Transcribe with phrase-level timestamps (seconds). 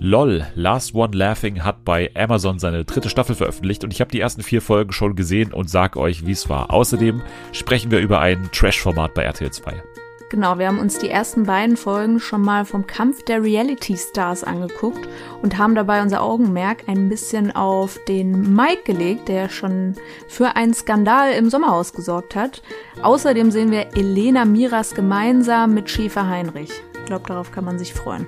[0.00, 4.20] LOL, Last One Laughing hat bei Amazon seine dritte Staffel veröffentlicht und ich habe die
[4.20, 6.72] ersten vier Folgen schon gesehen und sag euch, wie es war.
[6.72, 7.20] Außerdem
[7.52, 9.82] sprechen wir über ein Trash-Format bei RTL 2.
[10.30, 14.44] Genau, wir haben uns die ersten beiden Folgen schon mal vom Kampf der Reality Stars
[14.44, 15.08] angeguckt
[15.42, 19.94] und haben dabei unser Augenmerk ein bisschen auf den Mike gelegt, der schon
[20.28, 22.62] für einen Skandal im Sommerhaus gesorgt hat.
[23.02, 26.70] Außerdem sehen wir Elena Miras gemeinsam mit Schäfer Heinrich.
[26.98, 28.26] Ich glaube, darauf kann man sich freuen.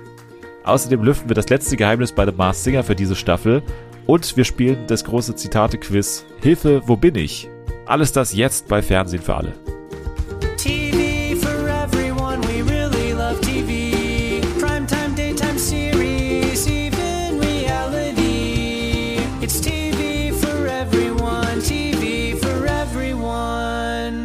[0.63, 3.63] Außerdem lüften wir das letzte Geheimnis bei The Mars Singer für diese Staffel.
[4.05, 6.25] Und wir spielen das große Zitate-Quiz.
[6.41, 7.49] Hilfe, wo bin ich?
[7.85, 9.53] Alles das jetzt bei Fernsehen für alle.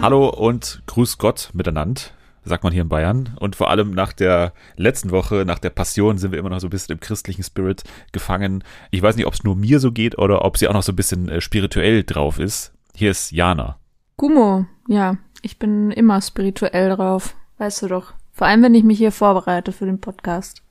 [0.03, 2.03] Hallo und Grüß Gott miteinander,
[2.47, 3.37] sagt man hier in Bayern.
[3.39, 6.67] Und vor allem nach der letzten Woche, nach der Passion, sind wir immer noch so
[6.69, 7.83] ein bisschen im christlichen Spirit
[8.13, 8.65] gefangen.
[8.91, 10.93] Ich weiß nicht, ob es nur mir so geht oder ob sie auch noch so
[10.93, 12.73] ein bisschen äh, spirituell drauf ist.
[12.95, 13.79] Hier ist Jana.
[14.16, 18.15] Gummo, ja, ich bin immer spirituell drauf, weißt du doch.
[18.33, 20.63] Vor allem, wenn ich mich hier vorbereite für den Podcast.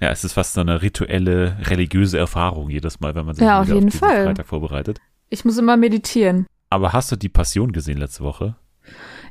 [0.00, 3.60] Ja, es ist fast so eine rituelle, religiöse Erfahrung jedes Mal, wenn man sich Ja,
[3.60, 4.24] auf jeden diesen Fall.
[4.24, 5.00] Freitag vorbereitet.
[5.28, 6.46] Ich muss immer meditieren.
[6.70, 8.54] Aber hast du die Passion gesehen letzte Woche?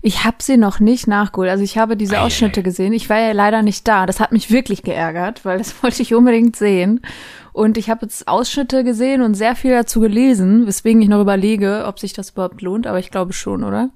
[0.01, 1.49] Ich habe sie noch nicht nachgeholt.
[1.49, 2.93] Also ich habe diese Ausschnitte gesehen.
[2.93, 4.05] Ich war ja leider nicht da.
[4.05, 7.01] Das hat mich wirklich geärgert, weil das wollte ich unbedingt sehen.
[7.53, 11.85] Und ich habe jetzt Ausschnitte gesehen und sehr viel dazu gelesen, weswegen ich noch überlege,
[11.87, 12.85] ob sich das überhaupt lohnt.
[12.85, 13.89] Aber ich glaube schon, oder?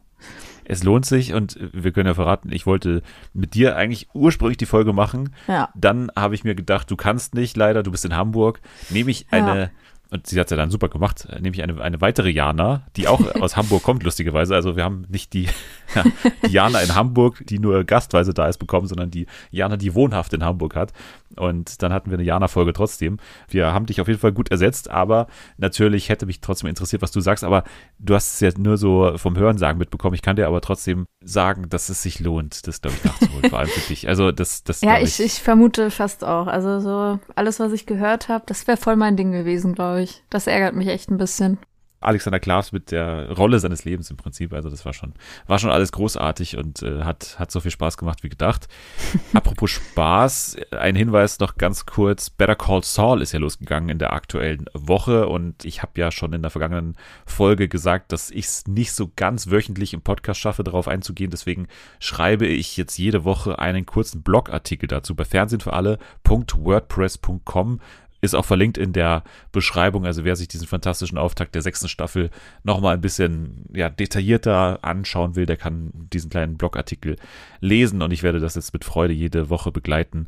[0.64, 3.02] Es lohnt sich und wir können ja verraten, ich wollte
[3.34, 5.34] mit dir eigentlich ursprünglich die Folge machen.
[5.48, 5.70] Ja.
[5.76, 8.62] Dann habe ich mir gedacht, du kannst nicht leider, du bist in Hamburg.
[8.90, 9.38] Nehme ich Ja.
[9.40, 9.72] eine,
[10.12, 12.84] und sie hat es ja dann super gemacht, äh, nehme ich eine, eine weitere Jana,
[12.98, 14.53] die auch aus Hamburg kommt, lustigerweise.
[14.53, 15.48] Also wir haben nicht die,
[15.95, 16.03] ja,
[16.45, 20.34] die Jana in Hamburg, die nur gastweise da ist, bekommen, sondern die Jana, die wohnhaft
[20.34, 20.92] in Hamburg hat.
[21.38, 23.18] Und dann hatten wir eine Jana-Folge trotzdem.
[23.48, 27.12] Wir haben dich auf jeden Fall gut ersetzt, aber natürlich hätte mich trotzdem interessiert, was
[27.12, 27.44] du sagst.
[27.44, 27.64] Aber
[28.00, 30.16] du hast es ja nur so vom Hörensagen mitbekommen.
[30.16, 33.50] Ich kann dir aber trotzdem sagen, dass es sich lohnt, das, glaube ich, nachzuholen.
[33.50, 34.08] Vor allem für dich.
[34.08, 36.47] Also das, das Ja, ich, ich vermute fast auch.
[36.47, 40.24] Also so alles, was ich gehört habe, das wäre voll mein Ding gewesen, glaube ich.
[40.30, 41.58] Das ärgert mich echt ein bisschen.
[42.01, 44.53] Alexander Klaas mit der Rolle seines Lebens im Prinzip.
[44.53, 45.13] Also das war schon,
[45.47, 48.67] war schon alles großartig und äh, hat, hat so viel Spaß gemacht wie gedacht.
[49.34, 52.29] Apropos Spaß, ein Hinweis noch ganz kurz.
[52.29, 56.34] Better Call Saul ist ja losgegangen in der aktuellen Woche und ich habe ja schon
[56.34, 56.95] in der vergangenen
[57.25, 61.29] Folge gesagt, dass ich es nicht so ganz wöchentlich im Podcast schaffe, darauf einzugehen.
[61.29, 61.68] Deswegen
[62.00, 67.79] schreibe ich jetzt jede Woche einen kurzen Blogartikel dazu bei Fernsehen für alle.wordpress.com
[68.22, 70.06] ist auch verlinkt in der Beschreibung.
[70.06, 72.30] Also wer sich diesen fantastischen Auftakt der sechsten Staffel
[72.64, 77.18] nochmal ein bisschen ja, detaillierter anschauen will, der kann diesen kleinen Blogartikel
[77.60, 80.28] lesen und ich werde das jetzt mit Freude jede Woche begleiten.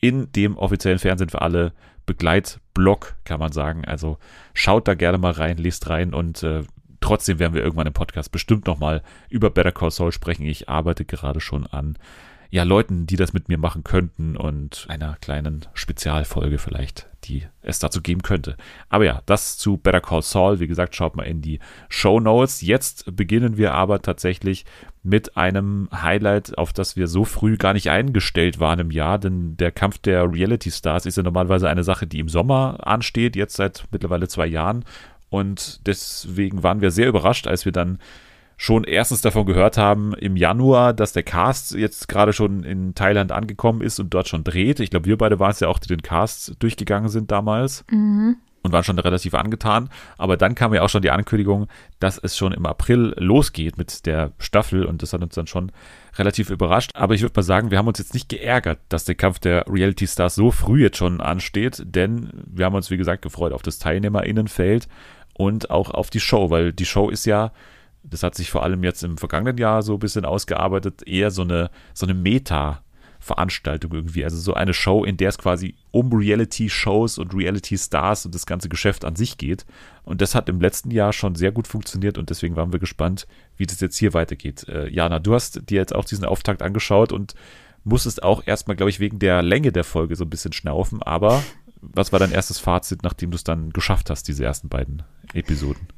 [0.00, 1.72] In dem offiziellen Fernsehen für alle
[2.06, 3.84] Begleitblog, kann man sagen.
[3.84, 4.18] Also
[4.54, 6.62] schaut da gerne mal rein, lest rein und äh,
[7.00, 10.46] trotzdem werden wir irgendwann im Podcast bestimmt nochmal über Better Call Saul sprechen.
[10.46, 11.98] Ich arbeite gerade schon an
[12.52, 17.78] ja, Leuten, die das mit mir machen könnten und einer kleinen Spezialfolge vielleicht, die es
[17.78, 18.58] dazu geben könnte.
[18.90, 20.60] Aber ja, das zu Better Call Saul.
[20.60, 22.60] Wie gesagt, schaut mal in die Show Notes.
[22.60, 24.66] Jetzt beginnen wir aber tatsächlich
[25.02, 29.56] mit einem Highlight, auf das wir so früh gar nicht eingestellt waren im Jahr, denn
[29.56, 33.56] der Kampf der Reality Stars ist ja normalerweise eine Sache, die im Sommer ansteht, jetzt
[33.56, 34.84] seit mittlerweile zwei Jahren.
[35.30, 37.98] Und deswegen waren wir sehr überrascht, als wir dann
[38.62, 43.32] schon erstens davon gehört haben im Januar, dass der Cast jetzt gerade schon in Thailand
[43.32, 44.78] angekommen ist und dort schon dreht.
[44.78, 47.84] Ich glaube, wir beide waren es ja auch, die den Cast durchgegangen sind damals
[48.62, 49.88] und waren schon relativ angetan.
[50.16, 51.66] Aber dann kam ja auch schon die Ankündigung,
[51.98, 55.72] dass es schon im April losgeht mit der Staffel und das hat uns dann schon
[56.16, 56.92] relativ überrascht.
[56.94, 59.64] Aber ich würde mal sagen, wir haben uns jetzt nicht geärgert, dass der Kampf der
[59.68, 63.62] Reality Stars so früh jetzt schon ansteht, denn wir haben uns, wie gesagt, gefreut auf
[63.62, 64.86] das TeilnehmerInnenfeld
[65.34, 67.50] und auch auf die Show, weil die Show ist ja
[68.02, 71.42] das hat sich vor allem jetzt im vergangenen Jahr so ein bisschen ausgearbeitet, eher so
[71.42, 74.24] eine, so eine Meta-Veranstaltung irgendwie.
[74.24, 78.68] Also so eine Show, in der es quasi um Reality-Shows und Reality-Stars und das ganze
[78.68, 79.64] Geschäft an sich geht.
[80.02, 83.26] Und das hat im letzten Jahr schon sehr gut funktioniert und deswegen waren wir gespannt,
[83.56, 84.68] wie das jetzt hier weitergeht.
[84.68, 87.34] Äh, Jana, du hast dir jetzt auch diesen Auftakt angeschaut und
[87.84, 91.02] musstest auch erstmal, glaube ich, wegen der Länge der Folge so ein bisschen schnaufen.
[91.02, 91.42] Aber
[91.80, 95.02] was war dein erstes Fazit, nachdem du es dann geschafft hast, diese ersten beiden
[95.34, 95.88] Episoden?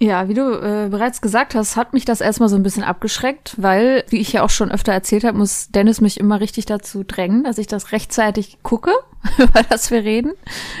[0.00, 3.54] Ja, wie du äh, bereits gesagt hast, hat mich das erstmal so ein bisschen abgeschreckt,
[3.56, 7.02] weil, wie ich ja auch schon öfter erzählt habe, muss Dennis mich immer richtig dazu
[7.02, 8.92] drängen, dass ich das rechtzeitig gucke,
[9.38, 10.34] über das wir reden.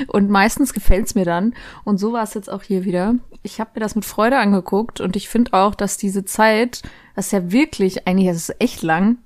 [0.06, 1.54] Und meistens gefällt's mir dann.
[1.82, 3.16] Und so war es jetzt auch hier wieder.
[3.42, 6.82] Ich habe mir das mit Freude angeguckt und ich finde auch, dass diese Zeit,
[7.16, 9.18] das ist ja wirklich, eigentlich ist echt lang,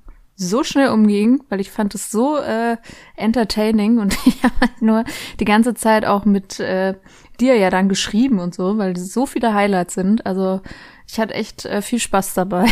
[0.49, 2.77] so schnell umging, weil ich fand es so äh,
[3.17, 5.05] entertaining und ich habe halt nur
[5.41, 6.95] die ganze Zeit auch mit äh,
[7.41, 10.27] dir ja dann geschrieben und so, weil so viele Highlights sind.
[10.27, 10.61] Also
[11.09, 12.67] ich hatte echt äh, viel Spaß dabei.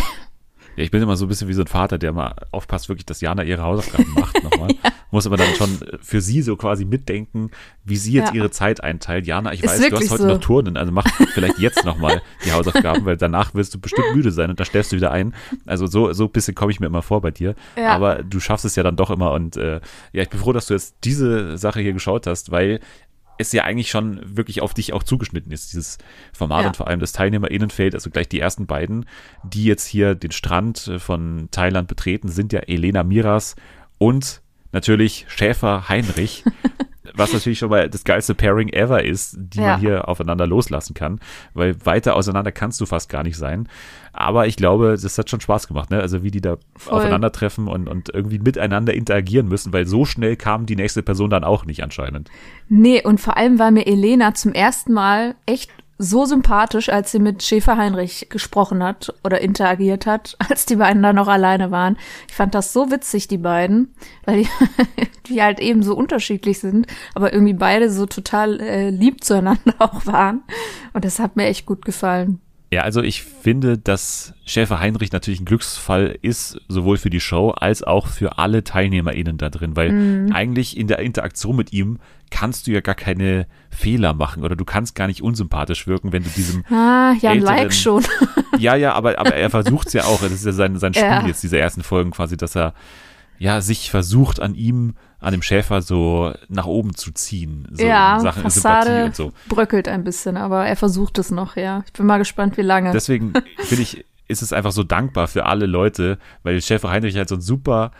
[0.75, 3.05] Ja, ich bin immer so ein bisschen wie so ein Vater, der mal aufpasst, wirklich,
[3.05, 4.69] dass Jana ihre Hausaufgaben macht nochmal.
[4.71, 4.90] ja.
[5.11, 7.51] Muss aber dann schon für sie so quasi mitdenken,
[7.83, 8.35] wie sie jetzt ja.
[8.35, 9.27] ihre Zeit einteilt.
[9.27, 10.27] Jana, ich Ist weiß, du hast heute so.
[10.29, 14.31] noch Turnen, also mach vielleicht jetzt nochmal die Hausaufgaben, weil danach wirst du bestimmt müde
[14.31, 15.33] sein und da stellst du wieder ein.
[15.65, 17.55] Also so, so ein bisschen komme ich mir immer vor bei dir.
[17.77, 17.91] Ja.
[17.91, 19.81] Aber du schaffst es ja dann doch immer und äh,
[20.13, 22.79] ja, ich bin froh, dass du jetzt diese Sache hier geschaut hast, weil
[23.37, 25.97] es ja eigentlich schon wirklich auf dich auch zugeschnitten ist, dieses
[26.31, 26.67] Format Ja.
[26.67, 29.05] und vor allem das Teilnehmerinnenfeld, also gleich die ersten beiden,
[29.43, 33.55] die jetzt hier den Strand äh, von Thailand betreten, sind ja Elena Miras
[33.97, 34.40] und
[34.71, 36.43] natürlich Schäfer Heinrich,
[37.13, 39.71] was natürlich schon mal das geilste Pairing ever ist, die Ja.
[39.71, 41.19] man hier aufeinander loslassen kann,
[41.53, 43.67] weil weiter auseinander kannst du fast gar nicht sein.
[44.13, 45.99] Aber ich glaube, das hat schon Spaß gemacht, ne?
[46.01, 46.93] Also wie die da Voll.
[46.99, 51.43] aufeinandertreffen und, und irgendwie miteinander interagieren müssen, weil so schnell kam die nächste Person dann
[51.45, 52.29] auch nicht anscheinend.
[52.69, 55.69] Nee, und vor allem war mir Elena zum ersten Mal echt
[56.01, 61.03] so sympathisch, als sie mit Schäfer Heinrich gesprochen hat oder interagiert hat, als die beiden
[61.03, 61.97] da noch alleine waren.
[62.27, 63.93] Ich fand das so witzig, die beiden,
[64.25, 64.49] weil die,
[65.33, 70.05] die halt eben so unterschiedlich sind, aber irgendwie beide so total äh, lieb zueinander auch
[70.05, 70.43] waren.
[70.93, 72.41] Und das hat mir echt gut gefallen.
[72.73, 77.49] Ja, also ich finde, dass Schäfer Heinrich natürlich ein Glücksfall ist, sowohl für die Show
[77.49, 80.31] als auch für alle TeilnehmerInnen da drin, weil Mhm.
[80.31, 84.63] eigentlich in der Interaktion mit ihm kannst du ja gar keine Fehler machen oder du
[84.63, 88.05] kannst gar nicht unsympathisch wirken, wenn du diesem, Ah, ja, ein Älteren- Like schon.
[88.57, 91.03] ja, ja, aber, aber er versucht es ja auch, das ist ja sein, sein Spiel
[91.03, 91.27] Ja.
[91.27, 92.73] jetzt, dieser ersten Folgen quasi, dass er
[93.41, 98.19] ja sich versucht an ihm, an dem Schäfer so nach oben zu ziehen, so ja,
[98.19, 99.33] Sachen Sympathie Fassade und so.
[99.49, 101.83] bröckelt ein bisschen, aber er versucht es noch, ja.
[101.87, 102.91] Ich bin mal gespannt, wie lange.
[102.91, 107.29] Deswegen finde ich, ist es einfach so dankbar für alle Leute, weil Schäfer Heinrich halt
[107.29, 107.91] so ein super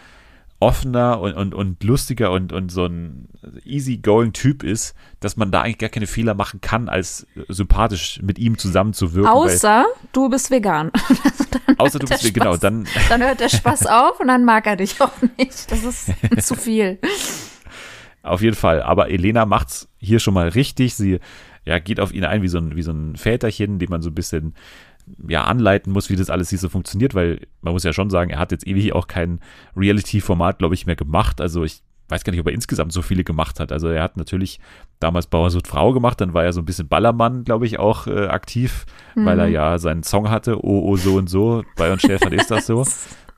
[0.62, 3.28] offener und, und, und lustiger und, und so ein
[3.66, 8.38] easy-going Typ ist, dass man da eigentlich gar keine Fehler machen kann, als sympathisch mit
[8.38, 9.32] ihm zusammenzuwirken.
[9.32, 10.92] Außer du bist vegan.
[11.78, 12.60] außer du bist, genau, Spaß.
[12.60, 15.72] dann, Dann hört der Spaß auf und dann mag er dich auch nicht.
[15.72, 16.12] Das ist
[16.46, 17.00] zu viel.
[18.22, 18.84] Auf jeden Fall.
[18.84, 20.94] Aber Elena macht's hier schon mal richtig.
[20.94, 21.20] Sie
[21.66, 24.10] ja, geht auf ihn ein wie so ein, wie so ein Väterchen, dem man so
[24.10, 24.54] ein bisschen
[25.28, 28.30] ja, anleiten muss, wie das alles hier so funktioniert, weil man muss ja schon sagen,
[28.30, 29.40] er hat jetzt ewig auch kein
[29.76, 31.42] Reality-Format, glaube ich, mehr gemacht.
[31.42, 33.72] Also ich weiß gar nicht, ob er insgesamt so viele gemacht hat.
[33.72, 34.60] Also er hat natürlich
[35.00, 38.06] damals Bauer sucht Frau gemacht, dann war er so ein bisschen Ballermann, glaube ich, auch
[38.06, 42.02] äh, aktiv, weil er ja seinen Song hatte, oh, oh, so und so, bei uns
[42.02, 42.86] Stefan ist das so.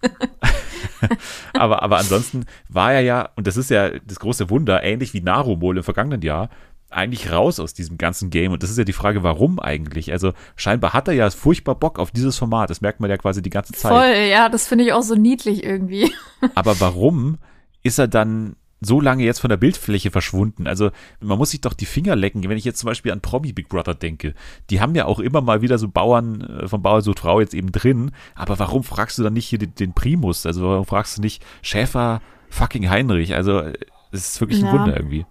[1.54, 5.22] aber, aber ansonsten war er ja, und das ist ja das große Wunder, ähnlich wie
[5.22, 6.50] Narumol im vergangenen Jahr,
[6.94, 8.52] eigentlich raus aus diesem ganzen Game.
[8.52, 10.12] Und das ist ja die Frage, warum eigentlich?
[10.12, 12.70] Also scheinbar hat er ja furchtbar Bock auf dieses Format.
[12.70, 13.92] Das merkt man ja quasi die ganze Zeit.
[13.92, 16.12] Voll, ja, das finde ich auch so niedlich irgendwie.
[16.56, 17.38] Aber warum
[17.84, 18.56] ist er dann
[18.86, 20.68] so lange jetzt von der Bildfläche verschwunden?
[20.68, 20.92] Also
[21.22, 22.48] man muss sich doch die Finger lecken.
[22.48, 24.34] Wenn ich jetzt zum Beispiel an Promi Big Brother denke,
[24.70, 27.54] die haben ja auch immer mal wieder so Bauern äh, von Bauer sucht Frau jetzt
[27.54, 28.12] eben drin.
[28.36, 30.46] Aber warum fragst du dann nicht hier den, den Primus?
[30.46, 33.36] Also warum fragst du nicht Schäfer fucking Heinrich?
[33.36, 33.74] Also äh,
[34.12, 34.74] es ist wirklich ein Ja.
[34.74, 35.26] Wunder irgendwie.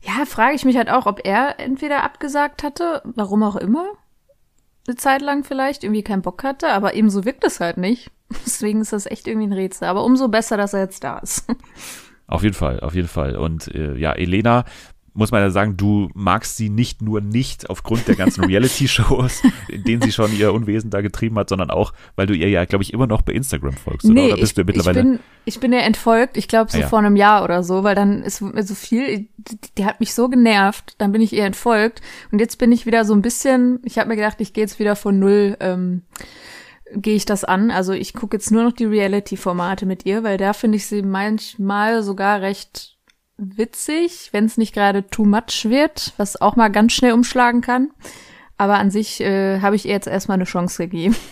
[0.00, 3.92] Ja, frage ich mich halt auch, ob er entweder abgesagt hatte, warum auch immer,
[4.86, 8.10] eine Zeit lang vielleicht, irgendwie keinen Bock hatte, aber ebenso wirkt es halt nicht.
[8.46, 9.88] Deswegen ist das echt irgendwie ein Rätsel.
[9.88, 11.46] Aber umso besser, dass er jetzt da ist.
[12.28, 13.36] Auf jeden Fall, auf jeden Fall.
[13.36, 14.64] Und äh, ja, Elena,
[15.14, 19.84] muss man ja sagen, du magst sie nicht nur nicht aufgrund der ganzen Reality-Shows, in
[19.84, 22.82] denen sie schon ihr Unwesen da getrieben hat, sondern auch, weil du ihr ja, glaube
[22.82, 24.08] ich, immer noch bei Instagram folgst.
[24.08, 24.24] oder?
[24.24, 25.00] oder bist ich, du mittlerweile?
[25.00, 26.88] ich bin, ich bin ja entfolgt, ich glaube so Ah, ja.
[26.88, 30.14] vor einem Jahr oder so, weil dann ist mir so viel, die, die hat mich
[30.14, 33.80] so genervt, dann bin ich ihr entfolgt und jetzt bin ich wieder so ein bisschen,
[33.84, 36.02] ich habe mir gedacht, ich gehe jetzt wieder von null, ähm,
[36.94, 37.70] gehe ich das an.
[37.70, 41.02] Also ich gucke jetzt nur noch die Reality-Formate mit ihr, weil da finde ich sie
[41.02, 42.91] manchmal sogar recht
[43.56, 47.90] witzig, wenn es nicht gerade too much wird, was auch mal ganz schnell umschlagen kann.
[48.56, 51.16] Aber an sich äh, habe ich ihr jetzt erstmal eine Chance gegeben.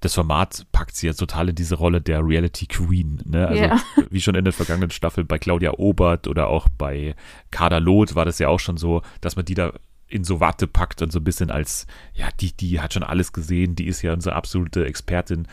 [0.00, 3.22] das Format packt sie jetzt total in diese Rolle der Reality Queen.
[3.24, 3.48] Ne?
[3.48, 3.80] Also Ja.
[4.10, 7.14] wie schon in der vergangenen Staffel bei Claudia Obert oder auch bei
[7.50, 9.72] Kader Loth war das ja auch schon so, dass man die da
[10.08, 13.32] in so Watte packt und so ein bisschen als, ja, die, die hat schon alles
[13.32, 15.48] gesehen, die ist ja unsere absolute Expertin.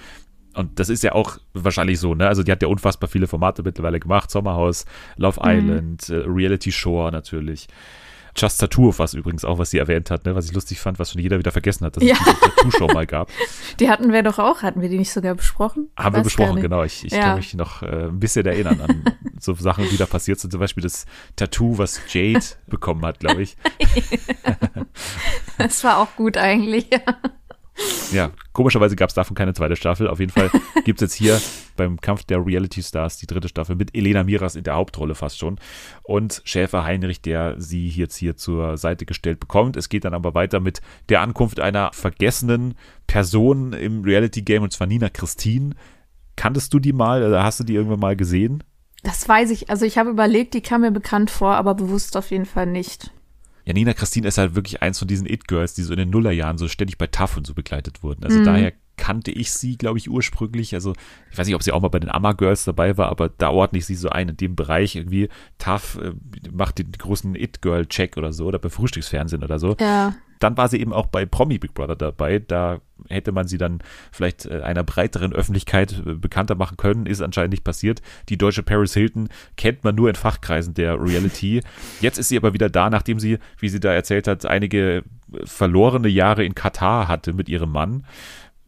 [0.55, 2.27] Und das ist ja auch wahrscheinlich so, ne?
[2.27, 4.29] Also die hat ja unfassbar viele Formate mittlerweile gemacht.
[4.31, 4.85] Sommerhaus,
[5.17, 7.67] Love Island, äh, Reality Shore natürlich.
[8.35, 10.33] Just Tattoo, was übrigens auch, was sie erwähnt hat, ne?
[10.33, 12.15] was ich lustig fand, was schon jeder wieder vergessen hat, dass Ja.
[12.15, 13.29] es diese Tattoo-Show mal gab.
[13.79, 15.89] Die hatten wir doch auch, hatten wir die nicht sogar besprochen?
[15.95, 16.83] Haben wir Weiß gar besprochen, genau.
[16.83, 17.19] Ich, ich Ja.
[17.21, 19.03] kann mich noch äh, ein bisschen erinnern an
[19.39, 20.49] so Sachen, die da passiert sind.
[20.49, 21.05] Zum Beispiel das
[21.35, 23.55] Tattoo, was Jade bekommen hat, glaube ich.
[25.57, 26.87] Das war auch gut eigentlich.
[26.91, 26.99] Ja.
[28.11, 30.07] Ja, komischerweise gab es davon keine zweite Staffel.
[30.07, 30.51] Auf jeden Fall
[30.85, 31.41] gibt es jetzt hier
[31.75, 35.39] beim Kampf der Reality Stars die dritte Staffel mit Elena Miras in der Hauptrolle fast
[35.39, 35.59] schon.
[36.03, 39.75] Und Schäfer Heinrich, der sie jetzt hier zur Seite gestellt bekommt.
[39.75, 42.75] Es geht dann aber weiter mit der Ankunft einer vergessenen
[43.07, 45.71] Person im Reality-Game, und zwar Nina Christine.
[46.35, 48.63] Kanntest du die mal oder hast du die irgendwann mal gesehen?
[49.03, 49.69] Das weiß ich.
[49.69, 53.11] Also ich habe überlegt, die kam mir bekannt vor, aber bewusst auf jeden Fall nicht.
[53.65, 56.57] Ja, Nina Christine ist halt wirklich eins von diesen It-Girls, die so in den Nullerjahren
[56.57, 58.23] so ständig bei TAF und so begleitet wurden.
[58.25, 58.43] Also Mhm.
[58.43, 60.73] daher kannte ich sie, glaube ich, ursprünglich.
[60.75, 60.93] Also
[61.31, 63.49] ich weiß nicht, ob sie auch mal bei den Amma Girls dabei war, aber da
[63.49, 65.29] ordne ich sie so ein in dem Bereich irgendwie.
[65.57, 66.11] TAF äh,
[66.51, 69.75] macht den großen It-Girl-Check oder so oder bei Frühstücksfernsehen oder so.
[69.79, 70.15] Ja.
[70.43, 72.39] Dann war sie eben auch bei Promi Big Brother dabei.
[72.39, 73.79] Da hätte man sie dann
[74.11, 77.05] vielleicht äh, einer breiteren Öffentlichkeit äh, bekannter machen können.
[77.05, 78.01] Ist anscheinend nicht passiert.
[78.27, 81.61] Die deutsche Paris Hilton kennt man nur in Fachkreisen der Reality.
[82.01, 85.03] Jetzt ist sie aber wieder da, nachdem sie, wie sie da erzählt hat, einige äh,
[85.45, 88.05] verlorene Jahre in Katar hatte mit ihrem Mann.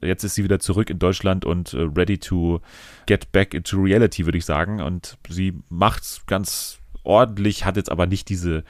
[0.01, 2.61] Jetzt ist sie wieder zurück in Deutschland und ready to
[3.05, 4.81] get back into reality, würde ich sagen.
[4.81, 8.63] Und sie macht's ganz ordentlich, hat jetzt aber nicht diese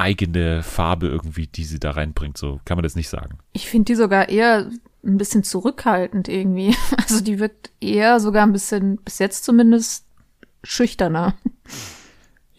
[0.00, 2.38] eigene Farbe irgendwie, die sie da reinbringt.
[2.38, 3.38] So kann man das nicht sagen.
[3.52, 4.70] Ich finde die sogar eher
[5.04, 6.74] ein bisschen zurückhaltend irgendwie.
[6.96, 10.04] Also die wirkt eher sogar ein bisschen, bis jetzt zumindest,
[10.62, 11.34] schüchterner.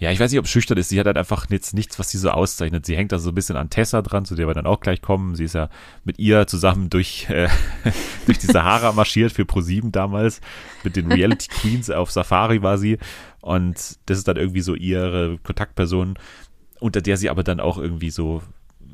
[0.02, 0.90] Ja, ich weiß nicht, ob schüchtern ist.
[0.90, 2.88] Sie hat halt einfach jetzt nichts, was sie so auszeichnet.
[2.88, 5.00] Sie hängt da so ein bisschen an Tessa dran, zu der wir dann auch gleich
[5.00, 5.36] kommen.
[5.36, 5.70] Sie ist ja
[6.04, 7.48] mit ihr zusammen durch, äh,
[8.26, 10.42] durch die Sahara marschiert für Pro7 damals.
[10.84, 12.98] Mit den Reality Queens auf Safari war sie.
[13.42, 16.16] Und das ist dann irgendwie so ihre Kontaktperson,
[16.82, 18.42] unter der sie aber dann auch irgendwie so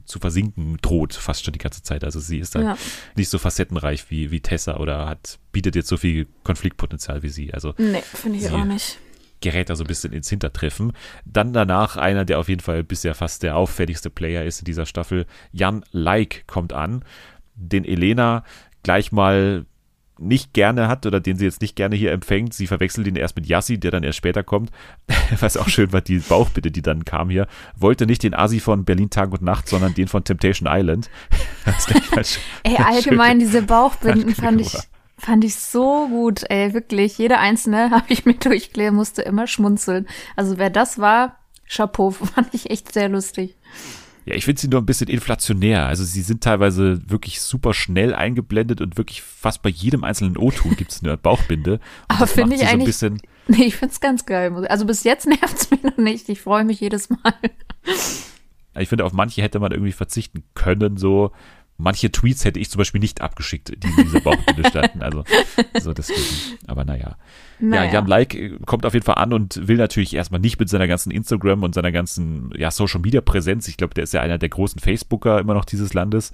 [0.05, 2.03] zu versinken droht, fast schon die ganze Zeit.
[2.03, 2.77] Also sie ist dann Ja.
[3.15, 7.53] nicht so facettenreich wie, wie Tessa oder hat, bietet jetzt so viel Konfliktpotenzial wie sie.
[7.53, 8.99] Also Nee, finde ich auch nicht.
[9.41, 10.93] gerät da so ein bisschen ins Hintertreffen.
[11.25, 14.85] Dann danach einer, der auf jeden Fall bisher fast der auffälligste Player ist in dieser
[14.85, 17.03] Staffel, Jan Like kommt an,
[17.55, 18.43] den Elena
[18.83, 19.65] gleich mal
[20.19, 22.53] nicht gerne hat oder den sie jetzt nicht gerne hier empfängt.
[22.53, 24.71] Sie verwechselt ihn erst mit Yassi, der dann erst später kommt.
[25.39, 27.47] Was auch schön war, die Bauchbitte, die dann kam hier.
[27.75, 31.09] Wollte nicht den Asi von Berlin Tag und Nacht, sondern den von Temptation Island.
[32.63, 34.75] Ey, allgemein diese Bauchbinden fand ich,
[35.17, 37.17] fand ich so gut, ey, wirklich.
[37.17, 40.07] Jede einzelne habe ich mir durchklären, musste immer schmunzeln.
[40.35, 41.37] Also wer das war,
[41.69, 43.55] Chapeau, fand ich echt sehr lustig.
[44.27, 45.85] Ja, ich finde sie nur ein bisschen inflationär.
[45.85, 50.75] Also sie sind teilweise wirklich super schnell eingeblendet und wirklich fast bei jedem einzelnen O-Ton
[50.75, 51.79] gibt es eine Bauchbinde.
[52.09, 53.21] Aber finde ich so eigentlich- bisschen.
[53.49, 54.67] Nee, ich find's ganz geil.
[54.67, 56.27] Also bis jetzt nervt's mich noch nicht.
[56.27, 57.33] Ich freue mich jedes Mal.
[58.77, 60.97] Ich finde, auf manche hätte man irgendwie verzichten können.
[60.97, 61.31] So
[61.77, 65.01] manche Tweets hätte ich zum Beispiel nicht abgeschickt, die in dieser Bauchbinde standen.
[65.01, 65.23] Also
[65.79, 66.57] so deswegen.
[66.67, 67.15] Aber naja.
[67.59, 67.85] Naja.
[67.85, 70.69] Ja, Jan Like äh, kommt auf jeden Fall an und will natürlich erstmal nicht mit
[70.69, 73.67] seiner ganzen Instagram und seiner ganzen ja, Social Media Präsenz.
[73.67, 76.31] Ich glaube, der ist ja einer der großen Facebooker immer noch dieses Landes.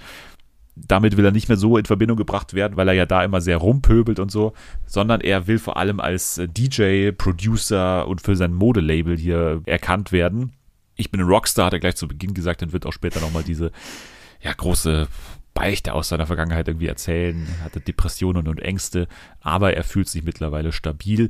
[0.76, 3.42] Damit will er nicht mehr so in Verbindung gebracht werden, weil er ja da immer
[3.42, 4.54] sehr rumpöbelt und so,
[4.86, 10.12] sondern er will vor allem als äh, DJ, Producer und für sein Modelabel hier erkannt
[10.12, 10.54] werden.
[10.96, 13.44] Ich bin ein Rockstar, hat er gleich zu Beginn gesagt, dann wird auch später nochmal
[13.44, 13.72] diese
[14.42, 15.08] ja, große
[15.54, 19.08] Beichte aus seiner Vergangenheit irgendwie erzählen, hatte Depressionen und Ängste,
[19.42, 21.30] aber er fühlt sich mittlerweile stabil,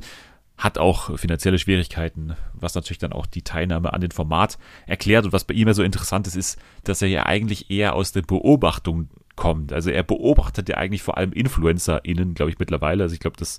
[0.56, 5.24] hat auch finanzielle Schwierigkeiten, was natürlich dann auch die Teilnahme an dem Format erklärt.
[5.24, 8.12] Und was bei ihm ja so interessant ist, ist, dass er ja eigentlich eher aus
[8.12, 9.72] der Beobachtung kommt.
[9.72, 13.02] Also er beobachtet ja eigentlich vor allem InfluencerInnen, glaube ich, mittlerweile.
[13.02, 13.58] Also ich glaube, das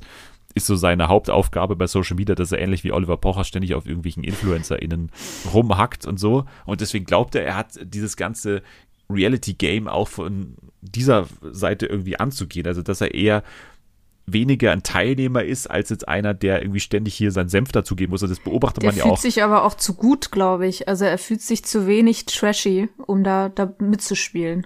[0.53, 3.86] ist so seine Hauptaufgabe bei Social Media, dass er ähnlich wie Oliver Pocher ständig auf
[3.86, 5.12] irgendwelchen InfluencerInnen
[5.53, 6.45] rumhackt und so.
[6.65, 8.63] Und deswegen glaubt er, er hat dieses ganze
[9.09, 12.67] Reality-Game auch von dieser Seite irgendwie anzugehen.
[12.67, 13.43] Also, dass er eher
[14.27, 18.24] weniger ein Teilnehmer ist, als jetzt einer, der irgendwie ständig hier seinen Senf dazugeben muss.
[18.24, 19.21] Und das beobachtet Der man ja fühlt auch.
[19.21, 20.88] sich aber auch zu gut, glaube ich.
[20.88, 24.65] Also er fühlt sich zu wenig trashy, um da, da mitzuspielen.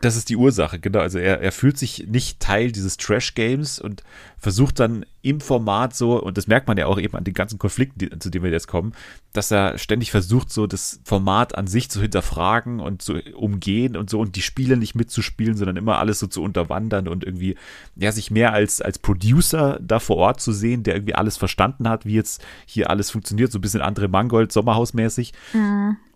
[0.00, 1.00] Das ist die Ursache, genau.
[1.00, 4.02] Also er, er fühlt sich nicht Teil dieses Trash-Games und
[4.38, 7.58] versucht dann im Format so, und das merkt man ja auch eben an den ganzen
[7.58, 8.94] Konflikten, die, zu denen wir jetzt kommen,
[9.34, 14.08] dass er ständig versucht, so das Format an sich zu hinterfragen und zu umgehen und
[14.08, 17.56] so und die Spiele nicht mitzuspielen, sondern immer alles so zu unterwandern und irgendwie,
[17.94, 21.86] ja, sich mehr als, als Producer da vor Ort zu sehen, der irgendwie alles verstanden
[21.86, 25.34] hat, wie jetzt hier alles funktioniert, so ein bisschen andere Mangold, Sommerhausmäßig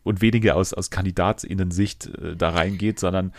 [0.05, 3.33] und weniger aus, aus KandidatInnen-Sicht äh, da reingeht, sondern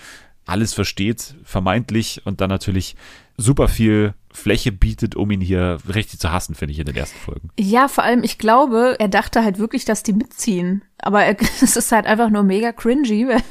[0.45, 2.95] alles versteht, vermeintlich und dann natürlich
[3.37, 7.17] super viel Fläche bietet, um ihn hier richtig zu hassen, finde ich, in den ersten
[7.19, 7.49] Folgen.
[7.59, 10.83] Ja, vor allem, ich glaube, er dachte halt wirklich, dass die mitziehen.
[10.99, 13.41] Aber er- es ist halt einfach nur mega cringy, weil,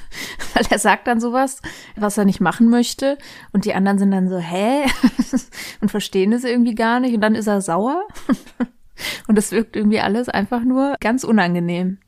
[0.70, 1.60] er sagt dann sowas,
[1.96, 3.18] was er nicht machen möchte.
[3.52, 4.84] Und die anderen sind dann so, hä?
[5.80, 7.14] Und verstehen es irgendwie gar nicht.
[7.14, 8.02] Und dann ist er sauer.
[9.26, 11.98] Und es wirkt irgendwie alles einfach nur ganz unangenehm.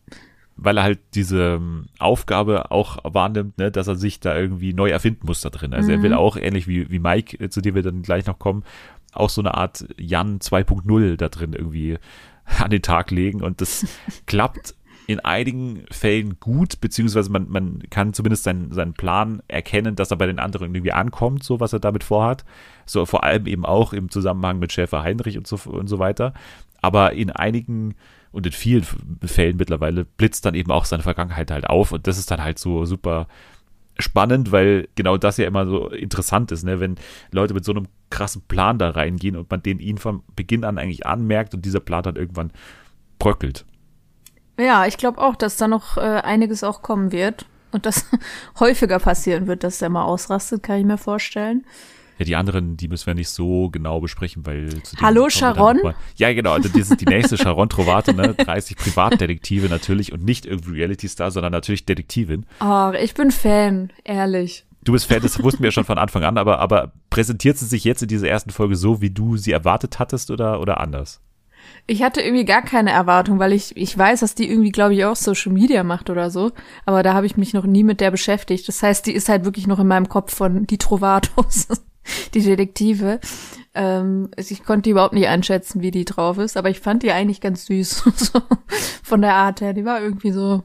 [0.56, 4.90] Weil er halt diese ähm, Aufgabe auch wahrnimmt, ne, dass er sich da irgendwie neu
[4.90, 5.74] erfinden muss da drin.
[5.74, 8.38] Also er will auch, ähnlich wie, wie Mike, äh, zu dem wir dann gleich noch
[8.38, 8.64] kommen,
[9.12, 11.98] auch so eine Art Jan 2.0 da drin irgendwie
[12.58, 13.86] an den Tag legen und das
[14.26, 14.74] klappt
[15.08, 20.16] in einigen Fällen gut, beziehungsweise man, man kann zumindest seinen, seinen Plan erkennen, dass er
[20.16, 22.44] bei den anderen irgendwie ankommt, so was er damit vorhat.
[22.86, 26.34] So vor allem eben auch im Zusammenhang mit Schäfer Heinrich und so, und so weiter.
[26.82, 27.94] Aber in einigen
[28.36, 28.84] und in vielen
[29.24, 32.58] Fällen mittlerweile blitzt dann eben auch seine Vergangenheit halt auf und das ist dann halt
[32.58, 33.28] so super
[33.98, 36.78] spannend, weil genau das ja immer so interessant ist, ne?
[36.78, 36.96] wenn
[37.32, 40.76] Leute mit so einem krassen Plan da reingehen und man den ihnen von Beginn an
[40.76, 42.52] eigentlich anmerkt und dieser Plan dann irgendwann
[43.18, 43.64] bröckelt.
[44.60, 48.04] Ja, ich glaube auch, dass da noch äh, einiges auch kommen wird und das
[48.60, 51.64] häufiger passieren wird, dass der mal ausrastet, kann ich mir vorstellen.
[52.18, 54.70] Ja, die anderen, die müssen wir nicht so genau besprechen, weil
[55.00, 55.80] Hallo, Sharon?
[56.16, 58.34] Ja, genau, also das ist die nächste Sharon Trovato, ne?
[58.38, 62.46] 30 Privatdetektive natürlich und nicht irgendwie Reality-Star, sondern natürlich Detektivin.
[62.60, 64.64] Oh, ich bin Fan, ehrlich.
[64.82, 67.66] Du bist Fan, das wussten wir ja schon von Anfang an, aber, aber präsentiert sie
[67.66, 71.20] sich jetzt in dieser ersten Folge so, wie du sie erwartet hattest oder, oder anders?
[71.86, 75.04] Ich hatte irgendwie gar keine Erwartung, weil ich, ich weiß, dass die irgendwie, glaube ich,
[75.04, 76.52] auch Social Media macht oder so.
[76.84, 78.66] Aber da habe ich mich noch nie mit der beschäftigt.
[78.68, 81.68] Das heißt, die ist halt wirklich noch in meinem Kopf von die Trovatos,
[82.34, 83.20] die Detektive.
[83.74, 87.02] Ähm, also ich konnte die überhaupt nicht einschätzen, wie die drauf ist, aber ich fand
[87.02, 88.04] die eigentlich ganz süß.
[88.16, 88.40] so,
[89.02, 89.72] von der Art her.
[89.72, 90.62] Die war irgendwie so.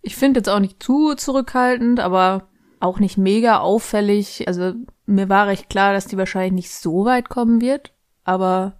[0.00, 2.48] Ich finde jetzt auch nicht zu zurückhaltend, aber
[2.80, 4.48] auch nicht mega auffällig.
[4.48, 4.74] Also
[5.06, 7.92] mir war recht klar, dass die wahrscheinlich nicht so weit kommen wird.
[8.24, 8.78] Aber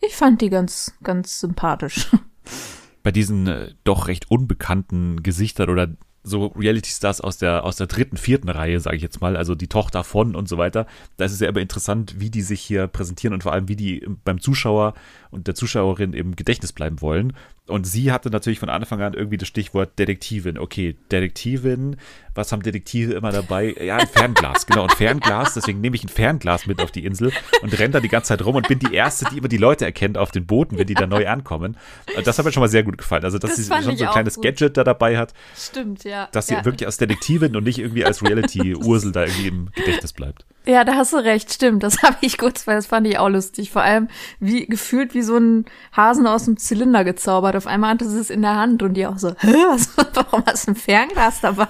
[0.00, 2.10] ich fand die ganz, ganz sympathisch.
[3.02, 5.88] Bei diesen äh, doch recht unbekannten Gesichtern oder
[6.26, 9.68] so Reality-Stars aus der, aus der dritten, vierten Reihe, sage ich jetzt mal, also die
[9.68, 10.86] Tochter von und so weiter.
[11.16, 13.76] Da ist es ja immer interessant, wie die sich hier präsentieren und vor allem, wie
[13.76, 14.94] die beim Zuschauer
[15.30, 17.32] und der Zuschauerin im Gedächtnis bleiben wollen.
[17.68, 20.56] Und sie hatte natürlich von Anfang an irgendwie das Stichwort Detektivin.
[20.56, 21.96] Okay, Detektivin,
[22.32, 23.74] was haben Detektive immer dabei?
[23.80, 25.54] Ja, ein Fernglas, genau, ein Fernglas.
[25.54, 27.32] Deswegen nehme ich ein Fernglas mit auf die Insel
[27.62, 29.84] und renne da die ganze Zeit rum und bin die Erste, die immer die Leute
[29.84, 31.76] erkennt auf den Booten, wenn die da neu ankommen.
[32.24, 33.24] Das hat mir schon mal sehr gut gefallen.
[33.24, 34.44] Also, dass Das sie schon so ein kleines gut.
[34.44, 36.28] Gadget da dabei hat, Stimmt, ja.
[36.30, 36.64] dass sie ja.
[36.64, 40.46] wirklich als Detektivin und nicht irgendwie als Reality-Ursel da irgendwie im Gedächtnis bleibt.
[40.66, 41.82] Ja, da hast du recht, stimmt.
[41.82, 43.70] Das habe ich kurz, weil das fand ich auch lustig.
[43.70, 44.08] Vor allem
[44.40, 47.56] wie gefühlt wie so ein Hasen aus dem Zylinder gezaubert.
[47.56, 50.44] Auf einmal hatte sie es in der Hand und die auch so, Hä, was, warum
[50.46, 51.68] hast du ein Fernglas dabei?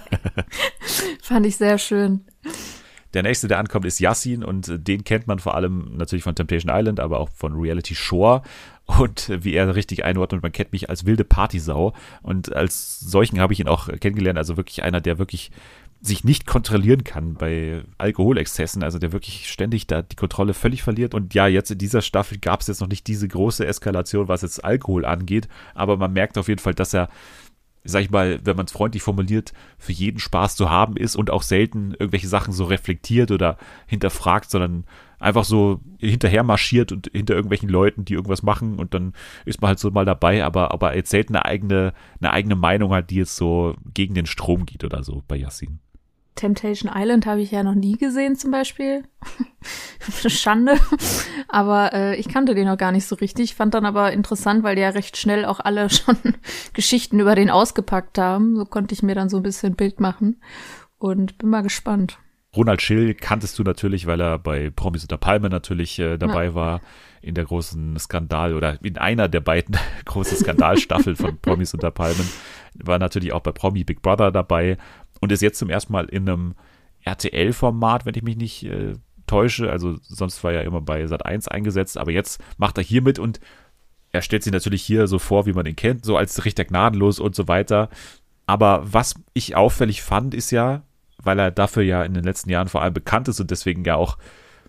[1.22, 2.24] fand ich sehr schön.
[3.14, 6.34] Der nächste, der ankommt, ist Yassin und äh, den kennt man vor allem natürlich von
[6.34, 8.42] Temptation Island, aber auch von Reality Shore.
[8.86, 11.92] Und äh, wie er richtig einordnet, man kennt mich als wilde Partysau.
[12.22, 14.38] Und als solchen habe ich ihn auch kennengelernt.
[14.38, 15.50] Also wirklich einer, der wirklich
[16.00, 21.14] sich nicht kontrollieren kann bei Alkoholexzessen, also der wirklich ständig da die Kontrolle völlig verliert.
[21.14, 24.42] Und ja, jetzt in dieser Staffel gab es jetzt noch nicht diese große Eskalation, was
[24.42, 27.08] jetzt Alkohol angeht, aber man merkt auf jeden Fall, dass er
[27.88, 31.30] sag ich mal, wenn man es freundlich formuliert, für jeden Spaß zu haben ist und
[31.30, 33.56] auch selten irgendwelche Sachen so reflektiert oder
[33.86, 34.84] hinterfragt, sondern
[35.18, 39.68] einfach so hinterher marschiert und hinter irgendwelchen Leuten, die irgendwas machen und dann ist man
[39.68, 43.16] halt so mal dabei, aber, aber jetzt selten eine eigene, eine eigene Meinung hat, die
[43.16, 45.80] jetzt so gegen den Strom geht oder so bei Yassin.
[46.36, 49.04] Temptation Island habe ich ja noch nie gesehen zum Beispiel.
[50.28, 50.78] Schande.
[51.48, 53.54] Aber äh, ich kannte den noch gar nicht so richtig.
[53.54, 56.16] Fand dann aber interessant, weil die ja recht schnell auch alle schon
[56.72, 58.56] Geschichten über den ausgepackt haben.
[58.56, 60.40] So konnte ich mir dann so ein bisschen ein Bild machen.
[60.98, 62.18] Und bin mal gespannt.
[62.56, 66.80] Ronald Schill kanntest du natürlich, weil er bei Promis unter Palme natürlich äh, dabei war
[67.20, 72.28] in der großen Skandal oder in einer der beiden großen Skandalstaffeln von Promis unter Palmen.
[72.74, 74.78] War natürlich auch bei Promi Big Brother dabei
[75.20, 76.54] und ist jetzt zum ersten Mal in einem
[77.04, 78.94] RTL-Format, wenn ich mich nicht äh,
[79.26, 79.70] täusche.
[79.70, 83.40] Also sonst war er immer bei Sat1 eingesetzt, aber jetzt macht er hier mit und
[84.12, 87.18] er stellt sich natürlich hier so vor, wie man ihn kennt, so als Richter gnadenlos
[87.18, 87.90] und so weiter.
[88.46, 90.82] Aber was ich auffällig fand, ist ja,
[91.22, 93.96] weil er dafür ja in den letzten Jahren vor allem bekannt ist und deswegen ja
[93.96, 94.16] auch,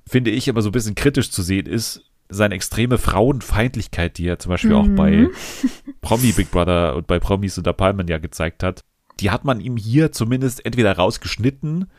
[0.06, 4.40] finde ich, immer so ein bisschen kritisch zu sehen ist, seine extreme Frauenfeindlichkeit, die er
[4.40, 5.30] zum Beispiel auch bei
[6.02, 8.84] Promi Big Brother und bei Promis unter Palmen ja gezeigt hat,
[9.19, 11.89] die hat man ihm hier zumindest entweder rausgeschnitten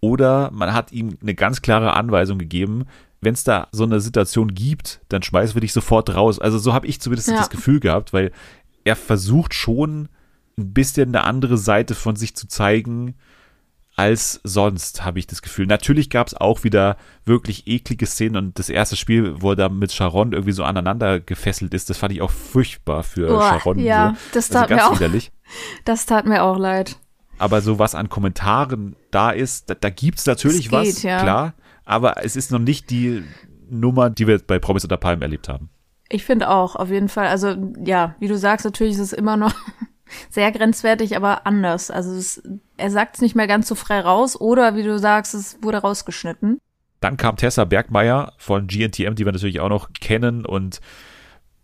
[0.00, 2.84] oder man hat ihm eine ganz klare Anweisung gegeben,
[3.20, 6.38] wenn es da so eine Situation gibt, dann schmeißen wir dich sofort raus.
[6.38, 7.36] Also so habe ich zumindest Ja.
[7.38, 8.30] das Gefühl gehabt, weil
[8.84, 10.08] er versucht schon
[10.56, 13.14] ein bisschen eine andere Seite von sich zu zeigen
[13.98, 15.66] als sonst, habe ich das Gefühl.
[15.66, 19.68] Natürlich gab es auch wieder wirklich eklige Szenen und das erste Spiel, wo er da
[19.68, 23.80] mit Sharon irgendwie so aneinander gefesselt ist, das fand ich auch furchtbar für Boah, Sharon.
[23.80, 24.30] ja, so.
[24.34, 24.94] das also tat mir ganz auch.
[24.94, 25.32] widerlich.
[25.84, 26.98] Das tat mir auch leid.
[27.38, 31.02] Aber so was an Kommentaren da ist, da, da gibt es natürlich Es was, geht,
[31.04, 31.22] ja.
[31.22, 31.54] klar.
[31.84, 33.24] Aber es ist noch nicht die
[33.70, 35.70] Nummer, die wir bei Promis unter Palmen erlebt haben.
[36.10, 37.28] Ich finde auch, auf jeden Fall.
[37.28, 39.54] Also ja, wie du sagst, natürlich ist es immer noch
[40.30, 41.90] sehr grenzwertig, aber anders.
[41.90, 42.42] Also es,
[42.76, 45.78] er sagt es nicht mehr ganz so frei raus oder wie du sagst, es wurde
[45.78, 46.60] rausgeschnitten.
[47.00, 50.80] Dann kam Tessa Bergmeier von GNTM, die wir natürlich auch noch kennen und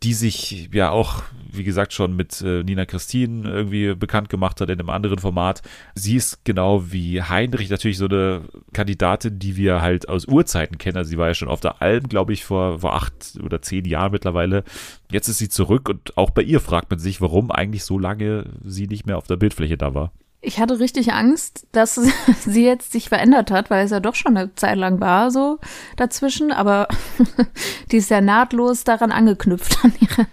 [0.04, 4.68] die sich ja auch, wie gesagt, schon mit äh, Nina Christine irgendwie bekannt gemacht hat
[4.68, 5.62] in einem anderen Format.
[5.94, 8.42] Sie ist genau wie Heinrich natürlich so eine
[8.74, 10.98] Kandidatin, die wir halt aus Urzeiten kennen.
[10.98, 13.86] Also sie war ja schon auf der Alm, glaube ich, vor, vor acht oder zehn
[13.86, 14.62] Jahren mittlerweile.
[15.10, 18.50] Jetzt ist sie zurück und auch bei ihr fragt man sich, warum eigentlich so lange
[18.62, 20.12] sie nicht mehr auf der Bildfläche da war.
[20.44, 21.94] Ich hatte richtig Angst, dass
[22.44, 25.58] sie jetzt sich verändert hat, weil es ja doch schon eine Zeit lang war, so
[25.96, 26.52] dazwischen.
[26.52, 26.88] Aber
[27.90, 30.26] die ist ja nahtlos daran angeknüpft, an ihre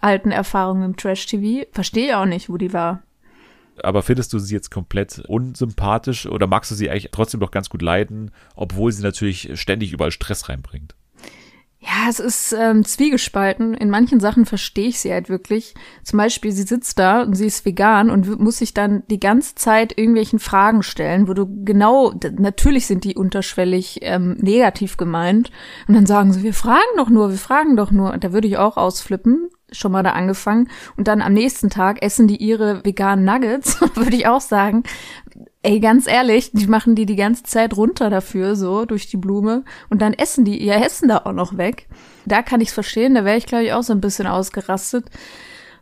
[0.00, 1.66] alten Erfahrungen im Trash-TV.
[1.72, 3.02] Verstehe auch nicht, wo die war.
[3.82, 7.68] Aber findest du sie jetzt komplett unsympathisch oder magst du sie eigentlich trotzdem noch ganz
[7.70, 10.94] gut leiden, obwohl sie natürlich ständig überall Stress reinbringt?
[11.84, 13.74] Ja, es ist ähm, zwiegespalten.
[13.74, 15.74] In manchen Sachen verstehe ich sie halt wirklich.
[16.04, 19.56] Zum Beispiel, sie sitzt da und sie ist vegan und muss sich dann die ganze
[19.56, 25.50] Zeit irgendwelchen Fragen stellen, wo du genau, natürlich sind die unterschwellig ähm, negativ gemeint.
[25.88, 28.12] Und dann sagen sie, wir fragen doch nur, wir fragen doch nur.
[28.12, 30.68] Und da würde ich auch ausflippen schon mal da angefangen
[30.98, 34.82] und dann am nächsten Tag essen die ihre veganen Nuggets, würde ich auch sagen,
[35.64, 39.64] Ey, ganz ehrlich, die machen die die ganze Zeit runter dafür, so durch die Blume.
[39.90, 41.86] Und dann essen die ihr Essen da auch noch weg.
[42.26, 45.06] Da kann ich's verstehen, da wäre ich, glaube ich, auch so ein bisschen ausgerastet.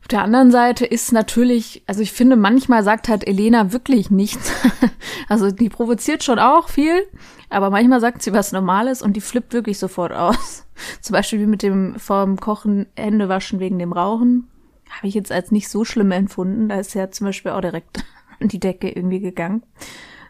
[0.03, 4.53] Auf der anderen Seite ist natürlich, also ich finde, manchmal sagt halt Elena wirklich nichts.
[5.29, 7.07] also die provoziert schon auch viel,
[7.49, 10.66] aber manchmal sagt sie was Normales und die flippt wirklich sofort aus.
[11.01, 14.49] Zum Beispiel wie mit dem vorm Kochen Hände waschen wegen dem Rauchen.
[14.90, 16.69] Habe ich jetzt als nicht so schlimm empfunden.
[16.69, 18.05] Da ist ja zum Beispiel auch direkt
[18.40, 19.62] die Decke irgendwie gegangen.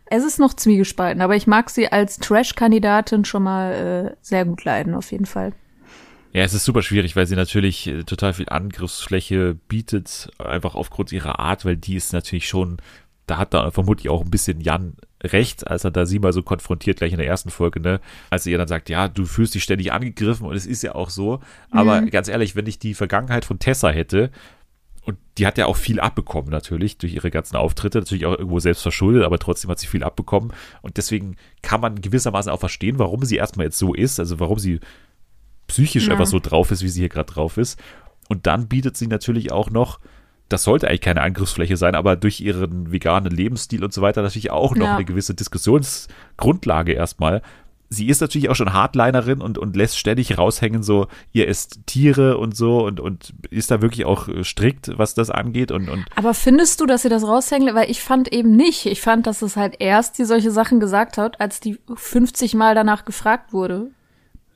[0.06, 4.64] Es ist noch zwiegespalten, aber ich mag sie als Trash-Kandidatin schon mal äh, sehr gut
[4.64, 5.52] leiden, auf jeden Fall.
[6.32, 11.12] Ja, es ist super schwierig, weil sie natürlich äh, total viel Angriffsfläche bietet, einfach aufgrund
[11.12, 12.78] ihrer Art, weil die ist natürlich schon,
[13.26, 16.42] da hat da vermutlich auch ein bisschen Jan recht, als er da sie mal so
[16.42, 19.54] konfrontiert, gleich in der ersten Folge, ne, als er ihr dann sagt, ja, du fühlst
[19.54, 22.10] dich ständig angegriffen und es ist ja auch so, aber mhm.
[22.10, 24.30] ganz ehrlich, wenn ich die Vergangenheit von Tessa hätte,
[25.10, 28.60] und die hat ja auch viel abbekommen natürlich durch ihre ganzen Auftritte, natürlich auch irgendwo
[28.60, 32.98] selbst verschuldet, aber trotzdem hat sie viel abbekommen und deswegen kann man gewissermaßen auch verstehen,
[32.98, 34.78] warum sie erstmal jetzt so ist, also warum sie
[35.66, 36.12] psychisch ja.
[36.12, 37.80] einfach so drauf ist, wie sie hier gerade drauf ist.
[38.28, 39.98] Und dann bietet sie natürlich auch noch,
[40.48, 44.52] das sollte eigentlich keine Angriffsfläche sein, aber durch ihren veganen Lebensstil und so weiter natürlich
[44.52, 44.94] auch noch ja.
[44.94, 47.42] eine gewisse Diskussionsgrundlage erstmal,
[47.90, 52.38] sie ist natürlich auch schon Hardlinerin und, und lässt ständig raushängen, so, ihr isst Tiere
[52.38, 55.72] und so und, und ist da wirklich auch strikt, was das angeht.
[55.72, 57.74] Und, und Aber findest du, dass sie das raushängt?
[57.74, 58.86] Weil ich fand eben nicht.
[58.86, 62.76] Ich fand, dass es halt erst die solche Sachen gesagt hat, als die 50 Mal
[62.76, 63.90] danach gefragt wurde.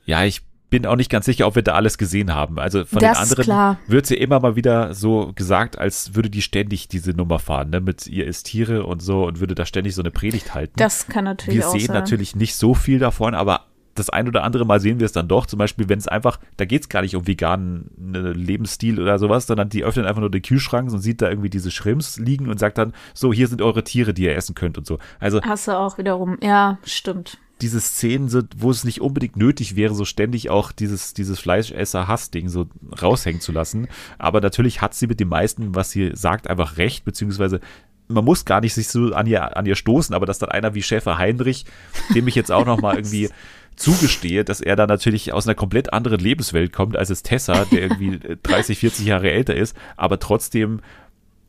[0.05, 0.41] Ja, ich
[0.75, 2.59] bin auch nicht ganz sicher, ob wir da alles gesehen haben.
[2.59, 3.79] Also von das den anderen klar.
[3.87, 7.79] wird sie immer mal wieder so gesagt, als würde die ständig diese Nummer fahren, ne?
[7.79, 10.73] mit ihr ist Tiere und so und würde da ständig so eine Predigt halten.
[10.75, 11.95] Das kann natürlich Wir sehen sein.
[11.95, 13.61] natürlich nicht so viel davon, aber
[13.93, 15.45] das ein oder andere Mal sehen wir es dann doch.
[15.45, 19.17] Zum Beispiel, wenn es einfach, da geht es gar nicht um veganen ne, Lebensstil oder
[19.17, 22.49] sowas, sondern die öffnen einfach nur den Kühlschrank und sieht da irgendwie diese Shrimps liegen
[22.49, 24.99] und sagt dann, so, hier sind eure Tiere, die ihr essen könnt und so.
[25.21, 25.41] Also.
[25.41, 29.93] Hast du auch wiederum, ja, stimmt diese Szenen sind, wo es nicht unbedingt nötig wäre,
[29.93, 32.67] so ständig auch dieses, dieses Fleischesser-Hass-Ding so
[33.01, 33.87] raushängen zu lassen.
[34.17, 37.61] Aber natürlich hat sie mit dem meisten, was sie sagt, einfach recht, beziehungsweise
[38.07, 40.75] man muss gar nicht sich so an ihr, an ihr stoßen, aber dass dann einer
[40.75, 41.65] wie Schäfer Heinrich,
[42.13, 43.29] dem ich jetzt auch noch mal irgendwie
[43.75, 47.81] zugestehe, dass er da natürlich aus einer komplett anderen Lebenswelt kommt als es Tessa, der
[47.81, 50.81] irgendwie 30, 40 Jahre älter ist, aber trotzdem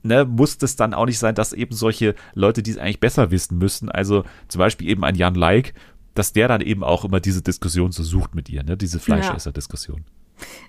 [0.02, 3.30] ne, muss es dann auch nicht sein, dass eben solche Leute, die es eigentlich besser
[3.30, 5.74] wissen müssen, also zum Beispiel eben ein Jan Like,
[6.16, 8.76] dass der dann eben auch immer diese Diskussion so sucht mit ihr, ne?
[8.76, 10.05] diese Fleischesser-Diskussion.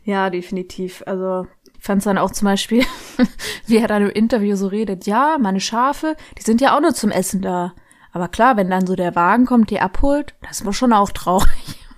[0.04, 1.04] Ja, definitiv.
[1.06, 2.84] Also ich fand es dann auch zum Beispiel,
[3.66, 6.94] wie er dann im Interview so redet, ja, meine Schafe, die sind ja auch nur
[6.94, 7.74] zum Essen da.
[8.12, 11.50] Aber klar, wenn dann so der Wagen kommt, die abholt, das war schon auch traurig.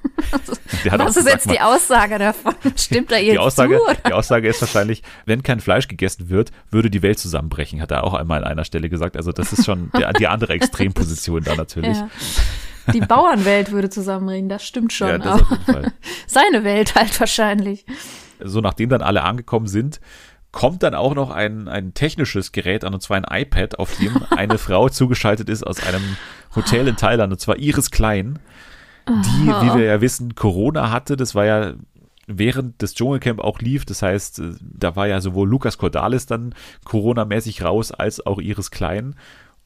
[0.97, 2.55] Was ist jetzt die Aussage davon?
[2.75, 6.51] Stimmt da jetzt die Aussage, zu, Die Aussage ist wahrscheinlich, wenn kein Fleisch gegessen wird,
[6.69, 9.17] würde die Welt zusammenbrechen, hat er auch einmal an einer Stelle gesagt.
[9.17, 11.97] Also das ist schon die, die andere Extremposition da natürlich.
[11.97, 12.09] Ja.
[12.93, 15.09] Die Bauernwelt würde zusammenbringen, das stimmt schon.
[15.09, 15.93] Ja, das auf jeden Fall.
[16.27, 17.85] Seine Welt halt wahrscheinlich.
[18.43, 19.99] So, nachdem dann alle angekommen sind,
[20.51, 24.17] kommt dann auch noch ein, ein technisches Gerät an, und zwar ein iPad, auf dem
[24.29, 26.17] eine Frau zugeschaltet ist aus einem
[26.55, 28.39] Hotel in Thailand, und zwar Iris Klein,
[29.07, 31.17] die, wie wir ja wissen, Corona hatte.
[31.17, 31.73] Das war ja
[32.27, 33.85] während das Dschungelcamp auch lief.
[33.85, 36.53] Das heißt, äh, da war ja sowohl Lukas Cordalis dann
[36.85, 39.15] Corona-mäßig raus, als auch Iris Klein.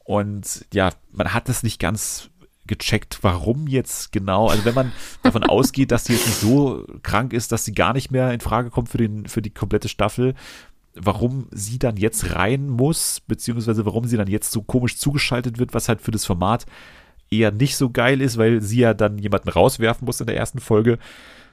[0.04, 2.30] Und ja, man hat das nicht ganz
[2.66, 4.48] gecheckt, warum jetzt genau.
[4.48, 7.92] Also wenn man davon ausgeht, dass sie jetzt nicht so krank ist, dass sie gar
[7.92, 10.34] nicht mehr in Frage kommt für, den, für die komplette Staffel,
[10.94, 15.74] warum sie dann jetzt rein muss, beziehungsweise warum sie dann jetzt so komisch zugeschaltet wird,
[15.74, 16.66] was halt für das Format
[17.30, 20.60] eher nicht so geil ist, weil sie ja dann jemanden rauswerfen muss in der ersten
[20.60, 20.98] Folge.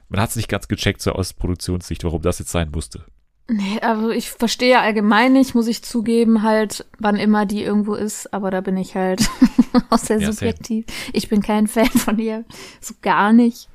[0.10, 3.06] Man hat es nicht ganz gecheckt, so aus Produktionssicht, warum das jetzt sein musste.
[3.54, 8.34] Nee, also ich verstehe allgemein nicht, muss ich zugeben, halt, wann immer die irgendwo ist,
[8.34, 9.30] aber da bin ich halt
[9.90, 10.86] auch sehr Ja, subjektiv.
[11.12, 12.46] Ich bin kein Fan von ihr,
[12.80, 13.68] so gar nicht.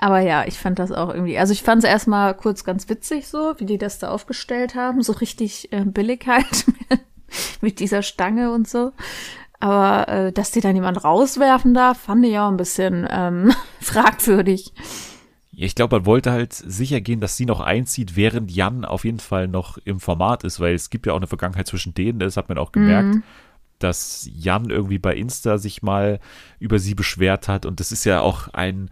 [0.00, 3.28] Aber ja, ich fand das auch irgendwie, also ich fand es erstmal kurz ganz witzig
[3.28, 6.64] so, wie die das da aufgestellt haben, so richtig äh, billig halt
[7.60, 8.92] mit dieser Stange und so.
[9.58, 13.52] Aber äh, dass die dann jemand rauswerfen darf, fand ich auch ein bisschen ähm,
[13.82, 14.72] fragwürdig.
[15.60, 19.04] Ja, Ich glaube, man wollte halt sicher gehen, dass sie noch einzieht, während Jan auf
[19.04, 22.18] jeden Fall noch im Format ist, weil es gibt ja auch eine Vergangenheit zwischen denen,
[22.18, 23.16] das hat man auch gemerkt,
[23.78, 26.18] dass Jan irgendwie bei Insta sich mal
[26.60, 28.90] über sie beschwert hat und das ist ja auch ein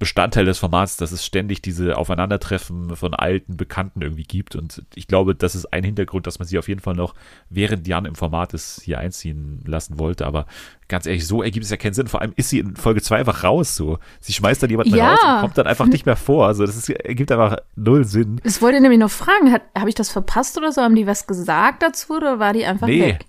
[0.00, 5.06] Bestandteil des Formats, dass es ständig diese Aufeinandertreffen von alten Bekannten irgendwie gibt und ich
[5.06, 7.14] glaube, das ist ein Hintergrund, dass man sie auf jeden Fall noch,
[7.48, 10.46] während Jan im Format ist, hier einziehen lassen wollte, aber
[10.88, 13.18] ganz ehrlich, so ergibt es ja keinen Sinn, vor allem ist sie in Folge 2
[13.18, 15.12] einfach raus so, sie schmeißt dann jemanden Ja.
[15.12, 18.40] raus und kommt dann einfach nicht mehr vor, also das ist, ergibt einfach null Sinn.
[18.42, 20.82] Ich wollte nämlich noch fragen, habe ich das verpasst oder so?
[20.82, 23.26] Haben die was gesagt dazu oder war die einfach Nee, weg?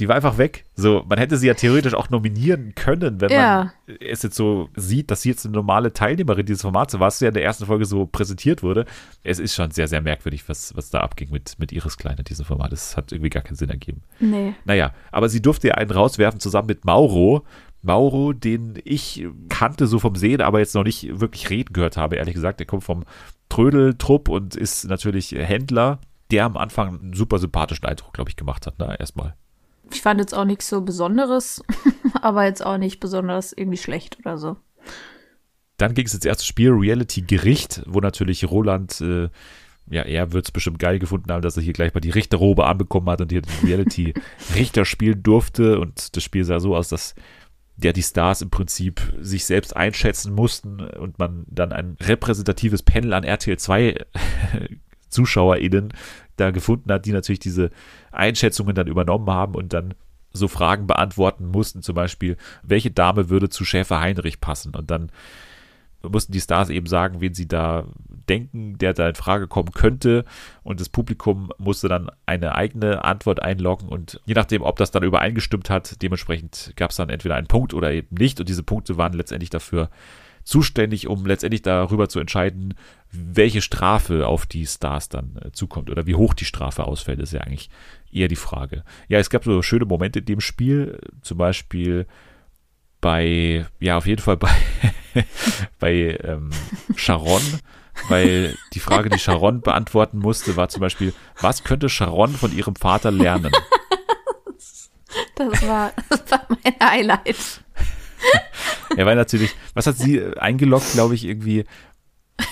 [0.00, 0.64] Die war einfach weg.
[0.74, 3.72] So, man hätte sie ja theoretisch auch nominieren können, wenn Ja.
[3.86, 7.20] man es jetzt so sieht, dass sie jetzt eine normale Teilnehmerin dieses Formats war, was
[7.20, 8.86] ja in der ersten Folge so präsentiert wurde.
[9.22, 12.24] Es ist schon sehr, sehr merkwürdig, was, was da abging mit, mit Iris Klein in
[12.24, 12.72] diesem Format.
[12.72, 14.02] Das hat irgendwie gar keinen Sinn ergeben.
[14.18, 14.54] Nee.
[14.64, 17.44] Naja, aber sie durfte ja einen rauswerfen zusammen mit Mauro.
[17.82, 22.16] Mauro, den ich kannte so vom Sehen, aber jetzt noch nicht wirklich reden gehört habe,
[22.16, 22.60] ehrlich gesagt.
[22.60, 23.04] Der kommt vom
[23.48, 25.98] Trödeltrupp und ist natürlich Händler,
[26.30, 29.34] der am Anfang einen super sympathischen Eindruck, glaube ich, gemacht hat, ne, erstmal.
[29.92, 31.62] Ich fand jetzt auch nichts so Besonderes,
[32.22, 34.56] aber jetzt auch nicht besonders irgendwie schlecht oder so.
[35.76, 39.28] Dann ging es ins erste Spiel, Reality Gericht, wo natürlich Roland, äh,
[39.90, 42.66] ja, er wird es bestimmt geil gefunden haben, dass er hier gleich mal die Richterrobe
[42.66, 44.14] anbekommen hat und hier den Reality
[44.54, 45.80] Richter spielen durfte.
[45.80, 47.14] Und das Spiel sah so aus, dass
[47.76, 53.14] der die Stars im Prinzip sich selbst einschätzen mussten und man dann ein repräsentatives Panel
[53.14, 54.06] an RTL 2
[55.08, 55.92] ZuschauerInnen
[56.40, 57.70] da gefunden hat, die natürlich diese
[58.10, 59.94] Einschätzungen dann übernommen haben und dann
[60.32, 64.74] so Fragen beantworten mussten, zum Beispiel, welche Dame würde zu Schäfer Heinrich passen?
[64.74, 65.10] Und dann
[66.02, 67.86] mussten die Stars eben sagen, wen sie da
[68.28, 70.24] denken, der da in Frage kommen könnte.
[70.62, 73.88] Und das Publikum musste dann eine eigene Antwort einloggen.
[73.88, 77.74] Und je nachdem, ob das dann übereingestimmt hat, dementsprechend gab es dann entweder einen Punkt
[77.74, 78.40] oder eben nicht.
[78.40, 79.90] Und diese Punkte waren letztendlich dafür
[80.44, 82.74] zuständig, um letztendlich darüber zu entscheiden,
[83.12, 87.32] welche Strafe auf die Stars dann äh, zukommt oder wie hoch die Strafe ausfällt, ist
[87.32, 87.70] ja eigentlich
[88.12, 88.84] eher die Frage.
[89.08, 92.06] Ja, es gab so schöne Momente in dem Spiel, zum Beispiel
[93.00, 94.50] bei, ja, auf jeden Fall bei,
[95.78, 96.50] bei ähm,
[96.96, 97.42] Sharon,
[98.08, 102.76] weil die Frage, die Sharon beantworten musste, war zum Beispiel, was könnte Sharon von ihrem
[102.76, 103.52] Vater lernen?
[105.34, 107.62] Das war, das war mein Highlight.
[108.96, 111.64] Er war natürlich, was hat sie äh, eingeloggt, glaube ich, irgendwie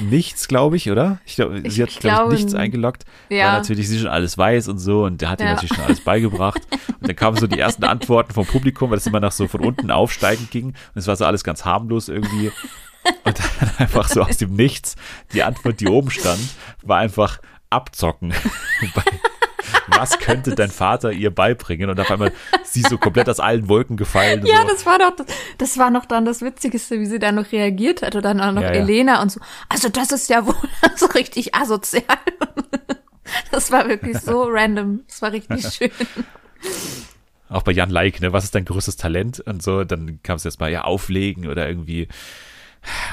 [0.00, 1.18] nichts, glaube ich, oder?
[1.24, 3.46] Ich glaube, sie hat, glaube ich, nichts eingeloggt, ja.
[3.46, 5.54] weil natürlich sie schon alles weiß und so und der hat ihr Ja.
[5.54, 6.60] natürlich schon alles beigebracht.
[7.00, 9.60] Und dann kamen so die ersten Antworten vom Publikum, weil das immer nach so von
[9.60, 12.50] unten aufsteigend ging und es war so alles ganz harmlos irgendwie.
[13.24, 14.96] Und dann einfach so aus dem Nichts,
[15.32, 16.40] die Antwort, die oben stand,
[16.82, 17.38] war einfach
[17.70, 18.34] abzocken.
[19.90, 21.90] Was könnte dein Vater ihr beibringen?
[21.90, 22.32] Und auf einmal
[22.64, 24.44] sie so komplett aus allen Wolken gefallen.
[24.46, 24.68] Ja, so.
[24.68, 25.26] das war doch, das,
[25.58, 28.14] das war noch dann das Witzigste, wie sie dann noch reagiert hat.
[28.14, 28.80] Und dann auch noch Ja, ja.
[28.80, 29.40] Elena und so.
[29.68, 30.54] Also das ist ja wohl
[30.96, 32.04] so richtig asozial.
[33.50, 35.00] Das war wirklich so random.
[35.06, 35.90] Das war richtig schön.
[37.48, 39.40] Auch bei Jan Like, ne, was ist dein größtes Talent?
[39.40, 42.08] Und so, dann kam es jetzt mal, ja, auflegen oder irgendwie,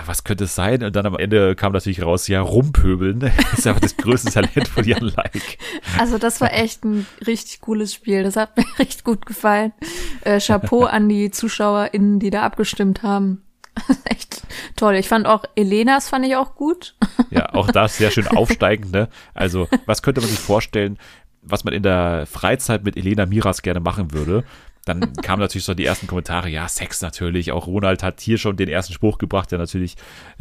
[0.05, 0.83] was könnte es sein?
[0.83, 3.31] Und dann am Ende kam natürlich raus, ja, rumpöbeln.
[3.51, 5.57] Das ist einfach das größte Talent von Jan Like.
[5.97, 8.23] Also das war echt ein richtig cooles Spiel.
[8.23, 9.73] Das hat mir richtig gut gefallen.
[10.21, 13.43] Äh, Chapeau an die ZuschauerInnen, die da abgestimmt haben.
[14.05, 14.43] echt
[14.75, 14.95] toll.
[14.95, 16.95] Ich fand auch Elenas fand ich auch gut.
[17.29, 19.09] Ja, auch das sehr schön aufsteigend, ne?
[19.33, 20.97] Also, was könnte man sich vorstellen,
[21.41, 24.43] was man in der Freizeit mit Elena Miras gerne machen würde?
[24.85, 27.51] Dann kamen natürlich so die ersten Kommentare, ja, Sex natürlich.
[27.51, 29.95] Auch Ronald hat hier schon den ersten Spruch gebracht, der natürlich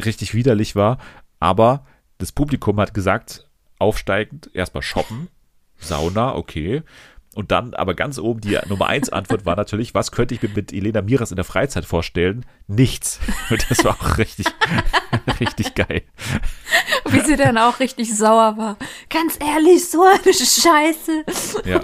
[0.05, 0.99] richtig widerlich war.
[1.41, 1.87] Aber
[2.19, 5.29] das Publikum hat gesagt, aufsteigend, erstmal shoppen,
[5.79, 6.83] Sauna, okay.
[7.35, 10.51] Und dann aber ganz oben die Nummer eins Antwort war natürlich, was könnte ich mir
[10.51, 12.47] mit Elena Miras in der Freizeit vorstellen?
[12.69, 13.19] Nichts.
[13.51, 14.47] Und das war auch richtig,
[15.41, 16.03] richtig geil.
[17.07, 18.77] Wie sie dann auch richtig sauer war.
[19.11, 21.25] Ganz ehrlich, so eine Scheiße.
[21.65, 21.81] Ja.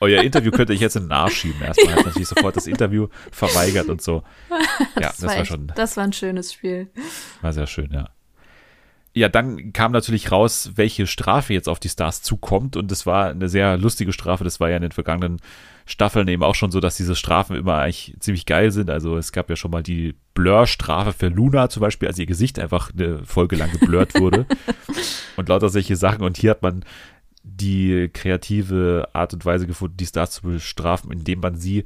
[0.00, 1.60] Euer Interview könnte ich jetzt in den Arsch schieben.
[1.62, 4.22] Erstmal hat natürlich sofort das Interview verweigert und so.
[4.98, 6.88] Ja, das, war, echt- schon, Das war ein schönes Spiel.
[7.42, 8.08] war sehr schön, ja.
[9.12, 13.28] Ja, dann kam natürlich raus, welche Strafe jetzt auf die Stars zukommt und das war
[13.30, 14.44] eine sehr lustige Strafe.
[14.44, 15.40] Das war ja in den vergangenen
[15.84, 18.88] Staffeln eben auch schon so, dass diese Strafen immer eigentlich ziemlich geil sind.
[18.88, 22.60] Also es gab ja schon mal die Blur-Strafe für Luna zum Beispiel, als ihr Gesicht
[22.60, 24.46] einfach eine Folge lang geblurrt wurde
[25.36, 26.22] und lauter solche Sachen.
[26.22, 26.84] Und hier hat man
[27.42, 31.84] die kreative Art und Weise gefunden, die Stars zu bestrafen, indem man sie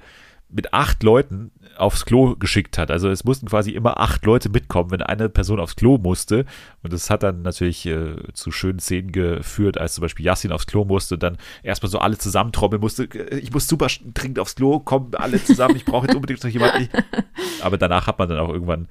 [0.55, 2.91] mit acht Leuten aufs Klo geschickt hat.
[2.91, 6.45] Also es mussten quasi immer acht Leute mitkommen, wenn eine Person aufs Klo musste.
[6.83, 10.67] Und das hat dann natürlich äh, zu schönen Szenen geführt, als zum Beispiel Yassin aufs
[10.67, 13.05] Klo musste dann erstmal so alle zusammentrommeln musste.
[13.31, 16.89] Ich muss super dringend aufs Klo, kommen alle zusammen, ich brauche jetzt unbedingt noch jemanden.
[17.61, 18.87] Aber danach hat man dann auch irgendwann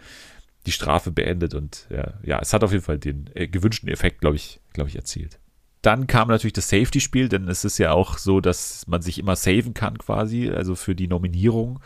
[0.65, 4.19] die Strafe beendet und ja, ja es hat auf jeden Fall den äh, gewünschten Effekt,
[4.19, 5.39] glaube ich, glaube ich, erzielt.
[5.83, 9.35] Dann kam natürlich das Safety-Spiel, denn es ist ja auch so, dass man sich immer
[9.35, 11.81] saven kann quasi, also für die Nominierung.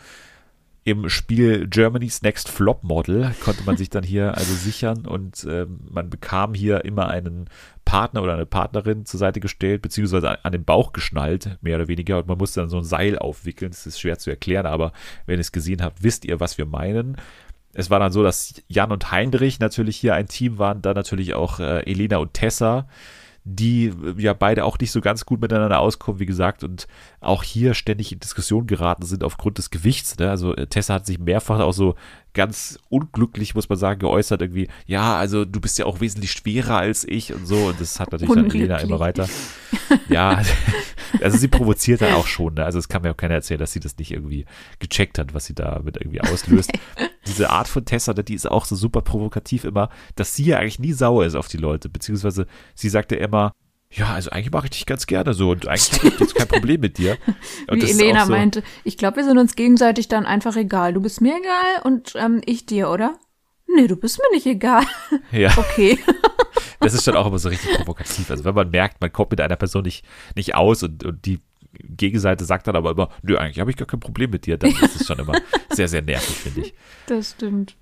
[0.84, 5.80] Im Spiel Germany's Next Flop Model konnte man sich dann hier also sichern und ähm,
[5.90, 7.50] man bekam hier immer einen
[7.84, 12.18] Partner oder eine Partnerin zur Seite gestellt, beziehungsweise an den Bauch geschnallt, mehr oder weniger,
[12.18, 13.72] und man musste dann so ein Seil aufwickeln.
[13.72, 14.92] Das ist schwer zu erklären, aber
[15.26, 17.16] wenn ihr es gesehen habt, wisst ihr, was wir meinen.
[17.74, 21.34] Es war dann so, dass Jan und Heinrich natürlich hier ein Team waren, dann natürlich
[21.34, 22.86] auch äh, Elena und Tessa
[23.48, 26.86] die äh, ja beide auch nicht so ganz gut miteinander auskommen, wie gesagt, und
[27.20, 30.18] auch hier ständig in Diskussion geraten sind aufgrund des Gewichts.
[30.18, 30.30] Ne?
[30.30, 31.96] Also äh, Tessa hat sich mehrfach auch so
[32.32, 36.78] ganz unglücklich, muss man sagen, geäußert, irgendwie, ja, also du bist ja auch wesentlich schwerer
[36.78, 37.56] als ich und so.
[37.66, 39.28] Und das hat natürlich dann Elena immer weiter.
[40.08, 40.40] Ja,
[41.20, 42.54] also sie provoziert dann auch schon.
[42.54, 42.64] Ne?
[42.64, 44.44] Also es kann mir auch keiner erzählen, dass sie das nicht irgendwie
[44.78, 46.70] gecheckt hat, was sie damit irgendwie auslöst.
[47.26, 50.78] Diese Art von Tessa, die ist auch so super provokativ immer, dass sie ja eigentlich
[50.78, 53.52] nie sauer ist auf die Leute, beziehungsweise sie sagt ja immer,
[53.90, 56.48] ja, also eigentlich mache ich dich ganz gerne so und eigentlich habe ich jetzt kein
[56.48, 57.16] Problem mit dir.
[57.68, 60.92] Und Wie Elena so, meinte, ich glaube, wir sind uns gegenseitig dann einfach egal.
[60.92, 63.18] Du bist mir egal und ähm, ich dir, oder?
[63.66, 64.84] Nee, du bist mir nicht egal.
[65.32, 65.52] Ja.
[65.56, 65.98] Okay.
[66.80, 68.30] das ist schon auch immer so richtig provokativ.
[68.30, 71.40] Also wenn man merkt, man kommt mit einer Person nicht, nicht aus und, und die
[71.72, 74.70] Gegenseite sagt dann aber immer, nö, eigentlich habe ich gar kein Problem mit dir, dann
[74.70, 75.34] ist es schon immer
[75.70, 76.74] sehr, sehr nervig, finde ich.
[77.06, 77.76] Das stimmt.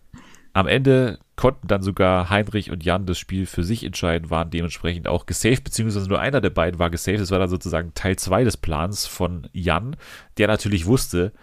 [0.57, 5.07] Am Ende konnten dann sogar Heinrich und Jan das Spiel für sich entscheiden, waren dementsprechend
[5.07, 7.21] auch gesaved, beziehungsweise nur einer der beiden war gesaved.
[7.21, 9.97] Das war dann sozusagen Teil 2 des Plans von Jan,
[10.38, 11.35] der natürlich wusste,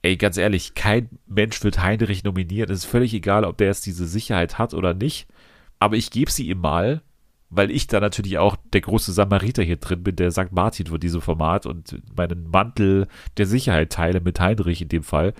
[0.00, 2.70] ey, ganz ehrlich, kein Mensch wird Heinrich nominieren.
[2.70, 5.28] Es ist völlig egal, ob der jetzt diese Sicherheit hat oder nicht.
[5.78, 7.02] Aber ich gebe sie ihm mal,
[7.50, 10.52] weil ich da natürlich auch der große Samariter hier drin bin, der St.
[10.52, 15.34] Martin für dieses Format und meinen Mantel der Sicherheit teile mit Heinrich in dem Fall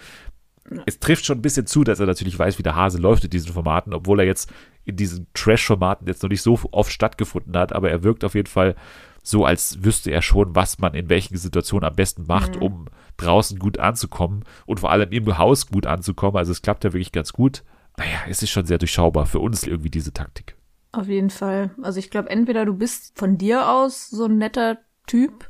[0.86, 3.30] es trifft schon ein bisschen zu, dass er natürlich weiß, wie der Hase läuft in
[3.30, 4.52] diesen Formaten, obwohl er jetzt
[4.84, 8.48] in diesen Trash-Formaten jetzt noch nicht so oft stattgefunden hat, aber er wirkt auf jeden
[8.48, 8.74] Fall
[9.22, 12.62] so, als wüsste er schon, was man in welchen Situationen am besten macht, mhm.
[12.62, 12.84] um
[13.18, 16.36] draußen gut anzukommen und vor allem im Haus gut anzukommen.
[16.36, 17.62] Also es klappt ja wirklich ganz gut.
[17.98, 20.56] Naja, es ist schon sehr durchschaubar für uns irgendwie diese Taktik.
[20.92, 21.70] Auf jeden Fall.
[21.82, 25.46] Also ich glaube, entweder du bist von dir aus so ein netter Typ,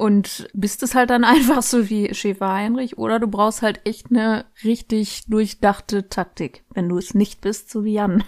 [0.00, 4.06] und bist es halt dann einfach so wie Schäfer Heinrich oder du brauchst halt echt
[4.10, 8.24] eine richtig durchdachte Taktik, wenn du es nicht bist, so wie Jan.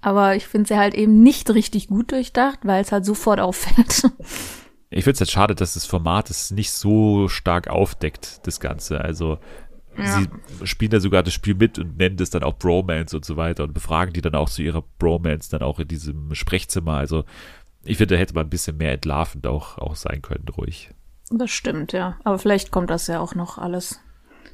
[0.00, 4.02] Aber ich finde sie halt eben nicht richtig gut durchdacht, weil es halt sofort auffällt.
[4.90, 9.02] Ich finde es jetzt schade, dass das Format es nicht so stark aufdeckt, das Ganze.
[9.02, 9.38] Also
[9.98, 10.06] ja.
[10.06, 13.36] sie spielen da sogar das Spiel mit und nennen das dann auch Bromance und so
[13.36, 16.94] weiter und befragen die dann auch zu ihrer Bromance dann auch in diesem Sprechzimmer.
[16.94, 17.24] Also
[17.84, 20.88] ich finde, da hätte man ein bisschen mehr entlarvend auch, auch sein können, ruhig.
[21.30, 22.18] Das stimmt, ja.
[22.24, 24.00] Aber vielleicht kommt das ja auch noch alles.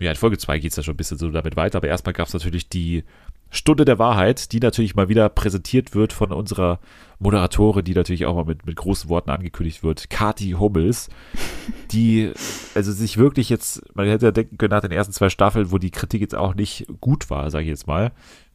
[0.00, 2.12] Ja, in Folge 2 geht es ja schon ein bisschen so damit weiter, aber erstmal
[2.12, 3.04] gab es natürlich die
[3.50, 6.80] Stunde der Wahrheit, die natürlich mal wieder präsentiert wird von unserer
[7.20, 11.08] Moderatorin, die natürlich auch mal mit, mit großen Worten angekündigt wird, Kati Hummels,
[11.92, 12.32] die
[12.74, 15.78] also sich wirklich jetzt, man hätte ja denken können nach den ersten zwei Staffeln, wo
[15.78, 18.10] die Kritik jetzt auch nicht gut war, sage ich jetzt mal,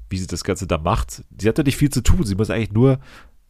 [0.10, 1.24] wie sie das Ganze da macht.
[1.40, 3.00] Sie hat ja nicht viel zu tun, sie muss eigentlich nur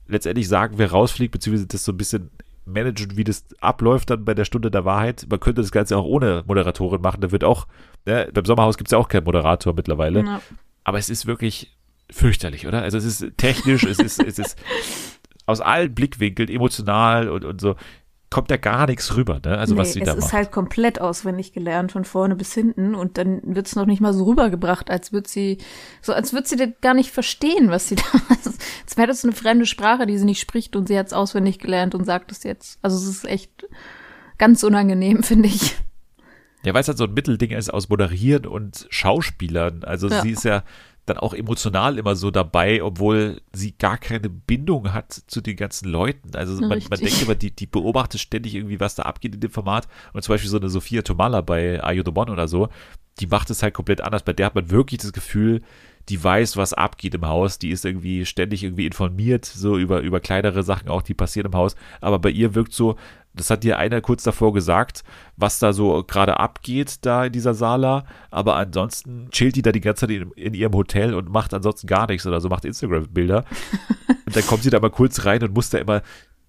[0.07, 2.29] letztendlich sagen, wer rausfliegt, beziehungsweise das so ein bisschen
[2.71, 5.25] managen, wie das abläuft dann bei der Stunde der Wahrheit.
[5.29, 7.21] Man könnte das Ganze auch ohne Moderatorin machen.
[7.21, 7.67] Da wird auch,
[8.05, 10.23] ne, beim Sommerhaus gibt es ja auch keinen Moderator mittlerweile.
[10.23, 10.41] Ja.
[10.83, 11.75] Aber es ist wirklich
[12.11, 12.81] fürchterlich, oder?
[12.81, 14.57] Also es ist technisch, es ist, es ist
[15.45, 17.75] aus allen Blickwinkeln emotional und, und so
[18.29, 19.57] kommt da gar nichts rüber, ne?
[19.57, 20.19] Also nee, was sie da macht.
[20.19, 23.85] Es ist halt komplett auswendig gelernt von vorne bis hinten und dann wird es noch
[23.85, 25.57] nicht mal so rübergebracht, als würde sie
[26.01, 28.03] so als würde sie das gar nicht verstehen, was sie da.
[28.29, 31.59] Als wäre das eine fremde Sprache, die sie nicht spricht und sie hat es auswendig
[31.59, 32.77] gelernt und sagt es jetzt.
[32.81, 33.67] Also es ist echt
[34.37, 35.75] ganz unangenehm, finde ich.
[36.63, 39.83] Ja, weil es halt so ein Mittelding ist aus Moderieren und Schauspielern.
[39.83, 40.21] Also ja.
[40.21, 40.63] sie ist ja
[41.09, 45.89] dann auch emotional immer so dabei, obwohl sie gar keine Bindung hat zu den ganzen
[45.89, 46.35] Leuten.
[46.35, 49.51] Also man, man, denkt immer, die, die beobachtet ständig irgendwie, was da abgeht in dem
[49.51, 49.87] Format.
[50.13, 52.69] Und zum Beispiel so eine Sophia Tomala bei One oder so,
[53.19, 54.23] die macht es halt komplett anders.
[54.23, 55.61] Bei der hat man wirklich das Gefühl,
[56.09, 60.19] die weiß, was abgeht im Haus, die ist irgendwie ständig irgendwie informiert, so über, über
[60.19, 61.75] kleinere Sachen auch, die passieren im Haus.
[62.01, 62.95] Aber bei ihr wirkt so,
[63.35, 65.03] das hat dir einer kurz davor gesagt,
[65.37, 68.05] was da so gerade abgeht da in dieser Sala.
[68.31, 71.87] Aber ansonsten chillt die da die ganze Zeit in, in ihrem Hotel und macht ansonsten
[71.87, 73.45] gar nichts oder so, macht Instagram-Bilder.
[74.25, 76.01] und dann kommt sie da mal kurz rein und muss da immer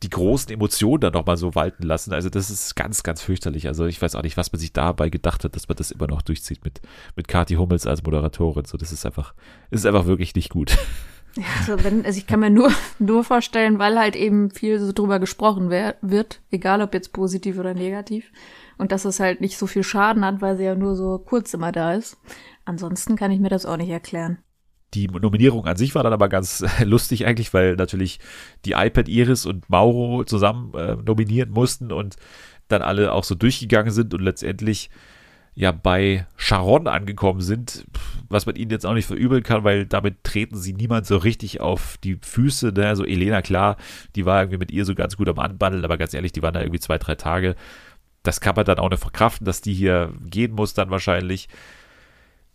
[0.02, 2.12] die großen Emotionen dann nochmal so walten lassen.
[2.12, 3.66] Also das ist ganz, ganz fürchterlich.
[3.66, 6.06] Also ich weiß auch nicht, was man sich dabei gedacht hat, dass man das immer
[6.06, 6.80] noch durchzieht mit,
[7.16, 8.64] mit Kathi Hummels als Moderatorin.
[8.64, 9.34] So, das ist einfach,
[9.70, 10.78] ist einfach wirklich nicht gut.
[11.60, 15.18] Also, wenn, also ich kann mir nur, nur vorstellen, weil halt eben viel so drüber
[15.20, 18.32] gesprochen wer, wird, egal ob jetzt positiv oder negativ.
[18.78, 21.52] Und dass es halt nicht so viel Schaden hat, weil sie ja nur so kurz
[21.52, 22.16] immer da ist.
[22.64, 24.38] Ansonsten kann ich mir das auch nicht erklären.
[24.94, 28.18] Die Nominierung an sich war dann aber ganz lustig eigentlich, weil natürlich
[28.64, 32.16] die iPad Iris und Mauro zusammen äh, nominieren mussten und
[32.68, 34.90] dann alle auch so durchgegangen sind und letztendlich
[35.54, 37.84] ja bei Sharon angekommen sind,
[38.28, 41.60] was man ihnen jetzt auch nicht verübeln kann, weil damit treten sie niemand so richtig
[41.60, 42.72] auf die Füße.
[42.72, 42.86] Ne?
[42.86, 43.76] Also Elena, klar,
[44.14, 46.54] die war irgendwie mit ihr so ganz gut am Anbandeln, aber ganz ehrlich, die waren
[46.54, 47.56] da irgendwie zwei, drei Tage.
[48.22, 51.48] Das kann man dann auch nicht verkraften, dass die hier gehen muss dann wahrscheinlich.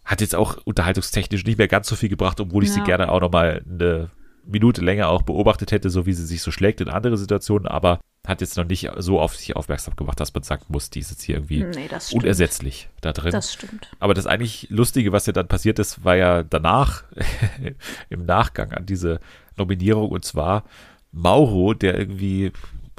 [0.05, 2.75] Hat jetzt auch unterhaltungstechnisch nicht mehr ganz so viel gebracht, obwohl ich Ja.
[2.75, 4.09] sie gerne auch nochmal eine
[4.45, 7.99] Minute länger auch beobachtet hätte, so wie sie sich so schlägt in andere Situationen, aber
[8.27, 11.11] hat jetzt noch nicht so auf sich aufmerksam gemacht, dass man sagen muss, die ist
[11.11, 13.31] jetzt hier irgendwie Nee, unersetzlich da drin.
[13.31, 13.89] Das stimmt.
[13.99, 17.03] Aber das eigentlich Lustige, was ja dann passiert ist, war ja danach,
[18.09, 19.19] im Nachgang an diese
[19.57, 20.63] Nominierung, und zwar
[21.11, 22.51] Mauro, der irgendwie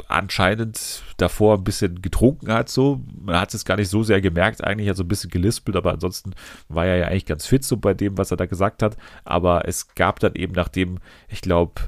[0.09, 3.01] anscheinend davor ein bisschen getrunken hat, so.
[3.21, 5.93] Man hat es gar nicht so sehr gemerkt, eigentlich hat so ein bisschen gelispelt, aber
[5.93, 6.35] ansonsten
[6.69, 8.97] war er ja eigentlich ganz fit so bei dem, was er da gesagt hat.
[9.25, 11.83] Aber es gab dann eben, nachdem, ich glaube,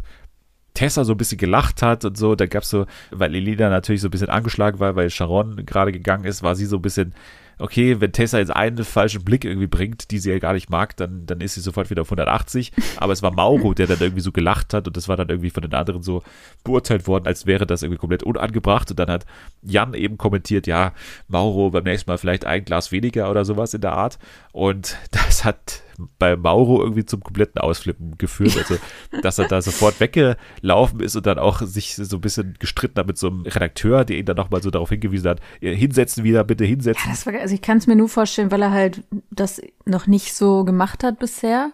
[0.75, 4.01] Tessa so ein bisschen gelacht hat und so, da gab es so, weil Elena natürlich
[4.01, 7.15] so ein bisschen angeschlagen war, weil Sharon gerade gegangen ist, war sie so ein bisschen,
[7.59, 10.97] okay, wenn Tessa jetzt einen falschen Blick irgendwie bringt, die sie ja gar nicht mag,
[10.97, 12.73] dann, dann ist sie sofort wieder auf 180.
[12.97, 15.51] Aber es war Mauro, der dann irgendwie so gelacht hat und das war dann irgendwie
[15.51, 16.23] von den anderen so
[16.65, 18.91] beurteilt worden, als wäre das irgendwie komplett unangebracht.
[18.91, 19.27] Und dann hat
[19.63, 20.93] Jan eben kommentiert, ja,
[21.29, 24.19] Mauro beim nächsten Mal vielleicht ein Glas weniger oder sowas in der Art.
[24.53, 25.83] Und das hat
[26.19, 28.57] bei Mauro irgendwie zum kompletten Ausflippen geführt.
[28.57, 28.77] Also,
[29.23, 33.07] dass er da sofort weggelaufen ist und dann auch sich so ein bisschen gestritten hat
[33.07, 36.45] mit so einem Redakteur, der ihn dann nochmal so darauf hingewiesen hat, "Ja, hinsetzen wieder,
[36.45, 37.11] bitte hinsetzen.
[37.11, 40.35] Das war, also ich kann es mir nur vorstellen, weil er halt das noch nicht
[40.35, 41.73] so gemacht hat bisher.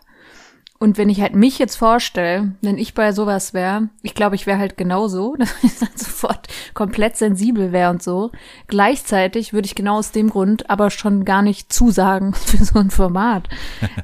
[0.84, 4.46] Und wenn ich halt mich jetzt vorstelle, wenn ich bei sowas wäre, ich glaube, ich
[4.46, 8.32] wäre halt genauso, dass ich dann sofort komplett sensibel wäre und so.
[8.66, 12.90] Gleichzeitig würde ich genau aus dem Grund aber schon gar nicht zusagen für so ein
[12.90, 13.48] Format.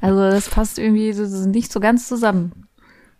[0.01, 1.13] Also das passt irgendwie
[1.49, 2.65] nicht so ganz zusammen.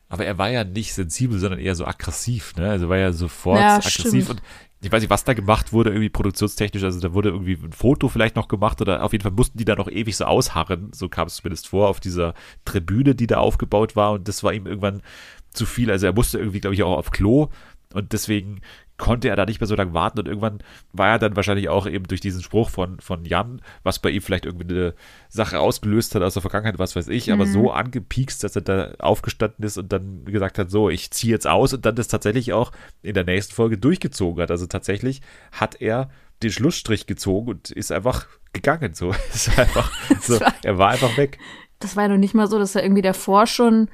[0.10, 2.68] Aber er war ja nicht sensibel, sondern eher so aggressiv, ne?
[2.68, 4.30] Also war ja sofort Ja, aggressiv stimmt.
[4.30, 4.42] und
[4.82, 6.84] ich weiß nicht, was da gemacht wurde, irgendwie produktionstechnisch.
[6.84, 9.66] Also da wurde irgendwie ein Foto vielleicht noch gemacht oder auf jeden Fall mussten die
[9.66, 10.92] da noch ewig so ausharren.
[10.92, 12.34] So kam es zumindest vor auf dieser
[12.66, 14.14] Tribüne, die da aufgebaut war.
[14.14, 15.04] Und das war ihm irgendwann
[15.52, 15.92] zu viel.
[15.92, 17.50] Also er musste irgendwie, glaube ich, auch auf Klo.
[17.94, 18.62] Und deswegen
[19.02, 20.20] konnte er da nicht mehr so lange warten.
[20.20, 20.60] Und irgendwann
[20.94, 24.22] war er dann wahrscheinlich auch eben durch diesen Spruch von, von Jan, was bei ihm
[24.22, 24.94] vielleicht irgendwie eine
[25.28, 28.94] Sache ausgelöst hat aus der Vergangenheit, was weiß ich, aber so angepiekst, dass er da
[29.00, 32.54] aufgestanden ist und dann gesagt hat, so, ich ziehe jetzt aus und dann das tatsächlich
[32.54, 32.72] auch
[33.02, 34.52] in der nächsten Folge durchgezogen hat.
[34.52, 35.22] Also tatsächlich
[35.52, 36.10] hat er
[36.44, 38.94] den Schlussstrich gezogen und ist einfach gegangen.
[38.94, 39.10] So,
[39.56, 39.92] war einfach,
[40.22, 41.40] so war- er war einfach weg.
[41.80, 43.90] Das war ja noch nicht mal so, dass er irgendwie davor schon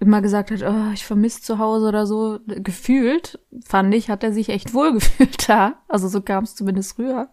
[0.00, 2.38] immer gesagt hat, oh, ich vermisse zu Hause oder so.
[2.46, 5.74] Gefühlt, fand ich, hat er sich echt wohl gefühlt da.
[5.88, 7.28] Also so kam es zumindest früher.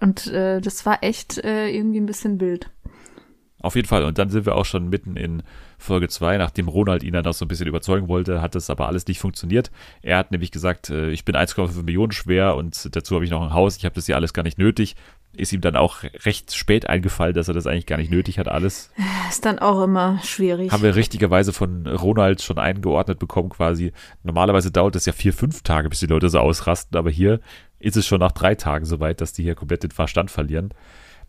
[0.00, 2.70] Und äh, das war echt äh, irgendwie ein bisschen wild.
[3.60, 4.04] Auf jeden Fall.
[4.04, 5.42] Und dann sind wir auch schon mitten in
[5.78, 8.86] Folge 2, nachdem Ronald ihn dann auch so ein bisschen überzeugen wollte, hat das aber
[8.86, 9.72] alles nicht funktioniert.
[10.00, 13.42] Er hat nämlich gesagt, äh, ich bin 1,5 Millionen schwer und dazu habe ich noch
[13.42, 14.94] ein Haus, ich habe das hier alles gar nicht nötig.
[15.38, 18.48] Ist ihm dann auch recht spät eingefallen, dass er das eigentlich gar nicht nötig hat,
[18.48, 18.90] alles.
[19.28, 20.72] Ist dann auch immer schwierig.
[20.72, 23.92] Haben wir richtigerweise von Ronald schon eingeordnet bekommen quasi.
[24.24, 27.40] Normalerweise dauert es ja vier, fünf Tage, bis die Leute so ausrasten, aber hier
[27.78, 30.74] ist es schon nach drei Tagen soweit, dass die hier komplett den Verstand verlieren.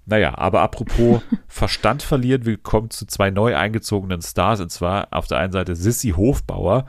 [0.06, 5.28] Naja, aber apropos Verstand verlieren, wir kommen zu zwei neu eingezogenen Stars, und zwar auf
[5.28, 6.88] der einen Seite Sissy Hofbauer,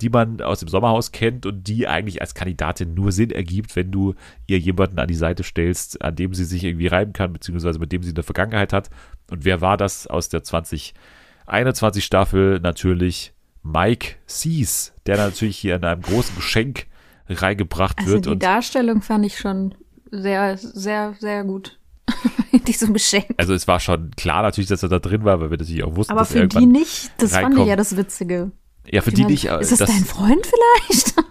[0.00, 3.90] die man aus dem Sommerhaus kennt und die eigentlich als Kandidatin nur Sinn ergibt, wenn
[3.90, 4.14] du
[4.46, 7.92] ihr jemanden an die Seite stellst, an dem sie sich irgendwie reiben kann, beziehungsweise mit
[7.92, 8.90] dem sie eine Vergangenheit hat.
[9.30, 12.60] Und wer war das aus der 2021 Staffel?
[12.60, 13.32] Natürlich
[13.62, 16.86] Mike Sees, der natürlich hier in einem großen Geschenk
[17.28, 19.74] reingebracht also wird die und Darstellung fand ich schon
[20.10, 21.78] sehr, sehr, sehr gut.
[22.52, 23.26] In diesem Geschenk.
[23.36, 25.96] also es war schon klar natürlich, dass er da drin war, weil wir natürlich auch
[25.96, 27.68] wussten, Aber dass er für die irgendwann nicht, das fand ich reinkommt.
[27.68, 28.52] ja das Witzige.
[28.90, 31.14] Ja für Ich die meine, nicht, äh, Ist das, das- dein Freund vielleicht?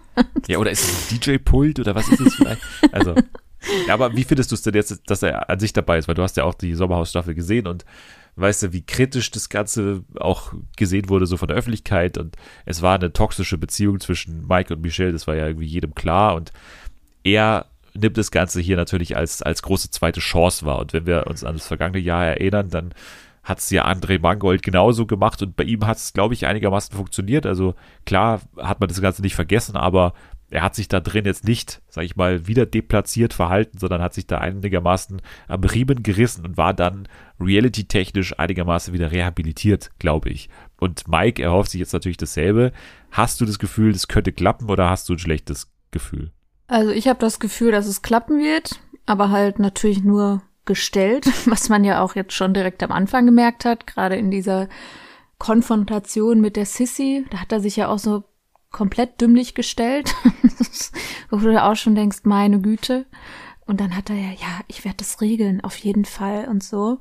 [0.47, 2.61] Ja, oder ist es ein DJ-Pult oder was ist es vielleicht?
[2.93, 3.15] Also,
[3.85, 6.07] ja, aber wie findest du es denn jetzt, dass er an sich dabei ist?
[6.07, 7.83] Weil du hast ja auch die Sommerhausstaffel gesehen und
[8.37, 12.17] weißt du, wie kritisch das Ganze auch gesehen wurde, so von der Öffentlichkeit.
[12.17, 15.93] Und es war eine toxische Beziehung zwischen Mike und Michelle, das war ja irgendwie jedem
[15.95, 16.35] klar.
[16.35, 16.51] Und
[17.23, 20.79] er nimmt das Ganze hier natürlich als, als große zweite Chance wahr.
[20.79, 22.93] Und wenn wir uns an das vergangene Jahr erinnern, dann
[23.45, 26.95] hat es ja André Mangold genauso gemacht und bei ihm hat es, glaube ich, einigermaßen
[26.95, 27.45] funktioniert.
[27.45, 27.75] Also
[28.05, 30.13] klar hat man das Ganze nicht vergessen, aber
[30.49, 34.13] er hat sich da drin jetzt nicht, sag ich mal, wieder deplatziert verhalten, sondern hat
[34.13, 37.07] sich da einigermaßen am Riemen gerissen und war dann
[37.39, 40.49] reality-technisch einigermaßen wieder rehabilitiert, glaube ich.
[40.79, 42.71] Und Mike erhofft sich jetzt natürlich dasselbe.
[43.11, 46.31] Hast du das Gefühl, das könnte klappen oder hast du ein schlechtes Gefühl?
[46.67, 51.69] Also ich habe das Gefühl, dass es klappen wird, aber halt natürlich nur gestellt, was
[51.69, 54.67] man ja auch jetzt schon direkt am Anfang gemerkt hat, gerade in dieser
[55.37, 58.23] Konfrontation mit der Sissy, da hat er sich ja auch so
[58.71, 60.13] komplett dümmlich gestellt,
[61.29, 63.05] wo du auch schon denkst, meine Güte.
[63.65, 66.99] Und dann hat er ja, ja, ich werde das regeln, auf jeden Fall und so.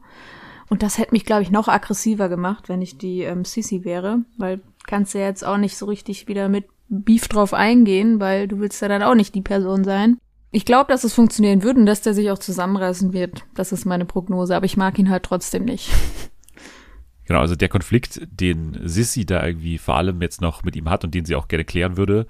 [0.69, 4.25] Und das hätte mich, glaube ich, noch aggressiver gemacht, wenn ich die ähm, Sissy wäre,
[4.39, 8.49] weil kannst du ja jetzt auch nicht so richtig wieder mit Beef drauf eingehen, weil
[8.49, 10.19] du willst ja dann auch nicht die Person sein.
[10.55, 13.45] Ich glaube, dass es funktionieren würde und dass der sich auch zusammenreißen wird.
[13.57, 15.91] Das ist meine Prognose, aber ich mag ihn halt trotzdem nicht.
[17.27, 21.05] Genau, also der Konflikt, den Sissy da irgendwie vor allem jetzt noch mit ihm hat
[21.05, 22.27] und den sie auch gerne klären würde,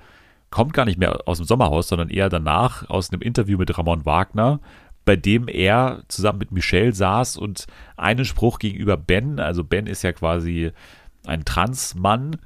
[0.50, 4.06] kommt gar nicht mehr aus dem Sommerhaus, sondern eher danach aus einem Interview mit Ramon
[4.06, 4.60] Wagner,
[5.04, 7.66] bei dem er zusammen mit Michelle saß und
[7.96, 10.70] einen Spruch gegenüber Ben, also Ben ist ja quasi
[11.26, 12.36] ein Transmann,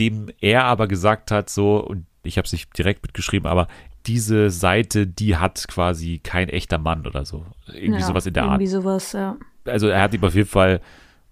[0.00, 3.68] dem er aber gesagt hat, so, und ich habe es nicht direkt mitgeschrieben, aber
[4.06, 7.46] diese Seite, die hat quasi kein echter Mann oder so.
[7.72, 8.82] Irgendwie ja, sowas in der irgendwie Art.
[8.82, 9.36] sowas, ja.
[9.64, 10.80] Also er hat ihm auf jeden Fall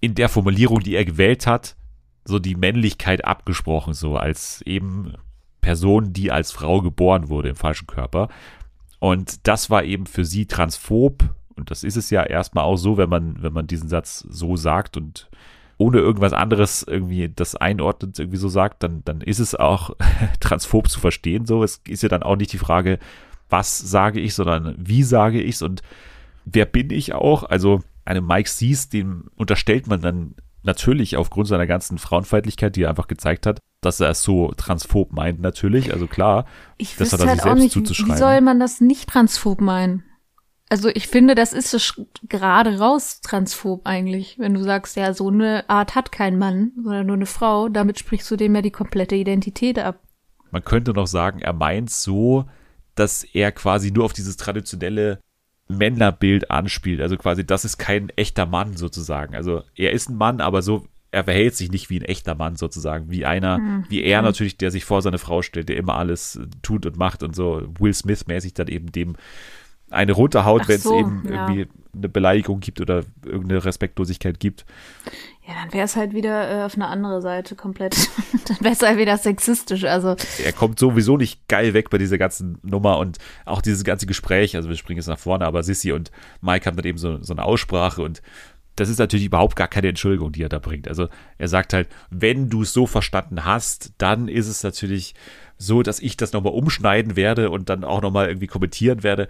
[0.00, 1.76] in der Formulierung, die er gewählt hat,
[2.24, 5.14] so die Männlichkeit abgesprochen, so als eben
[5.60, 8.28] Person, die als Frau geboren wurde im falschen Körper.
[8.98, 11.24] Und das war eben für sie transphob.
[11.56, 14.56] Und das ist es ja erstmal auch so, wenn man, wenn man diesen Satz so
[14.56, 15.28] sagt und
[15.80, 19.96] ohne irgendwas anderes irgendwie das einordnet, irgendwie so sagt, dann, dann ist es auch
[20.40, 21.46] transphob zu verstehen.
[21.46, 22.98] So, es ist ja dann auch nicht die Frage,
[23.48, 25.80] was sage ich, sondern wie sage ich es und
[26.44, 27.44] wer bin ich auch?
[27.44, 32.90] Also einem Mike Sees, dem unterstellt man dann natürlich aufgrund seiner ganzen Frauenfeindlichkeit, die er
[32.90, 35.94] einfach gezeigt hat, dass er es so transphob meint, natürlich.
[35.94, 36.44] Also klar,
[36.76, 38.18] Ich das hat er halt sich selbst nicht, wie zuzuschreiben.
[38.18, 40.04] soll man das nicht transphob meinen?
[40.70, 45.28] Also ich finde, das ist es gerade raus transphob eigentlich, wenn du sagst, ja, so
[45.28, 48.70] eine Art hat kein Mann, sondern nur eine Frau, damit sprichst du dem ja die
[48.70, 49.98] komplette Identität ab.
[50.52, 52.44] Man könnte noch sagen, er meint so,
[52.94, 55.18] dass er quasi nur auf dieses traditionelle
[55.66, 57.00] Männerbild anspielt.
[57.00, 59.34] Also quasi, das ist kein echter Mann sozusagen.
[59.34, 62.54] Also er ist ein Mann, aber so, er verhält sich nicht wie ein echter Mann
[62.54, 63.10] sozusagen.
[63.10, 66.38] Wie einer, Hm, wie er natürlich, der sich vor seine Frau stellt, der immer alles
[66.62, 69.16] tut und macht und so Will Smith-mäßig dann eben dem
[69.90, 71.48] eine runterhaut, wenn es so, eben ja.
[71.48, 74.64] irgendwie eine Beleidigung gibt oder irgendeine Respektlosigkeit gibt.
[75.46, 77.96] Ja, dann wäre es halt wieder äh, auf eine andere Seite komplett.
[78.48, 79.84] dann wäre es halt wieder sexistisch.
[79.84, 80.14] Also
[80.44, 84.54] er kommt sowieso nicht geil weg bei dieser ganzen Nummer und auch dieses ganze Gespräch,
[84.54, 87.34] also wir springen jetzt nach vorne, aber Sissy und Mike haben dann eben so, so
[87.34, 88.22] eine Aussprache und
[88.76, 90.88] das ist natürlich überhaupt gar keine Entschuldigung, die er da bringt.
[90.88, 95.14] Also er sagt halt, wenn du es so verstanden hast, dann ist es natürlich
[95.58, 99.28] so, dass ich das nochmal umschneiden werde und dann auch nochmal irgendwie kommentieren werde.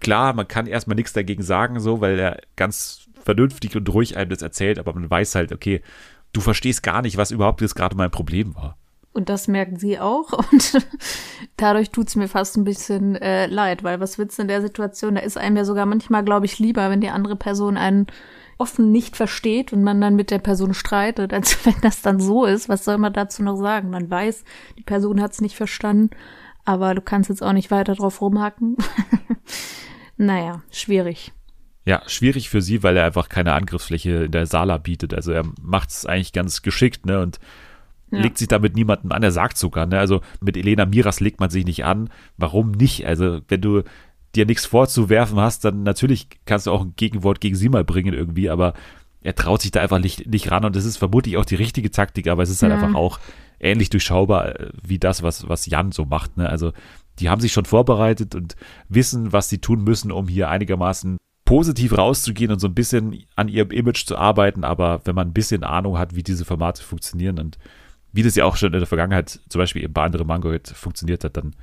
[0.00, 4.30] Klar, man kann erstmal nichts dagegen sagen, so, weil er ganz vernünftig und ruhig einem
[4.30, 5.82] das erzählt, aber man weiß halt, okay,
[6.32, 8.76] du verstehst gar nicht, was überhaupt jetzt gerade mein Problem war.
[9.16, 10.32] Und das merken sie auch.
[10.52, 10.86] Und
[11.56, 15.14] dadurch tut's mir fast ein bisschen äh, leid, weil was willst du in der Situation?
[15.14, 18.08] Da ist einem ja sogar manchmal, glaube ich, lieber, wenn die andere Person einen
[18.58, 22.44] offen nicht versteht und man dann mit der Person streitet, als wenn das dann so
[22.44, 22.68] ist.
[22.68, 23.88] Was soll man dazu noch sagen?
[23.88, 24.44] Man weiß,
[24.78, 26.10] die Person hat's nicht verstanden,
[26.66, 28.76] aber du kannst jetzt auch nicht weiter drauf rumhacken.
[30.16, 31.32] naja, schwierig.
[31.84, 35.14] Ja, schwierig für sie, weil er einfach keine Angriffsfläche in der Sala bietet.
[35.14, 37.20] Also er macht es eigentlich ganz geschickt, ne?
[37.20, 37.38] Und
[38.10, 38.20] Ja.
[38.20, 39.22] legt sich damit niemanden an.
[39.22, 39.98] Er sagt sogar, ne?
[39.98, 42.10] Also mit Elena Miras legt man sich nicht an.
[42.36, 43.06] Warum nicht?
[43.06, 43.82] Also wenn du
[44.34, 48.12] dir nichts vorzuwerfen hast, dann natürlich kannst du auch ein Gegenwort gegen sie mal bringen
[48.14, 48.74] irgendwie, aber
[49.22, 51.90] er traut sich da einfach nicht, nicht ran und das ist vermutlich auch die richtige
[51.90, 52.78] Taktik, aber es ist halt Ja.
[52.80, 53.18] einfach auch
[53.58, 56.36] ähnlich durchschaubar äh, wie das, was, was Jan so macht.
[56.36, 56.48] Ne?
[56.48, 56.72] Also
[57.18, 58.56] die haben sich schon vorbereitet und
[58.88, 63.48] wissen, was sie tun müssen, um hier einigermaßen positiv rauszugehen und so ein bisschen an
[63.48, 67.38] ihrem Image zu arbeiten, aber wenn man ein bisschen Ahnung hat, wie diese Formate funktionieren
[67.38, 67.58] und
[68.12, 71.22] wie das ja auch schon in der Vergangenheit zum Beispiel eben bei anderen Mango funktioniert
[71.22, 71.54] hat, dann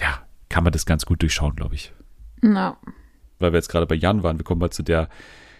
[0.00, 1.92] ja, kann man das ganz gut durchschauen, glaube ich.
[2.42, 2.76] Na,
[3.38, 5.08] Weil wir jetzt gerade bei Jan waren, wir kommen mal zu der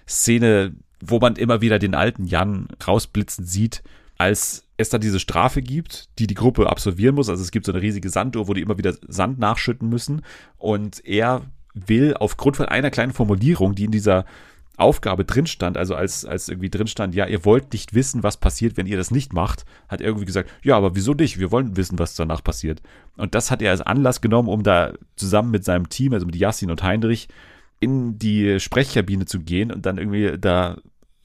[0.06, 3.82] Szene, wo man immer wieder den alten Jan rausblitzen sieht,
[4.20, 7.30] als es da diese Strafe gibt, die die Gruppe absolvieren muss.
[7.30, 10.20] Also es gibt so eine riesige Sanduhr, wo die immer wieder Sand nachschütten müssen.
[10.58, 11.40] Und er
[11.72, 14.26] will aufgrund von einer kleinen Formulierung, die in dieser
[14.76, 18.36] Aufgabe drin stand, also als, als irgendwie drin stand, ja, ihr wollt nicht wissen, was
[18.36, 21.38] passiert, wenn ihr das nicht macht, hat er irgendwie gesagt, ja, aber wieso nicht?
[21.38, 22.82] Wir wollen wissen, was danach passiert.
[23.16, 26.36] Und das hat er als Anlass genommen, um da zusammen mit seinem Team, also mit
[26.36, 27.28] Yassin und Heinrich,
[27.78, 30.76] in die Sprechkabine zu gehen und dann irgendwie da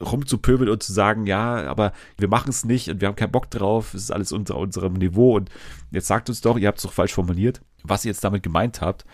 [0.02, 3.50] rumzupöbeln und zu sagen, ja, aber wir machen es nicht und wir haben keinen Bock
[3.50, 5.50] drauf, es ist alles unter unserem Niveau und
[5.92, 8.82] jetzt sagt uns doch, ihr habt es doch falsch formuliert, was ihr jetzt damit gemeint
[8.82, 9.06] habt.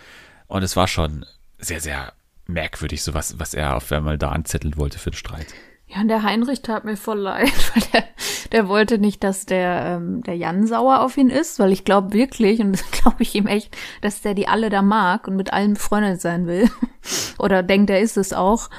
[0.47, 1.25] Und es war schon
[1.59, 2.13] sehr, sehr
[2.47, 5.47] merkwürdig, so was, was er auf einmal da anzetteln wollte für den Streit.
[5.93, 8.03] Ja, und der Heinrich tat mir voll leid, weil der,
[8.51, 12.13] der wollte nicht, dass der, ähm, der Jan sauer auf ihn ist, weil ich glaube
[12.13, 15.51] wirklich, und das glaube ich ihm echt, dass der die alle da mag und mit
[15.51, 16.69] allen befreundet sein will.
[17.37, 18.69] Oder denkt, er ist es auch.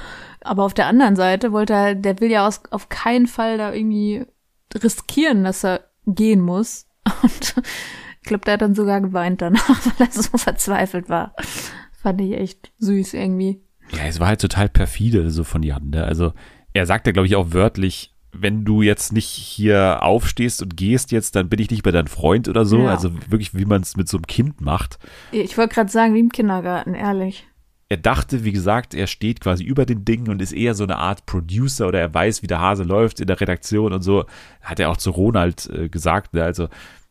[0.45, 3.73] Aber auf der anderen Seite wollte er, der will ja aus, auf keinen Fall da
[3.73, 4.27] irgendwie
[4.75, 6.87] riskieren, dass er gehen muss.
[7.23, 7.55] Und
[8.23, 11.35] ich glaube, der hat dann sogar geweint danach, weil er so verzweifelt war.
[12.03, 13.61] Fand ich echt süß irgendwie.
[13.93, 15.91] Ja, es war halt total perfide, so von Jan.
[15.91, 16.05] Ne?
[16.05, 16.33] Also
[16.73, 21.13] er sagt ja, glaube ich, auch wörtlich, wenn du jetzt nicht hier aufstehst und gehst
[21.13, 22.85] jetzt, dann bin ich nicht mehr dein Freund oder so.
[22.85, 22.91] Ja.
[22.91, 24.99] Also wirklich, wie man es mit so einem Kind macht.
[25.33, 27.47] Ich wollte gerade sagen, wie im Kindergarten, ehrlich.
[27.93, 30.97] Er dachte, wie gesagt, er steht quasi über den Dingen und ist eher so eine
[30.97, 34.25] Art Producer oder er weiß, wie der Hase läuft in der Redaktion und so.
[34.63, 36.33] Hat er auch zu Ronald äh, gesagt.
[36.33, 36.43] Ne?
[36.43, 36.69] Also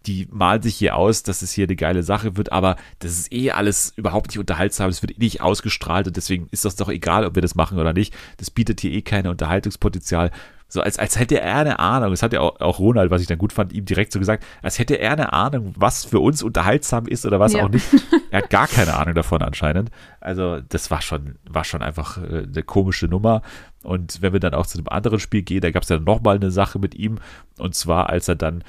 [0.08, 3.32] die malt sich hier aus, dass es hier eine geile Sache wird, aber das ist
[3.32, 6.90] eh alles überhaupt nicht unterhaltsam, es wird eh nicht ausgestrahlt und deswegen ist das doch
[6.90, 8.14] egal, ob wir das machen oder nicht.
[8.38, 10.32] Das bietet hier eh keine Unterhaltungspotenzial.
[10.68, 13.28] So als, als hätte er eine Ahnung, das hat ja auch, auch Ronald, was ich
[13.28, 16.42] dann gut fand, ihm direkt so gesagt, als hätte er eine Ahnung, was für uns
[16.44, 17.66] unterhaltsam ist oder was Ja.
[17.66, 17.86] auch nicht.
[18.32, 19.92] Er hat gar keine Ahnung davon anscheinend.
[20.22, 23.42] Also das war schon, war schon einfach äh, eine komische Nummer.
[23.84, 26.38] Und wenn wir dann auch zu einem anderen Spiel gehen, da gab es ja nochmal
[26.38, 27.18] eine Sache mit ihm.
[27.60, 28.64] Und zwar, als er dann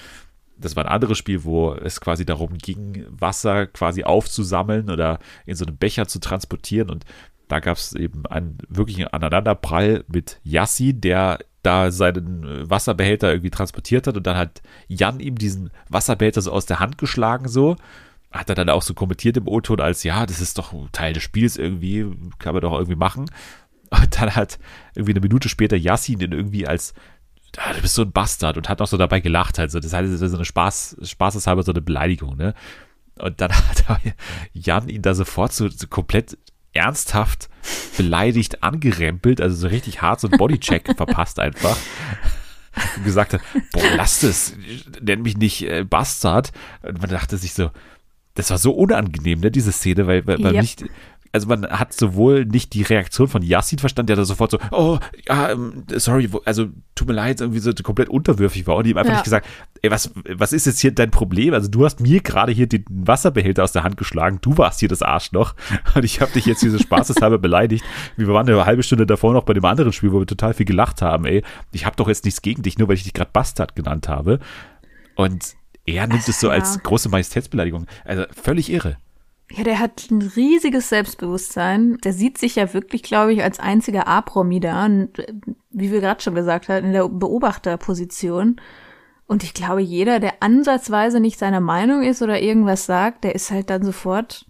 [0.63, 5.57] das war ein anderes Spiel, wo es quasi darum ging, Wasser quasi aufzusammeln oder in
[5.57, 6.91] so einem Becher zu transportieren.
[6.91, 7.05] Und
[7.49, 13.51] da gab es eben einen wirklichen Aneinanderprall mit Yassi, der da seinen äh, Wasserbehälter irgendwie
[13.51, 14.17] transportiert hat.
[14.17, 17.77] Und dann hat Jan ihm diesen Wasserbehälter so aus der Hand geschlagen, so.
[18.31, 21.23] Hat er dann auch so kommentiert im O-Ton als, ja, das ist doch Teil des
[21.23, 22.07] Spiels irgendwie,
[22.39, 23.27] kann man doch irgendwie machen.
[23.91, 24.59] Und dann hat
[24.95, 26.95] irgendwie eine Minute später Yassin den irgendwie als
[27.59, 29.59] ah, du bist so ein Bastard und hat noch so dabei gelacht.
[29.59, 32.55] Also das heißt, es ist so eine Spaß, spaßeshalber so eine Beleidigung, ne?
[33.19, 33.85] Und dann hat
[34.53, 36.39] Jan ihn da sofort so, so komplett
[36.73, 37.51] ernsthaft
[37.97, 41.77] beleidigt angerempelt, also so richtig hart so einen Bodycheck verpasst einfach.
[42.97, 43.43] Und gesagt hat,
[43.73, 44.55] boah, lass das,
[45.03, 46.53] nenn mich nicht äh, Bastard.
[46.83, 47.71] Und man dachte sich so,
[48.35, 50.63] das war so unangenehm, ne, diese Szene, weil, weil man Yep.
[50.63, 50.85] nicht,
[51.33, 54.99] also man hat sowohl nicht die Reaktion von Yassin verstanden, der da sofort so, oh,
[55.27, 59.13] ja, ähm, sorry, also tut mir leid, irgendwie so komplett unterwürfig war und ihm einfach
[59.13, 59.17] Ja.
[59.17, 59.47] nicht gesagt,
[59.81, 61.55] ey, was, was ist jetzt hier dein Problem?
[61.55, 64.89] Also du hast mir gerade hier den Wasserbehälter aus der Hand geschlagen, du warst hier
[64.91, 65.55] das Arschloch
[65.95, 67.85] und ich habe dich jetzt hier so spaßeshalber beleidigt.
[68.17, 70.67] Wir waren eine halbe Stunde davor noch bei dem anderen Spiel, wo wir total viel
[70.67, 71.43] gelacht haben, ey.
[71.73, 74.39] Ich habe doch jetzt nichts gegen dich, nur weil ich dich gerade Bastard genannt habe.
[75.17, 75.55] Und
[75.87, 76.53] er nimmt es so Ja.
[76.55, 77.87] als große Majestätsbeleidigung.
[78.05, 78.97] Also völlig irre.
[79.55, 81.99] Ja, der hat ein riesiges Selbstbewusstsein.
[82.05, 84.87] Der sieht sich ja wirklich, glaube ich, als einziger A-Promi da.
[84.87, 85.11] Und
[85.71, 88.61] wie wir gerade schon gesagt haben, in der Beobachterposition.
[89.27, 93.51] Und ich glaube, jeder, der ansatzweise nicht seiner Meinung ist oder irgendwas sagt, der ist
[93.51, 94.47] halt dann sofort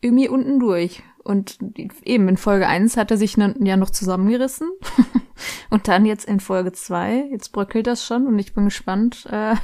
[0.00, 1.02] irgendwie unten durch.
[1.24, 1.58] Und
[2.04, 4.70] eben in Folge 1 hat er sich ja noch zusammengerissen.
[5.70, 9.56] und dann jetzt in Folge 2, jetzt bröckelt das schon und ich bin gespannt, äh,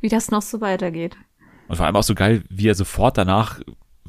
[0.00, 1.16] wie das noch so weitergeht.
[1.68, 3.60] Und vor allem auch so geil, wie er sofort danach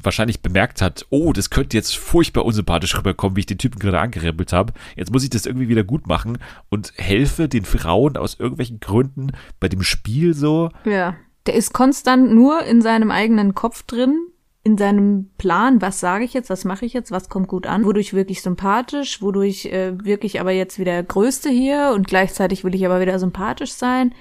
[0.01, 3.99] wahrscheinlich bemerkt hat, oh, das könnte jetzt furchtbar unsympathisch rüberkommen, wie ich den Typen gerade
[3.99, 4.73] angerempelt habe.
[4.95, 6.37] Jetzt muss ich das irgendwie wieder gut machen
[6.69, 10.69] und helfe den Frauen aus irgendwelchen Gründen bei dem Spiel so.
[10.85, 11.15] Ja.
[11.45, 14.17] Der ist konstant nur in seinem eigenen Kopf drin,
[14.63, 17.85] in seinem Plan, was sage ich jetzt, was mache ich jetzt, was kommt gut an,
[17.85, 22.85] wodurch wirklich sympathisch, wodurch äh, wirklich aber jetzt wieder Größte hier und gleichzeitig will ich
[22.85, 24.13] aber wieder sympathisch sein.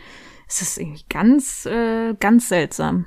[0.48, 3.04] Es ist irgendwie ganz, äh, ganz seltsam.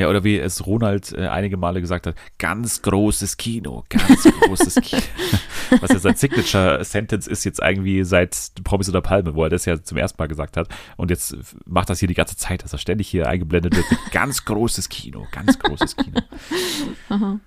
[0.00, 4.76] Ja, oder wie es Ronald äh, einige Male gesagt hat, ganz großes Kino, ganz großes
[4.76, 5.02] Kino.
[5.82, 9.80] Was ja sein Signature-Sentence ist jetzt irgendwie seit Promis oder Palme, wo er das ja
[9.82, 10.68] zum ersten Mal gesagt hat.
[10.96, 11.36] Und jetzt
[11.66, 13.86] macht das hier die ganze Zeit, dass er ständig hier eingeblendet wird.
[14.10, 16.22] Ganz großes Kino, ganz großes Kino.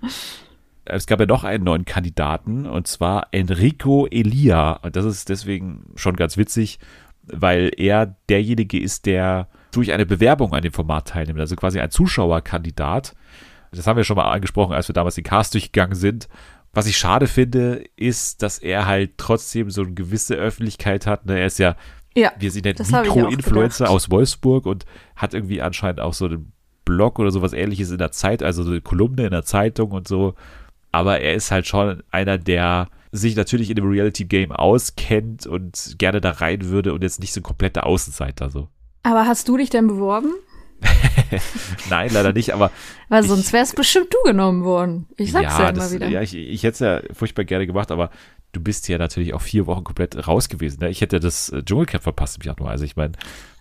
[0.86, 4.74] Es gab ja noch einen neuen Kandidaten, und zwar Enrico Elia.
[4.74, 6.78] Und das ist deswegen schon ganz witzig,
[7.24, 11.40] weil er derjenige ist, der durch eine Bewerbung an dem Format teilnimmt.
[11.40, 13.16] Also quasi ein Zuschauerkandidat.
[13.72, 16.28] Das haben wir schon mal angesprochen, als wir damals den Cast durchgegangen sind.
[16.74, 21.26] Was ich schade finde, ist, dass er halt trotzdem so eine gewisse Öffentlichkeit hat.
[21.26, 21.40] Ne?
[21.40, 21.76] Er ist ja,
[22.16, 26.52] Ja, sie nennt, auch Mikro-Influencer aus Wolfsburg und hat irgendwie anscheinend auch so einen
[26.86, 30.08] Blog oder sowas ähnliches in der Zeit, also so eine Kolumne in der Zeitung und
[30.08, 30.36] so.
[30.92, 36.22] Aber er ist halt schon einer, der sich natürlich in dem Reality-Game auskennt und gerne
[36.22, 38.68] da rein würde und jetzt nicht so ein kompletter Außenseiter so.
[39.04, 40.34] Aber hast du dich denn beworben?
[41.90, 42.72] Nein, leider nicht, aber
[43.10, 45.08] Weil sonst wär's bestimmt du genommen worden.
[45.18, 46.08] Ich sag's ja, immer das, wieder.
[46.08, 48.10] Ja, ich, ich hätte es ja furchtbar gerne gemacht, aber
[48.54, 50.80] du bist ja natürlich auch vier Wochen komplett raus gewesen.
[50.82, 50.90] Ne?
[50.90, 52.70] Ich hätte das äh, Dschungelcamp verpasst im Januar.
[52.72, 53.14] Also ich meine,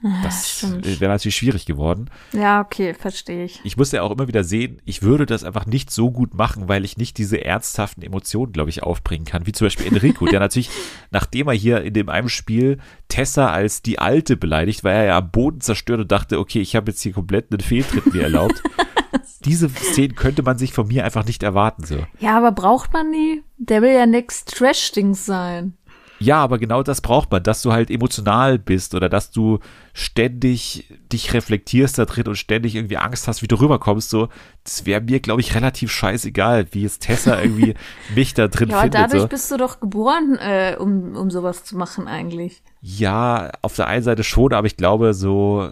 [0.04, 1.00] Ah, das stimmt.
[1.00, 2.10] wäre natürlich schwierig geworden.
[2.32, 3.60] Ja, okay, verstehe ich.
[3.62, 6.68] Ich musste ja auch immer wieder sehen, ich würde das einfach nicht so gut machen,
[6.68, 9.46] weil ich nicht diese ernsthaften Emotionen, glaube ich, aufbringen kann.
[9.46, 10.70] Wie zum Beispiel Enrico, der natürlich,
[11.12, 12.78] nachdem er hier in dem einen Spiel
[13.08, 16.74] Tessa als die Alte beleidigt, weil er ja am Boden zerstört und dachte, okay, ich
[16.74, 18.60] habe jetzt hier komplett einen Fehltritt mir erlaubt.
[19.44, 21.84] Diese Szenen könnte man sich von mir einfach nicht erwarten.
[21.84, 21.98] So.
[22.18, 23.42] Ja, aber braucht man die?
[23.58, 25.74] Der will ja nix Trash-Dings sein.
[26.18, 29.58] Ja, aber genau das braucht man, dass du halt emotional bist oder dass du
[29.92, 34.08] ständig dich reflektierst da drin und ständig irgendwie Angst hast, wie du rüberkommst.
[34.08, 34.28] So,
[34.62, 37.74] das wäre mir, glaube ich, relativ scheißegal, wie es Tessa irgendwie
[38.14, 39.00] mich da drin Ja, aber findet.
[39.00, 39.28] dadurch So.
[39.28, 42.62] bist du doch geboren, äh, um, um sowas zu machen eigentlich.
[42.80, 45.70] Ja, auf der einen Seite schon, aber ich glaube, so,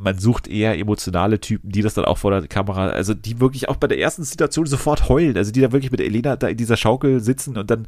[0.00, 3.68] man sucht eher emotionale Typen, die das dann auch vor der Kamera, also die wirklich
[3.68, 6.56] auch bei der ersten Situation sofort heulen, also die da wirklich mit Elena da in
[6.56, 7.86] dieser Schaukel sitzen und dann,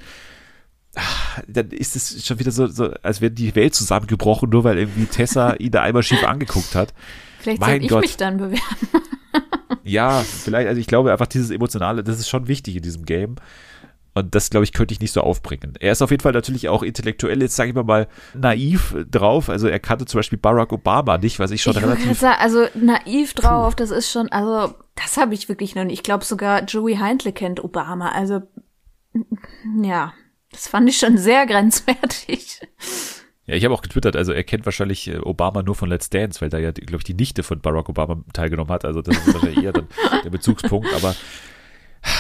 [0.95, 4.79] ah, dann ist es schon wieder so, so, als wäre die Welt zusammengebrochen, nur weil
[4.79, 6.93] irgendwie Tessa ihn da einmal schief angeguckt hat.
[7.41, 8.03] Vielleicht Mein soll ich Gott.
[8.03, 8.61] mich dann bewerben.
[9.85, 13.37] Ja, vielleicht, also ich glaube einfach dieses Emotionale, das ist schon wichtig in diesem Game.
[14.15, 15.75] Und das, glaube ich, könnte ich nicht so aufbringen.
[15.81, 19.49] Er ist auf jeden Fall natürlich auch intellektuell, jetzt sage ich mal mal, naiv drauf.
[19.49, 22.19] Also er kannte zum Beispiel Barack Obama nicht, was ich schon ich relativ.
[22.19, 25.95] sagen, also naiv drauf, das ist schon, also das habe ich wirklich noch nicht.
[25.95, 28.11] Ich glaube sogar Joey Heintle kennt Obama.
[28.11, 28.43] Also
[29.83, 30.13] ja,
[30.51, 32.61] das fand ich schon sehr grenzwertig.
[33.47, 36.41] Ja, ich habe auch getwittert, also er kennt wahrscheinlich äh, Obama nur von Let's Dance,
[36.41, 38.85] weil da ja, glaube ich, die Nichte von Barack Obama teilgenommen hat.
[38.85, 39.89] Also das ist wahrscheinlich eher dann
[40.23, 41.17] der Bezugspunkt, aber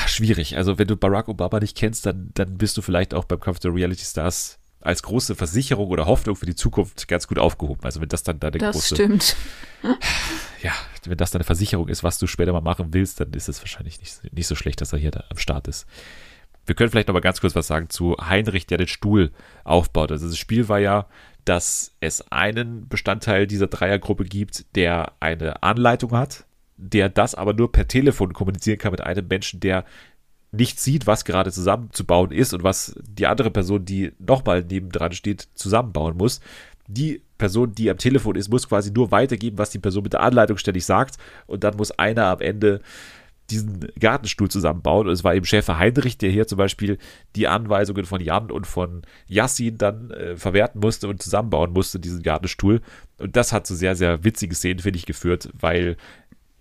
[0.06, 0.56] schwierig.
[0.56, 3.58] Also wenn du Barack Obama nicht kennst, dann, dann bist du vielleicht auch beim Kampf
[3.58, 7.84] der Reality Stars als große Versicherung oder Hoffnung für die Zukunft ganz gut aufgehoben.
[7.84, 9.36] Also wenn das dann deine Das große, stimmt.
[10.62, 10.72] ja,
[11.04, 14.00] wenn das deine Versicherung ist, was du später mal machen willst, dann ist es wahrscheinlich
[14.00, 15.86] nicht, nicht so schlecht, dass er hier da am Start ist.
[16.66, 19.32] Wir können vielleicht noch mal ganz kurz was sagen zu Heinrich, der den Stuhl
[19.64, 20.12] aufbaut.
[20.12, 21.06] Also das Spiel war ja,
[21.44, 26.44] dass es einen Bestandteil dieser Dreiergruppe gibt, der eine Anleitung hat,
[26.82, 29.84] der das aber nur per Telefon kommunizieren kann mit einem Menschen, der
[30.50, 35.48] nicht sieht, was gerade zusammenzubauen ist und was die andere Person, die nochmal nebendran steht,
[35.54, 36.40] zusammenbauen muss.
[36.88, 40.20] Die Person, die am Telefon ist, muss quasi nur weitergeben, was die Person mit der
[40.20, 41.16] Anleitung ständig sagt.
[41.46, 42.82] Und dann muss einer am Ende
[43.50, 45.06] diesen Gartenstuhl zusammenbauen.
[45.06, 46.98] Und es war eben Schäfer Heinrich, der hier zum Beispiel
[47.34, 52.22] die Anweisungen von Jan und von Yassin dann äh, verwerten musste und zusammenbauen musste, diesen
[52.22, 52.80] Gartenstuhl.
[53.18, 55.96] Und das hat zu sehr, sehr witzigen Szenen, finde ich, geführt, weil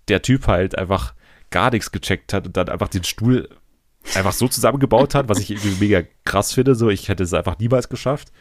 [0.07, 1.13] der Typ halt einfach
[1.49, 3.49] gar nichts gecheckt hat und dann einfach den Stuhl
[4.15, 6.75] einfach so zusammengebaut hat, was ich irgendwie mega krass finde.
[6.75, 8.31] So, ich hätte es einfach niemals geschafft.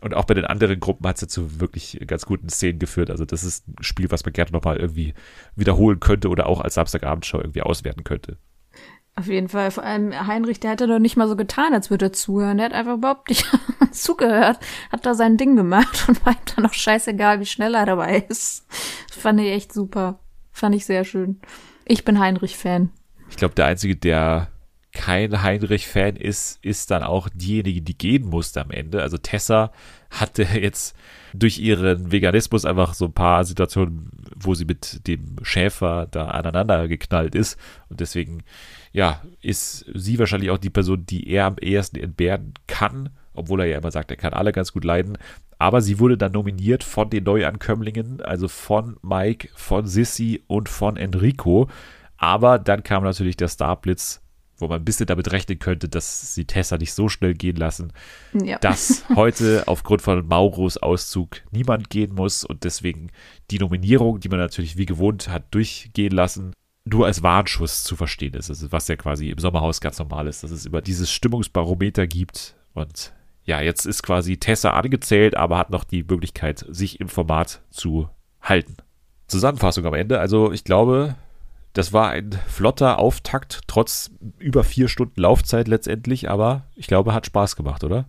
[0.00, 3.10] Und auch bei den anderen Gruppen hat es zu wirklich ganz guten Szenen geführt.
[3.10, 5.14] Also das ist ein Spiel, was man gerne nochmal irgendwie
[5.54, 8.36] wiederholen könnte oder auch als Samstagabendshow irgendwie auswerten könnte.
[9.18, 9.70] Auf jeden Fall.
[9.70, 12.58] Vor allem Heinrich, der hat ja doch nicht mal so getan, als würde er zuhören.
[12.58, 13.46] Der hat einfach überhaupt nicht
[13.90, 14.58] zugehört,
[14.92, 18.26] hat da sein Ding gemacht und war ihm dann auch scheißegal, wie schnell er dabei
[18.28, 18.66] ist.
[19.08, 20.20] Das fand ich echt super.
[20.56, 21.38] Fand ich sehr schön.
[21.84, 22.88] Ich bin Heinrich-Fan.
[23.28, 24.48] Ich glaube, der Einzige, der
[24.90, 29.02] kein Heinrich-Fan ist, ist dann auch diejenige, die gehen musste am Ende.
[29.02, 29.70] Also Tessa
[30.08, 30.96] hatte jetzt
[31.34, 36.88] durch ihren Veganismus einfach so ein paar Situationen, wo sie mit dem Schäfer da aneinander
[36.88, 37.58] geknallt ist.
[37.90, 38.42] Und deswegen,
[38.92, 43.66] ja, ist sie wahrscheinlich auch die Person, die er am ehesten entbehren kann, obwohl er
[43.66, 45.18] ja immer sagt, er kann alle ganz gut leiden.
[45.58, 50.96] Aber sie wurde dann nominiert von den Neuankömmlingen, also von Mike, von Sissy und von
[50.96, 51.68] Enrico.
[52.18, 54.20] Aber dann kam natürlich der Starblitz,
[54.58, 57.92] wo man ein bisschen damit rechnen könnte, dass sie Tessa nicht so schnell gehen lassen,
[58.34, 58.58] Ja.
[58.58, 63.10] dass heute aufgrund von Mauros Auszug niemand gehen muss und deswegen
[63.50, 66.52] die Nominierung, die man natürlich wie gewohnt hat durchgehen lassen,
[66.84, 68.48] nur als Warnschuss zu verstehen ist.
[68.48, 72.54] Also was ja quasi im Sommerhaus ganz normal ist, dass es über dieses Stimmungsbarometer gibt
[72.74, 73.12] und
[73.46, 78.08] ja, jetzt ist quasi Tessa angezählt, aber hat noch die Möglichkeit, sich im Format zu
[78.42, 78.76] halten.
[79.28, 80.20] Zusammenfassung am Ende.
[80.20, 81.14] Also ich glaube,
[81.72, 87.26] das war ein flotter Auftakt, trotz über vier Stunden Laufzeit letztendlich, aber ich glaube, hat
[87.26, 88.06] Spaß gemacht, oder?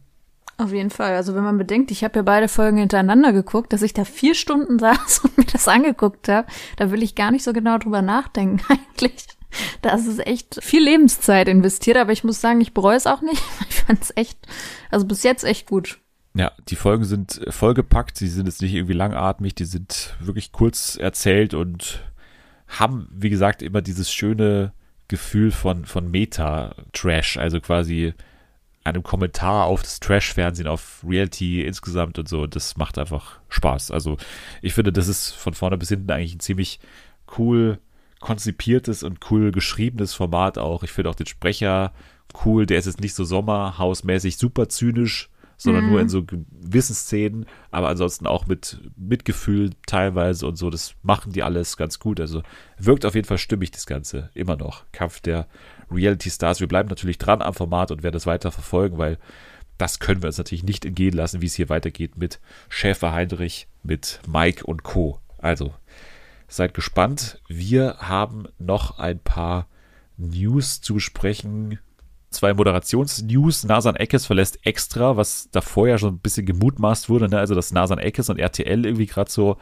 [0.58, 1.14] Auf jeden Fall.
[1.14, 4.34] Also wenn man bedenkt, ich habe ja beide Folgen hintereinander geguckt, dass ich da vier
[4.34, 8.02] Stunden saß und mir das angeguckt habe, da will ich gar nicht so genau drüber
[8.02, 9.28] nachdenken eigentlich.
[9.82, 13.22] Da ist es echt viel Lebenszeit investiert, aber ich muss sagen, ich bereue es auch
[13.22, 13.42] nicht.
[13.70, 14.38] Ich fand es echt,
[14.92, 16.00] also bis jetzt echt gut.
[16.34, 20.98] Ja, die Folgen sind vollgepackt, sie sind jetzt nicht irgendwie langatmig, die sind wirklich kurz
[20.98, 22.04] erzählt und
[22.68, 24.74] haben, wie gesagt, immer dieses schöne
[25.08, 28.14] Gefühl von, von Meta-Trash, also quasi
[28.84, 32.48] einem Kommentar auf das Trash-Fernsehen, auf Reality insgesamt und so.
[32.48, 33.92] Das macht einfach Spaß.
[33.92, 34.18] Also
[34.62, 36.80] ich finde, das ist von vorne bis hinten eigentlich ein ziemlich
[37.38, 37.80] cool
[38.20, 40.84] konzipiertes und cool geschriebenes Format auch.
[40.84, 41.94] Ich finde auch den Sprecher
[42.46, 42.66] cool.
[42.66, 45.92] Der ist jetzt nicht so sommerhausmäßig super zynisch, sondern Mhm.
[45.92, 50.70] nur in so gewissen Szenen, aber ansonsten auch mit Mitgefühl teilweise und so.
[50.70, 52.20] Das machen die alles ganz gut.
[52.20, 52.44] Also
[52.78, 54.30] wirkt auf jeden Fall stimmig, das Ganze.
[54.34, 54.84] Immer noch.
[54.92, 55.48] Kampf der
[55.92, 56.60] Reality Stars.
[56.60, 59.18] Wir bleiben natürlich dran am Format und werden das weiter verfolgen, weil
[59.78, 63.68] das können wir uns natürlich nicht entgehen lassen, wie es hier weitergeht mit Schäfer Heinrich,
[63.84, 65.20] mit Mike und Co.
[65.38, 65.74] Also,
[66.48, 67.42] seid gespannt.
[67.48, 69.68] Wir haben noch ein paar
[70.18, 71.80] News zu besprechen.
[72.30, 73.64] Zwei Moderationsnews.
[73.64, 77.30] Nasan Eckes verlässt extra, was davor ja schon ein bisschen gemutmaßt wurde.
[77.30, 77.40] Ne?
[77.40, 79.58] Also, dass Nasan Eckes und RTL irgendwie gerade so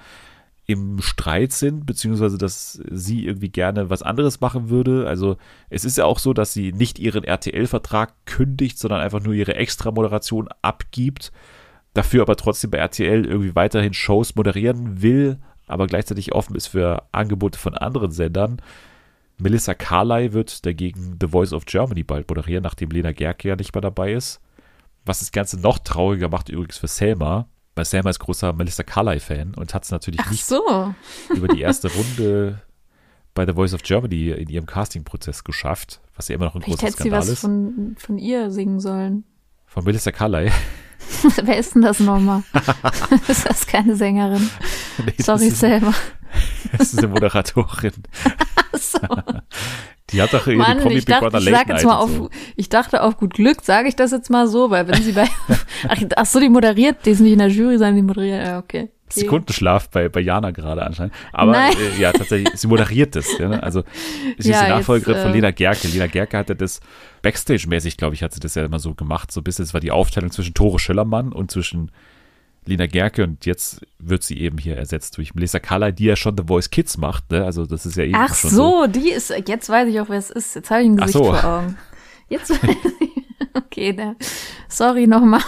[0.67, 5.07] im Streit sind, beziehungsweise dass sie irgendwie gerne was anderes machen würde.
[5.07, 5.37] Also
[5.69, 9.55] es ist ja auch so, dass sie nicht ihren RTL-Vertrag kündigt, sondern einfach nur ihre
[9.55, 11.31] Extra-Moderation abgibt,
[11.93, 15.37] dafür aber trotzdem bei RTL irgendwie weiterhin Shows moderieren will,
[15.67, 18.61] aber gleichzeitig offen ist für Angebote von anderen Sendern.
[19.37, 23.73] Melissa Carley wird dagegen The Voice of Germany bald moderieren, nachdem Lena Gerke ja nicht
[23.73, 24.39] mehr dabei ist.
[25.05, 29.53] Was das Ganze noch trauriger macht übrigens für Selma, weil Selma ist großer Melissa Carley-Fan
[29.55, 30.93] und hat es natürlich Ach nicht so.
[31.29, 32.61] über die erste Runde
[33.33, 36.79] bei The Voice of Germany in ihrem Casting-Prozess geschafft, was ja immer noch ein Vielleicht
[36.79, 37.41] großer hätte sie Skandal was ist.
[37.41, 39.25] von, von ihr singen sollen.
[39.67, 40.51] Von Melissa Carley.
[41.43, 42.43] Wer ist denn das nochmal?
[43.27, 44.49] ist das keine Sängerin?
[45.05, 45.93] Nee, das Sorry, ist, Selma.
[46.77, 47.93] das ist eine Moderatorin.
[48.73, 48.99] So.
[50.11, 51.85] Die hat doch hier die Promi ich Big dachte, Brother ich Late sag jetzt Night
[51.85, 52.29] mal auf, so.
[52.55, 55.27] ich dachte auf gut Glück, sage ich das jetzt mal so, weil wenn sie bei,
[55.87, 58.59] ach, ach so, die moderiert, die ist nicht in der Jury, sondern die moderiert, ja,
[58.59, 58.91] okay.
[59.09, 59.19] Okay.
[59.21, 61.13] Sekundenschlaf bei, bei Jana gerade anscheinend.
[61.31, 63.37] Aber äh, ja, tatsächlich, sie moderiert das.
[63.37, 63.63] Ja, ne?
[63.63, 63.83] Also
[64.37, 65.87] sie Ja, ist die Nachfolgerin jetzt, von äh, Lena Gerke.
[65.87, 66.79] Lena Gerke hatte das
[67.21, 69.31] Backstage-mäßig, glaube ich, hat sie das ja immer so gemacht.
[69.31, 71.91] So ein bisschen, es war die Aufteilung zwischen Tore Schillermann und zwischen
[72.65, 76.35] Lena Gerke und jetzt wird sie eben hier ersetzt durch Melissa Carley, die ja schon
[76.35, 77.31] The Voice Kids macht.
[77.31, 77.45] Ne?
[77.45, 80.17] Also das ist ja eben Ach schon so, die ist, jetzt weiß ich auch, wer
[80.17, 80.55] es ist.
[80.55, 81.31] Jetzt habe ich ein Ach Gesicht so.
[81.31, 81.77] vor Augen.
[82.27, 83.07] Jetzt weiß ich,
[83.53, 84.15] okay, ne.
[84.67, 85.41] sorry nochmal.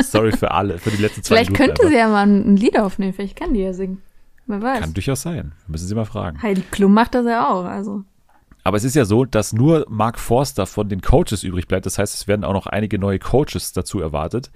[0.00, 1.74] Sorry für alle, für die letzten zwei Vielleicht Minuten.
[1.74, 4.02] könnte sie ja mal ein Lied aufnehmen, vielleicht kann die ja singen.
[4.46, 4.80] Wer weiß.
[4.80, 5.52] Kann durchaus sein.
[5.68, 6.42] Müssen Sie mal fragen.
[6.42, 8.02] Heidi Klum macht das ja auch, also.
[8.64, 11.86] Aber es ist ja so, dass nur Mark Forster von den Coaches übrig bleibt.
[11.86, 14.50] Das heißt, es werden auch noch einige neue Coaches dazu erwartet.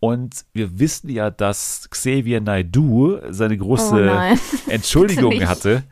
[0.00, 4.38] Und wir wissen ja, dass Xavier Naidoo seine Oh große nein.
[4.68, 5.82] Entschuldigung hatte.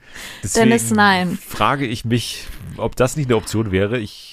[0.42, 1.38] Deswegen Dennis, nein.
[1.46, 2.46] frage ich mich,
[2.76, 3.98] ob das nicht eine Option wäre.
[3.98, 4.31] Ich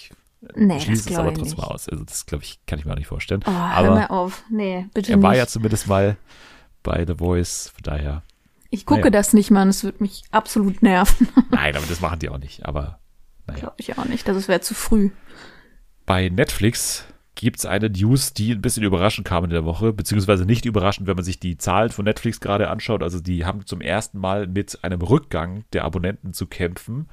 [0.55, 1.67] Nee, das schließe es aber trotzdem nicht.
[1.67, 1.89] aus.
[1.89, 3.41] Also das, glaube ich, kann ich mir auch nicht vorstellen.
[3.45, 4.43] Oh, hör aber mal auf.
[4.49, 5.39] Nee, bitte er war nicht.
[5.39, 6.17] ja zumindest mal
[6.81, 7.71] bei The Voice.
[7.73, 8.23] Von daher,
[8.69, 9.11] ich gucke naja.
[9.11, 11.27] das nicht mal und es wird mich absolut nerven.
[11.51, 12.65] nein, aber das machen die auch nicht.
[12.65, 12.99] Aber
[13.47, 13.59] naja.
[13.59, 14.27] Glaube ich auch nicht.
[14.27, 15.09] Das wäre zu früh.
[16.05, 20.45] Bei Netflix gibt es eine News, die ein bisschen überraschend kam in der Woche, beziehungsweise
[20.45, 23.01] nicht überraschend, wenn man sich die Zahlen von Netflix gerade anschaut.
[23.01, 27.07] Also die haben zum ersten Mal mit einem Rückgang der Abonnenten zu kämpfen.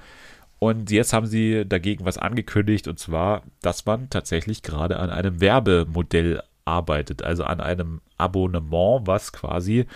[0.59, 5.41] Und jetzt haben sie dagegen was angekündigt, und zwar, dass man tatsächlich gerade an einem
[5.41, 9.87] Werbemodell arbeitet, also an einem Abonnement, was quasi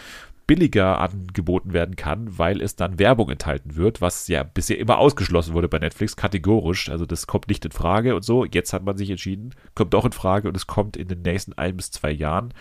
[0.47, 5.55] billiger angeboten werden kann, weil es dann Werbung enthalten wird, was ja bisher immer ausgeschlossen
[5.55, 6.89] wurde bei Netflix, kategorisch.
[6.89, 8.45] Also das kommt nicht in Frage und so.
[8.45, 11.53] Jetzt hat man sich entschieden, kommt doch in Frage und es kommt in den nächsten
[11.53, 12.53] ein bis zwei Jahren.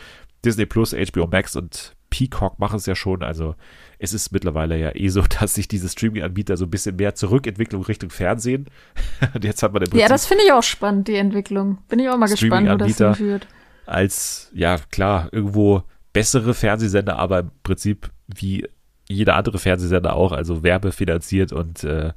[0.46, 3.24] Disney Plus, HBO Max und Peacock machen es ja schon.
[3.24, 3.56] Also
[3.98, 7.82] es ist mittlerweile ja eh so, dass sich diese Streaming-Anbieter so ein bisschen mehr zurückentwickeln
[7.82, 8.68] Richtung Fernsehen.
[9.34, 11.80] und jetzt hat man im Prinzip Ja, das finde ich auch spannend, die Entwicklung.
[11.88, 13.48] Bin ich auch mal gespannt, wo das hinführt.
[13.86, 15.84] als, ja klar, irgendwo
[16.14, 18.68] bessere Fernsehsender, aber im Prinzip wie
[19.08, 22.14] jeder andere Fernsehsender auch, also werbefinanziert und äh,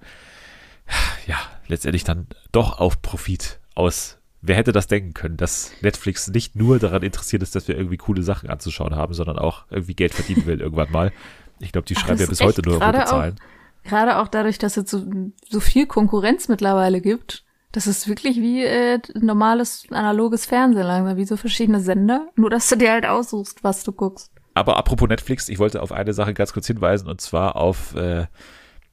[1.27, 1.37] ja,
[1.67, 4.19] letztendlich dann doch auf Profit aus.
[4.43, 7.97] Wer hätte das denken können, dass Netflix nicht nur daran interessiert ist, dass wir irgendwie
[7.97, 11.13] coole Sachen anzuschauen haben, sondern auch irgendwie Geld verdienen will irgendwann mal.
[11.61, 13.37] Ich glaube, die schreiben ja bis heute nur rote Zahlen.
[13.85, 15.05] Gerade auch dadurch, dass es so,
[15.49, 17.45] so viel Konkurrenz mittlerweile gibt.
[17.71, 22.29] Das ist wirklich wie äh, normales analoges Fernsehen langsam, wie so verschiedene Sender.
[22.37, 24.33] Nur, dass du dir halt aussuchst, was du guckst.
[24.55, 28.27] Aber apropos Netflix, ich wollte auf eine Sache ganz kurz hinweisen und zwar auf äh,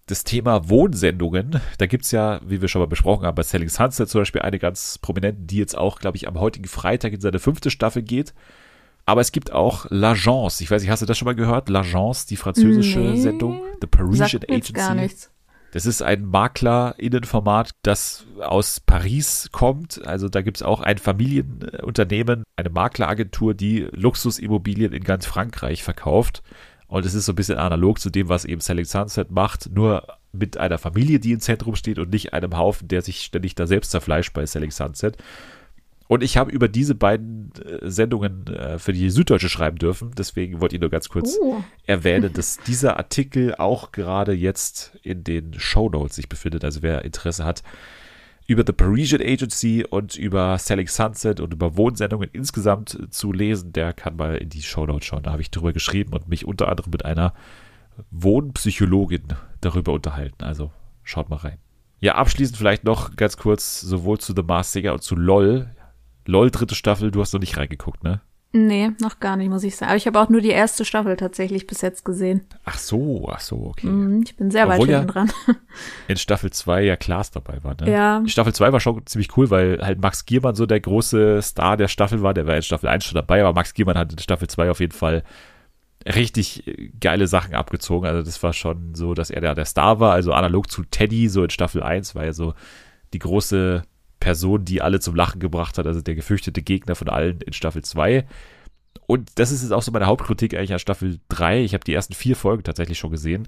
[0.10, 1.62] das Thema Wohnsendungen.
[1.78, 4.60] Da gibt's ja, wie wir schon mal besprochen haben, bei Selling Sunset zum Beispiel eine
[4.60, 8.34] ganz prominente, die jetzt auch, glaube ich, am heutigen Freitag in seine fünfte Staffel geht.
[9.06, 10.62] Aber es gibt auch L'Agence.
[10.62, 11.70] Ich weiß nicht, hast du das schon mal gehört?
[11.70, 13.20] L'Agence, die französische Nee.
[13.22, 13.62] Sendung.
[13.82, 14.74] The Parisian Sagt Agency.
[14.74, 15.32] gar nichts.
[15.72, 20.04] Das ist ein Makler-Innenformat, das aus Paris kommt.
[20.06, 26.42] Also da gibt es auch ein Familienunternehmen, eine Makleragentur, die Luxusimmobilien in ganz Frankreich verkauft.
[26.90, 30.06] Und es ist so ein bisschen analog zu dem, was eben Selling Sunset macht, nur
[30.34, 33.68] mit einer Familie, die im Zentrum steht und nicht einem Haufen, der sich ständig da
[33.68, 35.16] selbst zerfleischt bei Selling Sunset.
[36.08, 40.10] Und ich habe über diese beiden äh, Sendungen äh, für die Süddeutsche schreiben dürfen.
[40.18, 41.62] Deswegen wollte ich nur ganz kurz Oh.
[41.86, 46.64] erwähnen, dass dieser Artikel auch gerade jetzt in den Show Notes sich befindet.
[46.66, 47.62] Also wer Interesse hat
[48.50, 53.94] über The Parisian Agency und über Selling Sunset und über Wohnsendungen insgesamt zu lesen, der
[53.94, 55.22] kann mal in die Show Notes schauen.
[55.22, 57.36] Da habe ich drüber geschrieben und mich unter anderem mit einer
[58.10, 60.44] Wohnpsychologin darüber unterhalten.
[60.44, 60.72] Also
[61.04, 61.60] schaut mal rein.
[62.00, 65.70] Ja, abschließend vielleicht noch ganz kurz sowohl zu The Mars Singer und zu LOL.
[66.26, 68.20] LOL dritte Staffel, du hast noch nicht reingeguckt, ne?
[68.52, 69.90] Nee, noch gar nicht, muss ich sagen.
[69.92, 72.42] Aber ich habe auch nur die erste Staffel tatsächlich bis jetzt gesehen.
[72.66, 73.86] Ach so, ach so, okay.
[73.86, 75.32] Mhm, ich bin sehr Obwohl weit ja- hinten dran.
[76.08, 77.92] in Staffel 2 ja Klaas dabei war, ne?
[77.92, 78.24] Ja.
[78.26, 81.88] Staffel 2 war schon ziemlich cool, weil halt Max Giermann so der große Star der
[81.88, 82.34] Staffel war.
[82.34, 84.80] Der war in Staffel 1 schon dabei, aber Max Giermann hat in Staffel 2 auf
[84.80, 85.24] jeden Fall
[86.08, 88.08] richtig äh, geile Sachen abgezogen.
[88.08, 90.14] Also das war schon so, dass er der, der Star war.
[90.14, 92.56] Also analog zu Teddy, so in Staffel 1 war er so
[93.14, 93.84] die große
[94.20, 95.88] Person, die alle zum Lachen gebracht hat.
[95.88, 98.26] Also der gefürchtete Gegner von allen in Staffel 2.
[99.08, 101.64] Und das ist jetzt auch so meine Hauptkritik eigentlich an Staffel 3.
[101.64, 103.48] Ich habe die ersten vier Folgen tatsächlich schon gesehen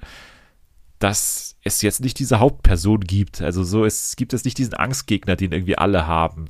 [1.01, 3.41] dass es jetzt nicht diese Hauptperson gibt.
[3.41, 6.45] Also so, es gibt jetzt nicht diesen Angstgegner, den irgendwie alle haben.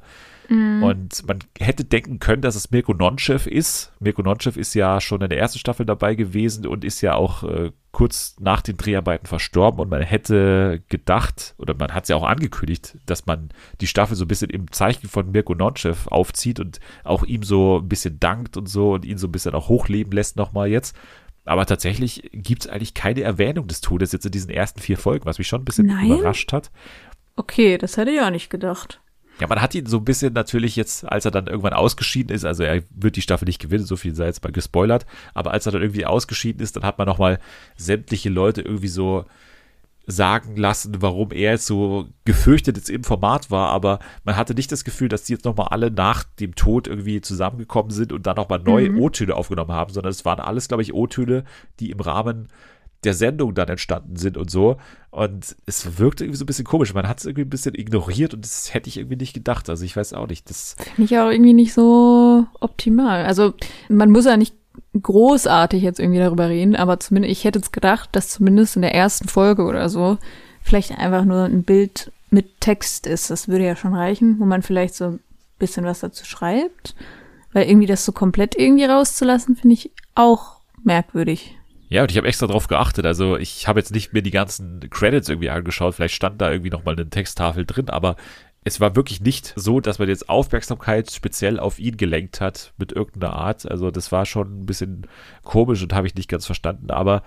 [0.83, 3.93] Und man hätte denken können, dass es Mirko Nonchev ist.
[3.99, 7.43] Mirko Nonchev ist ja schon in der ersten Staffel dabei gewesen und ist ja auch
[7.43, 9.79] äh, kurz nach den Dreharbeiten verstorben.
[9.79, 13.49] Und man hätte gedacht, oder man hat es ja auch angekündigt, dass man
[13.79, 17.79] die Staffel so ein bisschen im Zeichen von Mirko Nonchev aufzieht und auch ihm so
[17.79, 20.97] ein bisschen dankt und so und ihn so ein bisschen auch hochleben lässt nochmal jetzt.
[21.45, 25.25] Aber tatsächlich gibt es eigentlich keine Erwähnung des Todes jetzt in diesen ersten vier Folgen,
[25.25, 26.07] was mich schon ein bisschen Nein?
[26.11, 26.71] überrascht hat.
[27.37, 29.01] Okay, das hätte ich auch nicht gedacht.
[29.41, 32.45] Ja, man hat ihn so ein bisschen natürlich jetzt, als er dann irgendwann ausgeschieden ist,
[32.45, 35.65] also er wird die Staffel nicht gewinnen, so viel sei jetzt mal gespoilert, aber als
[35.65, 37.39] er dann irgendwie ausgeschieden ist, dann hat man nochmal
[37.75, 39.25] sämtliche Leute irgendwie so
[40.05, 44.71] sagen lassen, warum er jetzt so gefürchtet jetzt im Format war, aber man hatte nicht
[44.71, 48.35] das Gefühl, dass die jetzt nochmal alle nach dem Tod irgendwie zusammengekommen sind und dann
[48.35, 51.45] nochmal neue O-Töne aufgenommen haben, sondern es waren alles, glaube ich, O-Töne,
[51.79, 52.47] die im Rahmen
[53.03, 54.77] der Sendung dann entstanden sind und so.
[55.09, 56.93] Und es wirkte irgendwie so ein bisschen komisch.
[56.93, 59.69] Man hat es irgendwie ein bisschen ignoriert und das hätte ich irgendwie nicht gedacht.
[59.69, 60.49] Also ich weiß auch nicht.
[60.49, 63.25] Das, Finde ich auch irgendwie nicht so optimal.
[63.25, 63.53] Also
[63.89, 64.55] man muss ja nicht
[65.01, 68.93] großartig jetzt irgendwie darüber reden, aber zumindest, ich hätte jetzt gedacht, dass zumindest in der
[68.93, 70.17] ersten Folge oder so
[70.61, 73.29] vielleicht einfach nur ein Bild mit Text ist.
[73.29, 75.19] Das würde ja schon reichen, wo man vielleicht so ein
[75.59, 76.95] bisschen was dazu schreibt.
[77.53, 81.57] Weil irgendwie das so komplett irgendwie rauszulassen, finde ich auch merkwürdig.
[81.91, 83.05] Ja, und ich habe extra drauf geachtet.
[83.05, 85.93] Also ich habe jetzt nicht mir die ganzen Credits irgendwie angeschaut.
[85.93, 88.15] Vielleicht stand da irgendwie nochmal eine Texttafel drin, aber
[88.63, 92.93] es war wirklich nicht so, dass man jetzt Aufmerksamkeit speziell auf ihn gelenkt hat mit
[92.93, 93.69] irgendeiner Art.
[93.69, 95.05] Also das war schon ein bisschen
[95.43, 96.91] komisch und habe ich nicht ganz verstanden.
[96.91, 97.23] Aber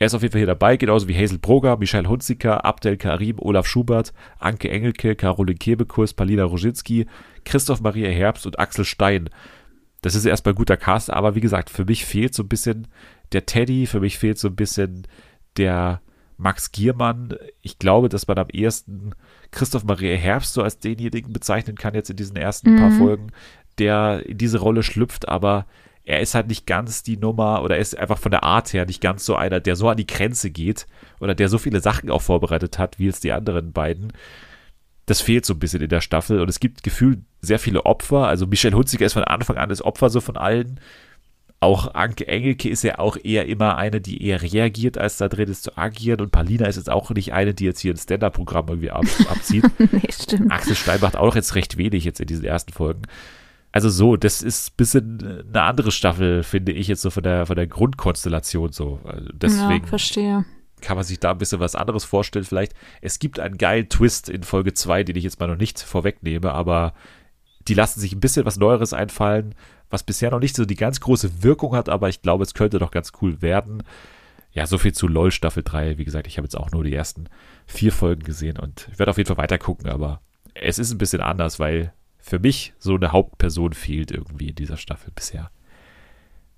[0.00, 3.36] er ist auf jeden Fall hier dabei, genauso wie Hazel Broger, Michael Hunziker, Abdel Karim,
[3.38, 7.06] Olaf Schubert, Anke Engelke, Caroline Kebekus, Palina Roginski,
[7.44, 9.30] Christoph Maria Herbst und Axel Stein.
[10.02, 12.88] Das ist erstmal ein guter Cast, aber wie gesagt, für mich fehlt so ein bisschen
[13.32, 15.06] der Teddy, für mich fehlt so ein bisschen
[15.56, 16.00] der
[16.36, 17.34] Max Giermann.
[17.62, 19.14] Ich glaube, dass man am ehesten
[19.50, 23.32] Christoph Maria Herbst so als denjenigen bezeichnen kann, jetzt in diesen ersten paar Folgen,
[23.78, 25.66] der in diese Rolle schlüpft, aber
[26.04, 28.86] er ist halt nicht ganz die Nummer oder er ist einfach von der Art her
[28.86, 30.86] nicht ganz so einer, der so an die Grenze geht
[31.20, 34.12] oder der so viele Sachen auch vorbereitet hat, wie jetzt die anderen beiden.
[35.04, 38.26] Das fehlt so ein bisschen in der Staffel und es gibt gefühlt sehr viele Opfer.
[38.26, 40.80] Also Michelle Hunziker ist von Anfang an das Opfer so von allen.
[41.60, 45.48] Auch Anke Engelke ist ja auch eher immer eine, die eher reagiert, als da drin
[45.48, 46.20] ist zu agieren.
[46.20, 49.64] Und Palina ist jetzt auch nicht eine, die jetzt hier ein Stand-Up-Programm irgendwie ab, abzieht.
[49.92, 50.52] nee, stimmt.
[50.52, 53.02] Axel Stein macht auch jetzt recht wenig jetzt in diesen ersten Folgen.
[53.72, 57.44] Also so, das ist ein bisschen eine andere Staffel, finde ich jetzt so von der,
[57.46, 59.00] von der Grundkonstellation so.
[59.04, 60.44] Also deswegen ja, verstehe.
[60.80, 62.44] kann man sich da ein bisschen was anderes vorstellen.
[62.44, 65.80] Vielleicht, es gibt einen geilen Twist in Folge 2, den ich jetzt mal noch nicht
[65.80, 66.94] vorwegnehme, aber
[67.68, 69.54] die lassen sich ein bisschen was Neueres einfallen,
[69.90, 72.78] was bisher noch nicht so die ganz große Wirkung hat, aber ich glaube, es könnte
[72.78, 73.82] doch ganz cool werden.
[74.52, 75.98] Ja, so viel zu LOL Staffel 3.
[75.98, 77.28] Wie gesagt, ich habe jetzt auch nur die ersten
[77.66, 80.20] vier Folgen gesehen und ich werde auf jeden Fall weiter gucken, aber
[80.54, 84.76] es ist ein bisschen anders, weil für mich so eine Hauptperson fehlt irgendwie in dieser
[84.76, 85.50] Staffel bisher.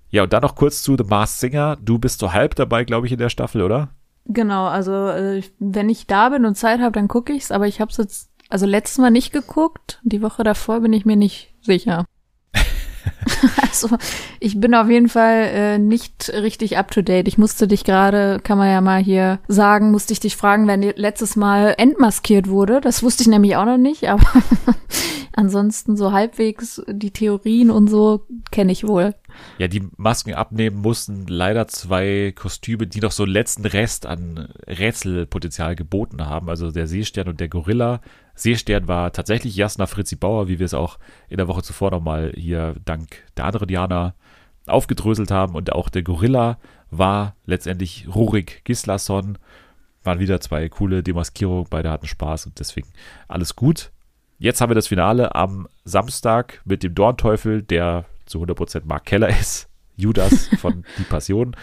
[0.09, 1.77] Ja, und dann noch kurz zu The Mars Singer.
[1.81, 3.89] Du bist so halb dabei, glaube ich, in der Staffel, oder?
[4.25, 7.81] Genau, also äh, wenn ich da bin und Zeit habe, dann gucke ich's, aber ich
[7.81, 9.99] habe es jetzt also letztes Mal nicht geguckt.
[10.03, 12.05] Die Woche davor bin ich mir nicht sicher.
[13.61, 13.89] also
[14.39, 17.27] ich bin auf jeden Fall äh, nicht richtig up to date.
[17.27, 20.81] Ich musste dich gerade, kann man ja mal hier sagen, musste ich dich fragen, wenn
[20.81, 22.81] letztes Mal entmaskiert wurde.
[22.81, 24.23] Das wusste ich nämlich auch noch nicht, aber
[25.33, 29.15] Ansonsten so halbwegs die Theorien und so kenne ich wohl.
[29.57, 34.49] Ja, die Masken abnehmen mussten leider zwei Kostüme, die noch so einen letzten Rest an
[34.67, 36.49] Rätselpotenzial geboten haben.
[36.49, 38.01] Also der Seestern und der Gorilla.
[38.35, 40.97] Seestern war tatsächlich Jasna Fritzi Bauer, wie wir es auch
[41.29, 44.15] in der Woche zuvor nochmal hier dank der anderen Diana
[44.67, 45.55] aufgedröselt haben.
[45.55, 46.57] Und auch der Gorilla
[46.89, 49.37] war letztendlich Rurik Gislason.
[50.03, 52.87] Waren wieder zwei coole Demaskierungen, beide hatten Spaß und deswegen
[53.27, 53.91] alles gut.
[54.39, 59.29] Jetzt haben wir das Finale am Samstag mit dem Dornteufel, der zu 100% Mark Keller
[59.29, 59.69] ist.
[59.95, 61.55] Judas von Die Passion.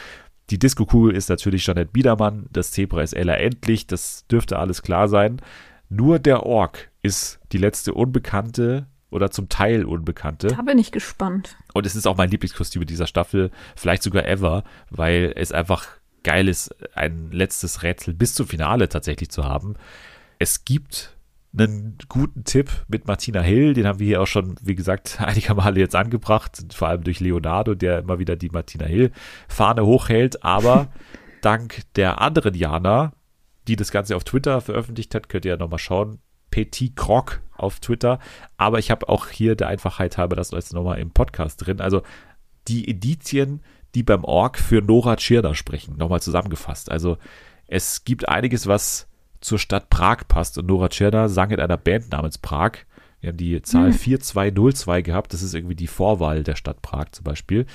[0.50, 2.46] Die Disco-Kugel ist natürlich Janet Biedermann.
[2.52, 3.86] Das Zebra ist Ella Endlich.
[3.86, 5.40] Das dürfte alles klar sein.
[5.88, 10.48] Nur der Ork ist die letzte Unbekannte oder zum Teil Unbekannte.
[10.48, 11.56] Da bin ich gespannt.
[11.72, 15.86] Und es ist auch mein Lieblingskostüm dieser Staffel, vielleicht sogar ever, weil es einfach
[16.22, 19.76] geil ist, ein letztes Rätsel bis zum Finale tatsächlich zu haben.
[20.38, 21.16] Es gibt
[21.52, 25.54] einen guten Tipp mit Martina Hill, den haben wir hier auch schon, wie gesagt, einige
[25.54, 30.88] Male jetzt angebracht, vor allem durch Leonardo, der immer wieder die Martina Hill-Fahne hochhält, aber
[31.42, 33.12] dank der anderen Jana,
[33.66, 36.18] die das Ganze auf Twitter veröffentlicht hat, könnt ihr ja nochmal schauen,
[36.50, 38.18] Petit Croc auf Twitter,
[38.56, 42.02] aber ich habe auch hier der Einfachheit halber das jetzt nochmal im Podcast drin, also
[42.68, 43.62] die Indizien,
[43.94, 47.18] die beim Org für Nora Tschirner sprechen, nochmal zusammengefasst, also
[47.66, 49.07] es gibt einiges, was
[49.40, 50.58] zur Stadt Prag passt.
[50.58, 52.72] Und Nora Tschirner sang in einer Band namens Prag.
[53.20, 53.94] Wir haben die Zahl Mhm.
[53.94, 55.32] 4202 gehabt.
[55.32, 57.66] Das ist irgendwie die Vorwahl der Stadt Prag zum Beispiel.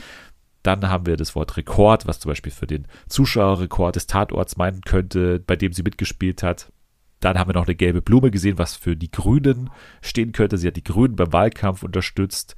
[0.62, 4.82] Dann haben wir das Wort Rekord, was zum Beispiel für den Zuschauerrekord des Tatorts meinen
[4.82, 6.72] könnte, bei dem sie mitgespielt hat.
[7.20, 9.70] Dann haben wir noch eine gelbe Blume gesehen, was für die Grünen
[10.02, 10.58] stehen könnte.
[10.58, 12.56] Sie hat die Grünen beim Wahlkampf unterstützt.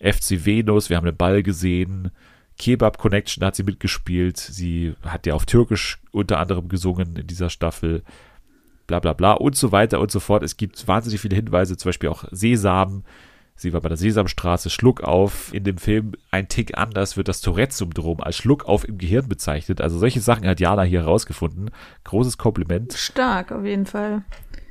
[0.00, 2.10] FC Venus, wir haben einen Ball gesehen.
[2.62, 4.36] Kebab Connection hat sie mitgespielt.
[4.36, 8.04] Sie hat ja auf Türkisch unter anderem gesungen in dieser Staffel.
[8.86, 10.44] Bla bla bla und so weiter und so fort.
[10.44, 13.02] Es gibt wahnsinnig viele Hinweise, zum Beispiel auch Sesam.
[13.56, 15.52] Sie war bei der Sesamstraße, Schluck auf.
[15.52, 19.80] In dem Film ein Tick anders wird das Tourette-Syndrom als Schluck auf im Gehirn bezeichnet.
[19.80, 21.72] Also solche Sachen hat Jana hier herausgefunden.
[22.04, 22.92] Großes Kompliment.
[22.92, 24.22] Stark, auf jeden Fall.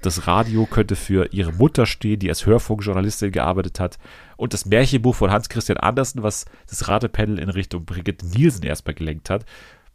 [0.02, 4.00] Das Radio könnte für ihre Mutter stehen, die als Hörfunkjournalistin gearbeitet hat.
[4.42, 9.30] Und das Märchenbuch von Hans-Christian Andersen, was das Ratepanel in Richtung Brigitte Nielsen erstmal gelenkt
[9.30, 9.46] hat.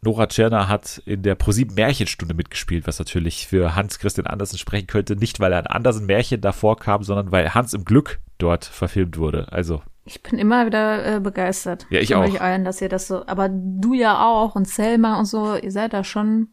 [0.01, 5.17] Nora Tschirner hat in der ProSieben Märchenstunde mitgespielt, was natürlich für Hans-Christian Andersen sprechen könnte.
[5.17, 9.17] Nicht, weil er ein Andersen Märchen davor kam, sondern weil Hans im Glück dort verfilmt
[9.17, 9.51] wurde.
[9.51, 11.85] Also, Ich bin immer wieder äh, begeistert.
[11.89, 12.23] Ja, ich auch.
[12.23, 15.73] euch allen, dass ihr das so, aber du ja auch und Selma und so, ihr
[15.73, 16.47] seid da schon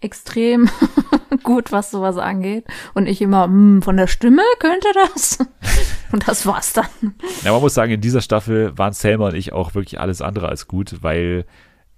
[0.00, 0.70] extrem
[1.42, 2.64] gut, was sowas angeht.
[2.94, 5.38] Und ich immer, hm, von der Stimme könnte das.
[6.12, 7.14] und das war's dann.
[7.44, 10.48] na, man muss sagen, in dieser Staffel waren Selma und ich auch wirklich alles andere
[10.48, 11.44] als gut, weil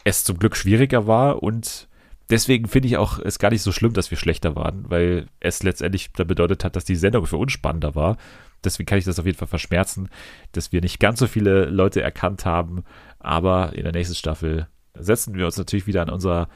[0.05, 1.89] es zum Glück schwieriger war und
[2.31, 5.63] deswegen finde ich auch es gar nicht so schlimm, dass wir schlechter waren, weil es
[5.63, 8.17] letztendlich dann bedeutet hat, dass die Sendung für uns spannender war.
[8.65, 10.09] Deswegen kann ich das auf jeden Fall verschmerzen,
[10.53, 12.85] dass wir nicht ganz so viele Leute erkannt haben.
[13.21, 16.49] Aber in der nächsten Staffel setzen wir uns natürlich wieder an unser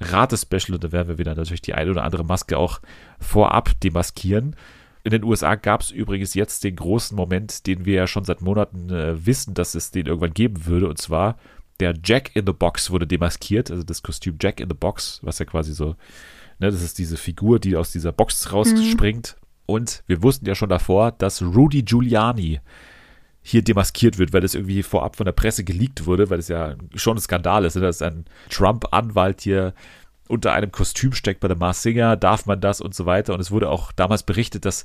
[0.00, 2.80] Rate-Special und da werden wir wieder natürlich die eine oder andere Maske auch
[3.18, 4.56] vorab demaskieren.
[5.02, 8.42] In den USA gab es übrigens jetzt den großen Moment, den wir ja schon seit
[8.42, 10.88] Monaten äh, wissen, dass es den irgendwann geben würde.
[10.88, 11.38] Und zwar
[11.80, 15.38] der Jack in the Box wurde demaskiert, also das Kostüm Jack in the Box, was
[15.38, 15.96] ja quasi so,
[16.58, 19.36] ne, das ist diese Figur, die aus dieser Box rausspringt.
[19.64, 22.60] Und wir wussten ja schon davor, dass Rudy Giuliani
[23.42, 26.74] hier demaskiert wird, weil das irgendwie vorab von der Presse geleakt wurde, weil das ja
[26.94, 29.74] schon ein Skandal ist, ne, dass ein Trump-Anwalt hier
[30.28, 33.34] unter einem Kostüm steckt bei der Mars Singer, darf man das und so weiter.
[33.34, 34.84] Und es wurde auch damals berichtet, dass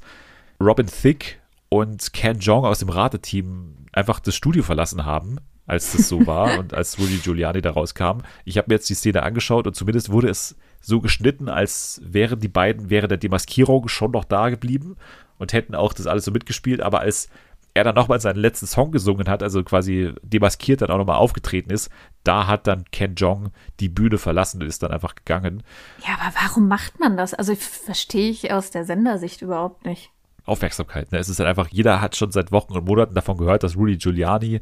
[0.61, 1.35] Robin Thicke
[1.69, 5.37] und Ken Jong aus dem Rateteam einfach das Studio verlassen haben,
[5.67, 8.19] als das so war und als Rudy Giuliani da rauskam.
[8.43, 12.39] Ich habe mir jetzt die Szene angeschaut und zumindest wurde es so geschnitten, als wären
[12.39, 14.95] die beiden während der Demaskierung schon noch da geblieben
[15.37, 17.29] und hätten auch das alles so mitgespielt, aber als
[17.75, 21.69] er dann nochmal seinen letzten Song gesungen hat, also quasi demaskiert dann auch nochmal aufgetreten
[21.69, 21.89] ist,
[22.23, 23.51] da hat dann Ken Jong
[23.81, 25.61] die Bühne verlassen und ist dann einfach gegangen.
[26.07, 27.33] Ja, aber warum macht man das?
[27.33, 30.09] Also verstehe ich aus der Sendersicht überhaupt nicht.
[30.45, 31.11] Aufmerksamkeit.
[31.11, 31.17] Ne?
[31.17, 33.97] Es ist halt einfach, jeder hat schon seit Wochen und Monaten davon gehört, dass Rudy
[33.97, 34.61] Giuliani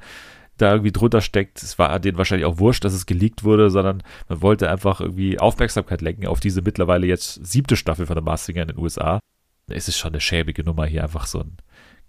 [0.57, 1.61] da irgendwie drunter steckt.
[1.61, 5.39] Es war denen wahrscheinlich auch wurscht, dass es geleakt wurde, sondern man wollte einfach irgendwie
[5.39, 9.19] Aufmerksamkeit lenken auf diese mittlerweile jetzt siebte Staffel von The Masked Singer in den USA.
[9.67, 11.57] Es ist schon eine schäbige Nummer hier, einfach so einen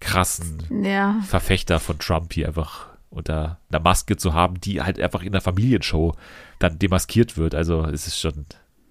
[0.00, 5.22] krassen Ja, Verfechter von Trump hier einfach unter einer Maske zu haben, die halt einfach
[5.22, 6.14] in der Familienshow
[6.58, 7.54] dann demaskiert wird.
[7.54, 8.46] Also es ist schon,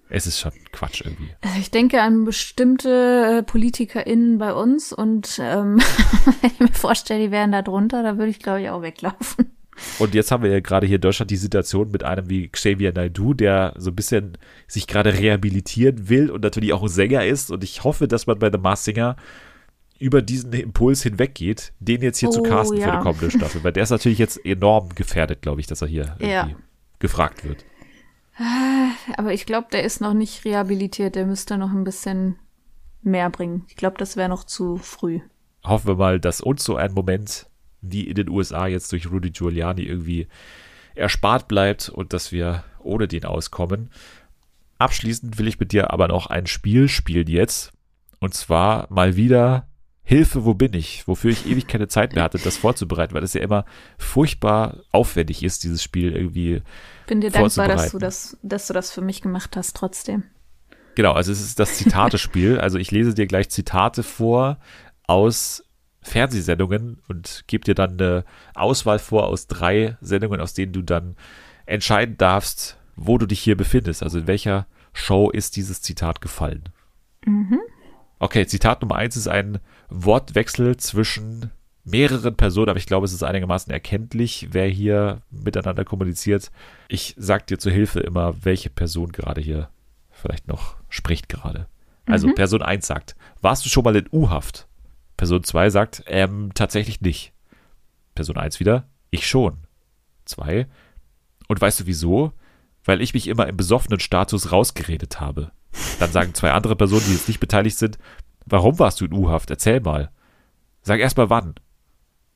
[0.08, 1.30] es ist schon Quatsch irgendwie.
[1.42, 5.78] Also ich denke an bestimmte äh, PolitikerInnen bei uns und ähm,
[6.40, 9.50] wenn ich mir vorstelle, die wären da drunter, da würde ich glaube ich auch weglaufen.
[9.98, 12.92] Und jetzt haben wir ja gerade hier in Deutschland die Situation mit einem wie Xavier
[12.92, 17.50] Naidoo, der so ein bisschen sich gerade rehabilitieren will und natürlich auch ein Sänger ist.
[17.50, 19.16] Und ich hoffe, dass man bei The Masked Singer
[19.98, 22.96] über diesen Impuls hinweggeht, den jetzt hier zu Oh, casten für ja.
[22.96, 23.62] die kommende Staffel.
[23.64, 26.46] Weil der ist natürlich jetzt enorm gefährdet, glaube ich, dass er hier Ja.
[26.46, 26.56] irgendwie
[26.98, 27.64] gefragt wird.
[29.16, 31.14] Aber ich glaube, der ist noch nicht rehabilitiert.
[31.14, 32.36] Der müsste noch ein bisschen
[33.02, 33.64] mehr bringen.
[33.68, 35.20] Ich glaube, das wäre noch zu früh.
[35.62, 37.46] Hoffen wir mal, dass uns so ein Moment
[37.80, 40.26] wie in den USA jetzt durch Rudy Giuliani irgendwie
[40.94, 43.90] erspart bleibt und dass wir ohne den auskommen.
[44.78, 47.72] Abschließend will ich mit dir aber noch ein Spiel spielen jetzt.
[48.20, 49.68] Und zwar mal wieder
[50.06, 51.08] Hilfe, wo bin ich?
[51.08, 53.64] Wofür ich ewig keine Zeit mehr hatte, das vorzubereiten, weil es ja immer
[53.96, 56.60] furchtbar aufwendig ist, dieses Spiel irgendwie
[57.06, 60.24] Bin dir dankbar, dass du das, dass du das für mich gemacht hast, trotzdem.
[60.94, 62.58] Genau, also es ist das Zitatespiel.
[62.64, 64.58] Also ich lese dir gleich Zitate vor
[65.06, 65.64] aus
[66.02, 68.24] Fernsehsendungen und gebe dir dann eine
[68.54, 71.16] Auswahl vor aus drei Sendungen, aus denen du dann
[71.64, 74.02] entscheiden darfst, wo du dich hier befindest.
[74.02, 76.64] Also in welcher Show ist dieses Zitat gefallen.
[78.18, 79.58] Okay, Zitat Nummer eins ist ein
[79.88, 81.50] Wortwechsel zwischen
[81.84, 86.50] mehreren Personen, aber ich glaube, es ist einigermaßen erkenntlich, wer hier miteinander kommuniziert.
[86.88, 89.68] Ich sag dir zur Hilfe immer, welche Person gerade hier
[90.10, 91.66] vielleicht noch spricht gerade.
[92.06, 94.66] Also Person 1 sagt, warst du schon mal in U-Haft?
[95.16, 97.32] Person 2 sagt, ähm, tatsächlich nicht.
[98.14, 99.58] Person 1 wieder, ich schon.
[100.26, 100.66] 2,
[101.48, 102.32] und weißt du wieso?
[102.84, 105.52] Weil ich mich immer im besoffenen Status rausgeredet habe.
[105.98, 107.98] Dann sagen zwei andere Personen, die jetzt nicht beteiligt sind,
[108.46, 109.50] warum warst du in U-Haft?
[109.50, 110.10] Erzähl mal.
[110.82, 111.54] Sag erst mal wann.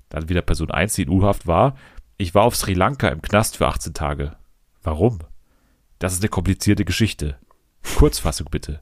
[0.08, 1.76] Dann wieder Person 1, die in U-Haft war.
[2.16, 4.36] Ich war auf Sri Lanka im Knast für 18 Tage.
[4.82, 5.18] Warum?
[5.98, 7.36] Das ist eine komplizierte Geschichte.
[7.96, 8.80] Kurzfassung bitte.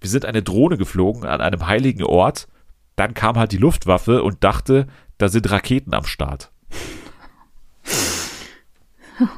[0.00, 2.48] Wir sind eine Drohne geflogen an einem heiligen Ort.
[2.96, 4.86] Dann kam halt die Luftwaffe und dachte,
[5.18, 6.50] da sind Raketen am Start.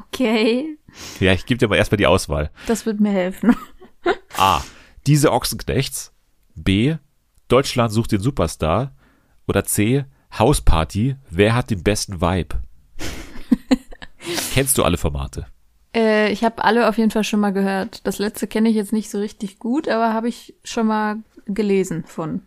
[0.09, 0.78] Okay,
[1.18, 2.50] Ja, ich gebe dir mal erstmal die Auswahl.
[2.68, 3.56] das wird mir helfen.
[4.36, 4.62] A.
[5.06, 6.12] Diese Ochsenknechts.
[6.54, 6.96] B.
[7.48, 8.94] Deutschland sucht den Superstar.
[9.46, 10.04] Oder C.
[10.38, 11.16] Hausparty.
[11.30, 12.62] Wer hat den besten Vibe?
[14.52, 15.46] Kennst du alle Formate?
[15.94, 18.06] Äh, ich habe alle auf jeden Fall schon mal gehört.
[18.06, 21.16] Das letzte kenne ich jetzt nicht so richtig gut, aber habe ich schon mal
[21.46, 22.42] gelesen von.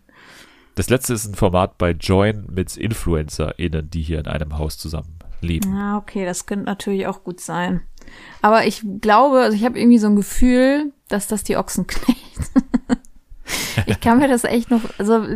[0.74, 5.18] Das letzte ist ein Format bei Join mit InfluencerInnen, die hier in einem Haus zusammen
[5.40, 5.72] leben.
[5.72, 7.82] Ah, okay, das könnte natürlich auch gut sein.
[8.42, 12.52] Aber ich glaube, also ich habe irgendwie so ein Gefühl, dass das die Ochsenknechts.
[13.86, 15.26] ich kann mir das echt noch, also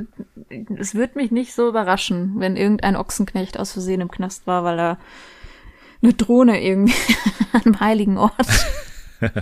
[0.77, 4.79] es wird mich nicht so überraschen, wenn irgendein Ochsenknecht aus Versehen im Knast war, weil
[4.79, 4.99] er
[6.03, 6.95] eine Drohne irgendwie
[7.53, 8.35] an einem heiligen Ort.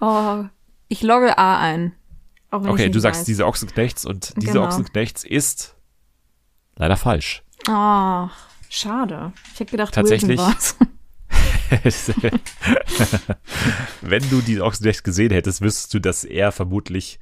[0.00, 0.44] oh,
[0.88, 1.92] ich logge A ein.
[2.50, 3.26] Okay, du sagst weiß.
[3.26, 4.66] diese Ochsenknechts und diese Genau.
[4.66, 5.74] Ochsenknechts ist
[6.76, 7.42] leider falsch.
[7.68, 8.34] Ach,
[8.68, 9.32] schade.
[9.52, 10.38] Ich hätte gedacht, Tatsächlich.
[10.38, 10.76] Wilson war's.
[14.00, 17.18] Wenn du diese Ochsenknechts gesehen hättest, wüsstest du, dass er vermutlich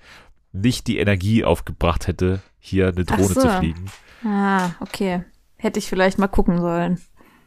[0.53, 3.41] nicht die Energie aufgebracht hätte, hier eine Drohne so.
[3.41, 3.87] zu fliegen.
[4.25, 5.25] Ah, okay.
[5.57, 7.01] Hätte ich vielleicht mal gucken sollen.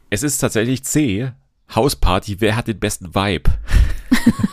[0.09, 1.31] Es ist tatsächlich C.
[1.73, 3.51] Hausparty, wer hat den besten Vibe?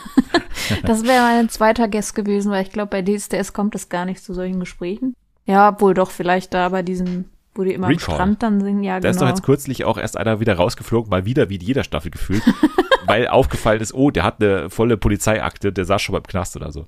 [0.83, 4.23] Das wäre mein zweiter Guess gewesen, weil ich glaube, bei DSDS kommt es gar nicht
[4.23, 5.15] zu solchen Gesprächen.
[5.45, 7.25] Ja, wohl doch, vielleicht da bei diesem,
[7.55, 8.13] wo die immer Recall.
[8.13, 8.83] am Strand dann singen.
[8.83, 9.35] Ja, Da ist doch genau.
[9.35, 12.43] jetzt kürzlich auch erst einer wieder rausgeflogen, mal wieder wie in jeder Staffel gefühlt,
[13.07, 16.55] weil aufgefallen ist, oh, der hat eine volle Polizeiakte, der saß schon mal im Knast
[16.55, 16.85] oder so.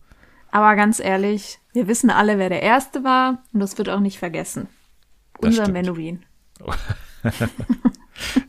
[0.51, 4.19] Aber ganz ehrlich, wir wissen alle, wer der Erste war und das wird auch nicht
[4.19, 4.67] vergessen.
[5.41, 5.73] Das Unser stimmt.
[5.77, 6.23] Menuhin.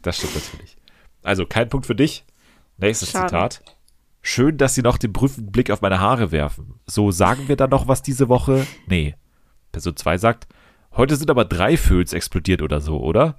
[0.03, 0.79] Das stimmt natürlich.
[1.23, 2.25] Also kein Punkt für dich.
[2.79, 3.27] Nächstes Schade.
[3.27, 3.63] Zitat.
[4.23, 6.81] Schön, dass Sie noch den prüfenden Blick auf meine Haare werfen.
[6.87, 8.67] So, sagen wir dann noch was diese Woche?
[8.87, 9.15] Nee.
[9.73, 10.49] Person 2 sagt,
[10.93, 13.37] heute sind aber drei Föhns explodiert oder so, oder?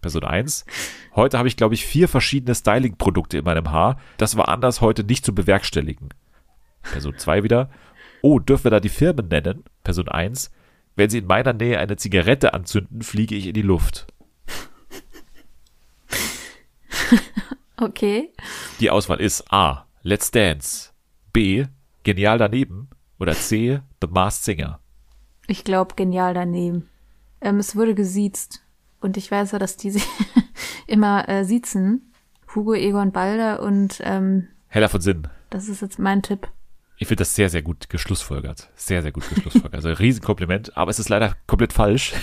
[0.00, 0.66] Person 1,
[1.14, 3.98] heute habe ich, glaube ich, vier verschiedene Styling-Produkte in meinem Haar.
[4.18, 6.10] Das war anders heute nicht zu bewerkstelligen.
[6.82, 7.70] Person 2 wieder,
[8.20, 9.64] oh, dürfen wir da die Firmen nennen?
[9.82, 10.50] Person 1,
[10.96, 14.06] wenn Sie in meiner Nähe eine Zigarette anzünden, fliege ich in die Luft.
[17.76, 18.32] Okay.
[18.78, 19.86] Die Auswahl ist A.
[20.02, 20.90] Let's Dance.
[21.32, 21.66] B.
[22.04, 22.88] Genial daneben.
[23.18, 23.80] Oder C.
[24.00, 24.80] The Masked Singer.
[25.46, 26.88] Ich glaube, genial daneben.
[27.40, 28.62] Ähm, es wurde gesiezt.
[29.00, 30.06] Und ich weiß ja, dass die sich
[30.86, 32.12] immer äh, siezen.
[32.54, 35.28] Hugo, Egon, Balder und ähm, Heller von Sinn.
[35.50, 36.48] das ist jetzt mein Tipp.
[36.98, 38.70] Ich finde das sehr, sehr gut geschlussfolgert.
[38.76, 39.74] Sehr, sehr gut geschlussfolgert.
[39.74, 42.14] Also ein Riesenkompliment, aber es ist leider komplett falsch.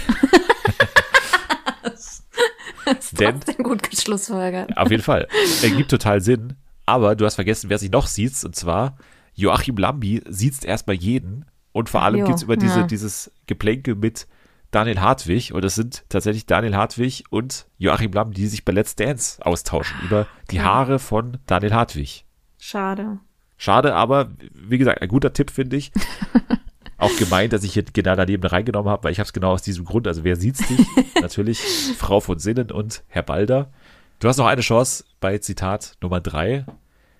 [1.83, 4.75] Das ist Denn- trotzdem gut geschlussfolgert.
[4.77, 5.27] Auf jeden Fall.
[5.61, 6.55] Ergibt total Sinn.
[6.85, 8.43] Aber du hast vergessen, wer sich noch sieht.
[8.43, 8.97] Und zwar
[9.33, 11.45] Joachim Lambi sieht erstmal jeden.
[11.71, 12.87] Und vor allem Jo, gibt's über diese, ja.
[12.87, 14.27] dieses Geplänkel mit
[14.71, 15.53] Daniel Hartwig.
[15.53, 19.97] Und es sind tatsächlich Daniel Hartwig und Joachim Lambi, die sich bei Let's Dance austauschen
[20.03, 20.61] über die.
[20.61, 22.25] Haare von Daniel Hartwig.
[22.57, 23.19] Schade.
[23.57, 25.91] Schade, aber wie gesagt, ein guter Tipp finde ich.
[26.97, 29.63] Auch gemeint, dass ich hier genau daneben reingenommen habe, weil ich habe es genau aus
[29.63, 30.07] diesem Grund.
[30.07, 30.87] Also wer sieht's nicht?
[31.21, 31.59] Natürlich
[31.97, 33.71] Frau von Sinnen und Herr Balder.
[34.19, 36.65] Du hast noch eine Chance bei Zitat Nummer drei.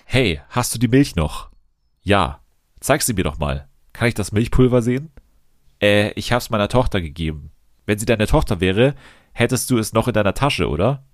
[0.06, 1.50] Hey, hast du die Milch noch?
[2.04, 2.42] Ja.
[2.80, 3.68] Zeig sie mir doch mal.
[3.94, 5.12] Kann ich das Milchpulver sehen?
[5.82, 7.52] Äh, ich hab's meiner Tochter gegeben.
[7.86, 8.96] Wenn sie deine Tochter wäre,
[9.34, 11.06] hättest du es noch in deiner Tasche, oder?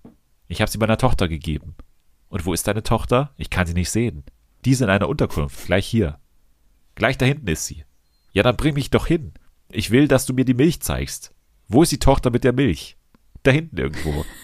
[0.48, 1.76] Ich hab sie meiner Tochter gegeben.
[2.30, 3.32] Und wo ist deine Tochter?
[3.38, 4.24] Ich kann sie nicht sehen.
[4.66, 6.20] Die ist in einer Unterkunft, gleich hier.
[6.96, 7.86] Gleich da hinten ist sie.
[8.34, 9.34] Ja, dann bring mich doch hin.
[9.70, 11.34] Ich will, dass du mir die Milch zeigst.
[11.68, 12.98] Wo ist die Tochter mit der Milch?
[13.44, 14.26] Da hinten irgendwo.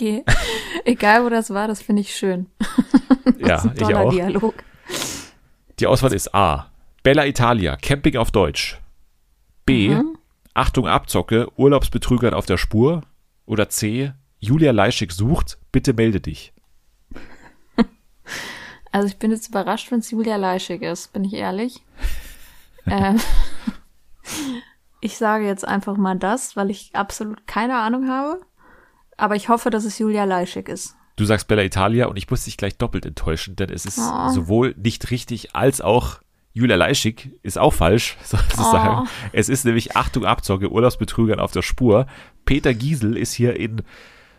[0.00, 0.24] Okay.
[0.86, 2.46] Egal, wo das war, das finde ich schön.
[3.38, 4.10] Ja, das ist ein ich auch.
[4.10, 4.54] Dialog.
[5.80, 6.70] Die Auswahl ist A.
[7.02, 8.78] Bella Italia, Camping auf Deutsch.
[9.64, 9.88] B.
[9.88, 10.18] Mhm.
[10.52, 13.00] Achtung Abzocke, Urlaubsbetrügern auf der Spur.
[13.46, 14.12] Oder C.
[14.38, 16.52] Julia Leischig sucht, bitte melde dich.
[18.92, 21.80] Also ich bin jetzt überrascht, wenn es Julia Leischig ist, bin ich ehrlich.
[22.86, 23.20] ähm,
[25.00, 28.40] ich sage jetzt einfach mal das, weil ich absolut keine Ahnung habe.
[29.16, 30.96] Aber ich hoffe, dass es Julia Leischig ist.
[31.20, 34.30] Du sagst Bella Italia und ich muss dich gleich doppelt enttäuschen, denn es ist Oh.
[34.30, 36.20] sowohl nicht richtig als auch
[36.54, 39.04] Julia Leischig ist auch falsch, sozusagen.
[39.04, 39.08] Oh.
[39.34, 42.06] Es ist nämlich Achtung Abzocke, Urlaubsbetrügern auf der Spur.
[42.46, 43.82] Peter Giesel ist hier in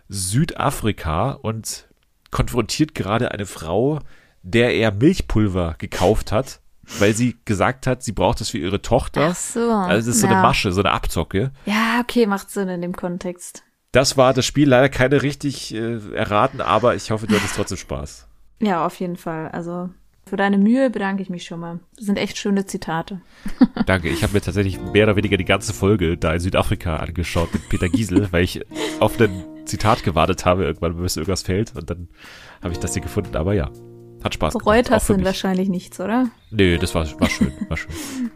[0.10, 1.88] Südafrika und
[2.32, 4.00] konfrontiert gerade eine Frau,
[4.42, 6.62] der er Milchpulver gekauft hat,
[6.98, 9.28] weil sie gesagt hat, sie braucht es für ihre Tochter.
[9.34, 9.70] Ach so.
[9.70, 10.34] Also es ist so ja.
[10.34, 11.52] eine Masche, so eine Abzocke.
[11.68, 13.64] Ja, okay, macht Sinn in dem Kontext.
[13.92, 17.78] Das war das Spiel leider keine richtig äh, erraten, aber ich hoffe, du hattest trotzdem
[17.78, 18.28] Spaß.
[18.62, 19.50] Ja, auf jeden Fall.
[19.50, 19.90] Also
[20.26, 21.80] für deine Mühe bedanke ich mich schon mal.
[21.98, 23.20] Das sind echt schöne Zitate.
[23.86, 27.52] Danke, ich habe mir tatsächlich mehr oder weniger die ganze Folge da in Südafrika angeschaut
[27.54, 28.62] mit Peter Giesel, weil ich
[29.02, 32.08] auf ein Zitat gewartet habe, irgendwann, bis irgendwas fällt und dann
[32.62, 33.72] habe ich das hier gefunden, aber ja,
[34.24, 34.92] hat Spaß Bereut gemacht.
[34.92, 36.30] hast du wahrscheinlich nichts, oder?
[36.50, 37.92] Nö, das war, war schön, war schön.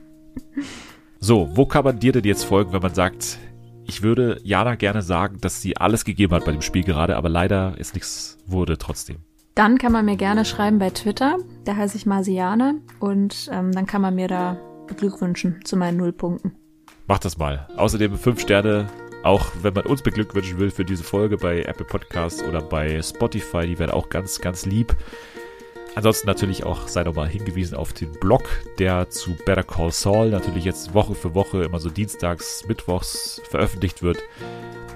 [1.20, 3.40] So, wo kann man dir denn jetzt folgen, wenn man sagt,
[3.88, 7.30] ich würde Jana gerne sagen, dass sie alles gegeben hat bei dem Spiel gerade, aber
[7.30, 9.18] leider ist nichts wurde trotzdem.
[9.56, 11.38] Dann kann man mir gerne schreiben bei Twitter.
[11.64, 12.82] Da heiße ich Marsiane.
[13.00, 14.58] Und ähm, dann kann man mir da
[14.88, 16.56] beglückwünschen zu meinen Nullpunkten.
[17.08, 17.68] Macht das mal.
[17.78, 18.88] Außerdem fünf Sterne,
[19.24, 23.66] auch wenn man uns beglückwünschen will für diese Folge bei Apple Podcasts oder bei Spotify,
[23.66, 24.96] die werden auch ganz, ganz lieb.
[25.96, 28.44] Ansonsten natürlich auch sei nochmal hingewiesen auf den Blog,
[28.80, 34.04] der zu Better Call Saul natürlich jetzt Woche für Woche immer so dienstags, mittwochs veröffentlicht
[34.04, 34.18] wird.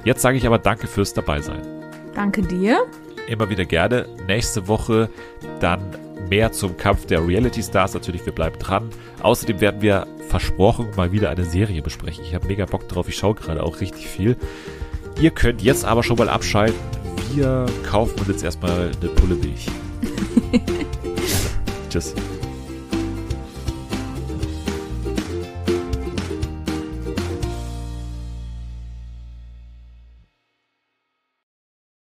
[0.03, 1.61] Jetzt sage ich aber danke fürs Dabeisein.
[2.13, 2.85] Danke dir.
[3.27, 4.07] Immer wieder gerne.
[4.27, 5.09] Nächste Woche
[5.59, 5.81] dann
[6.30, 7.93] mehr zum Kampf der Reality Stars.
[7.93, 8.89] Natürlich, wir bleiben dran.
[9.21, 12.23] Außerdem werden wir versprochen mal wieder eine Serie besprechen.
[12.23, 13.07] Ich habe mega Bock drauf.
[13.07, 14.35] Ich schaue gerade auch richtig viel.
[15.19, 16.80] Ihr könnt jetzt aber schon mal abschalten.
[17.34, 19.67] Wir kaufen uns jetzt erstmal eine Pulle Milch.
[21.89, 22.14] Tschüss.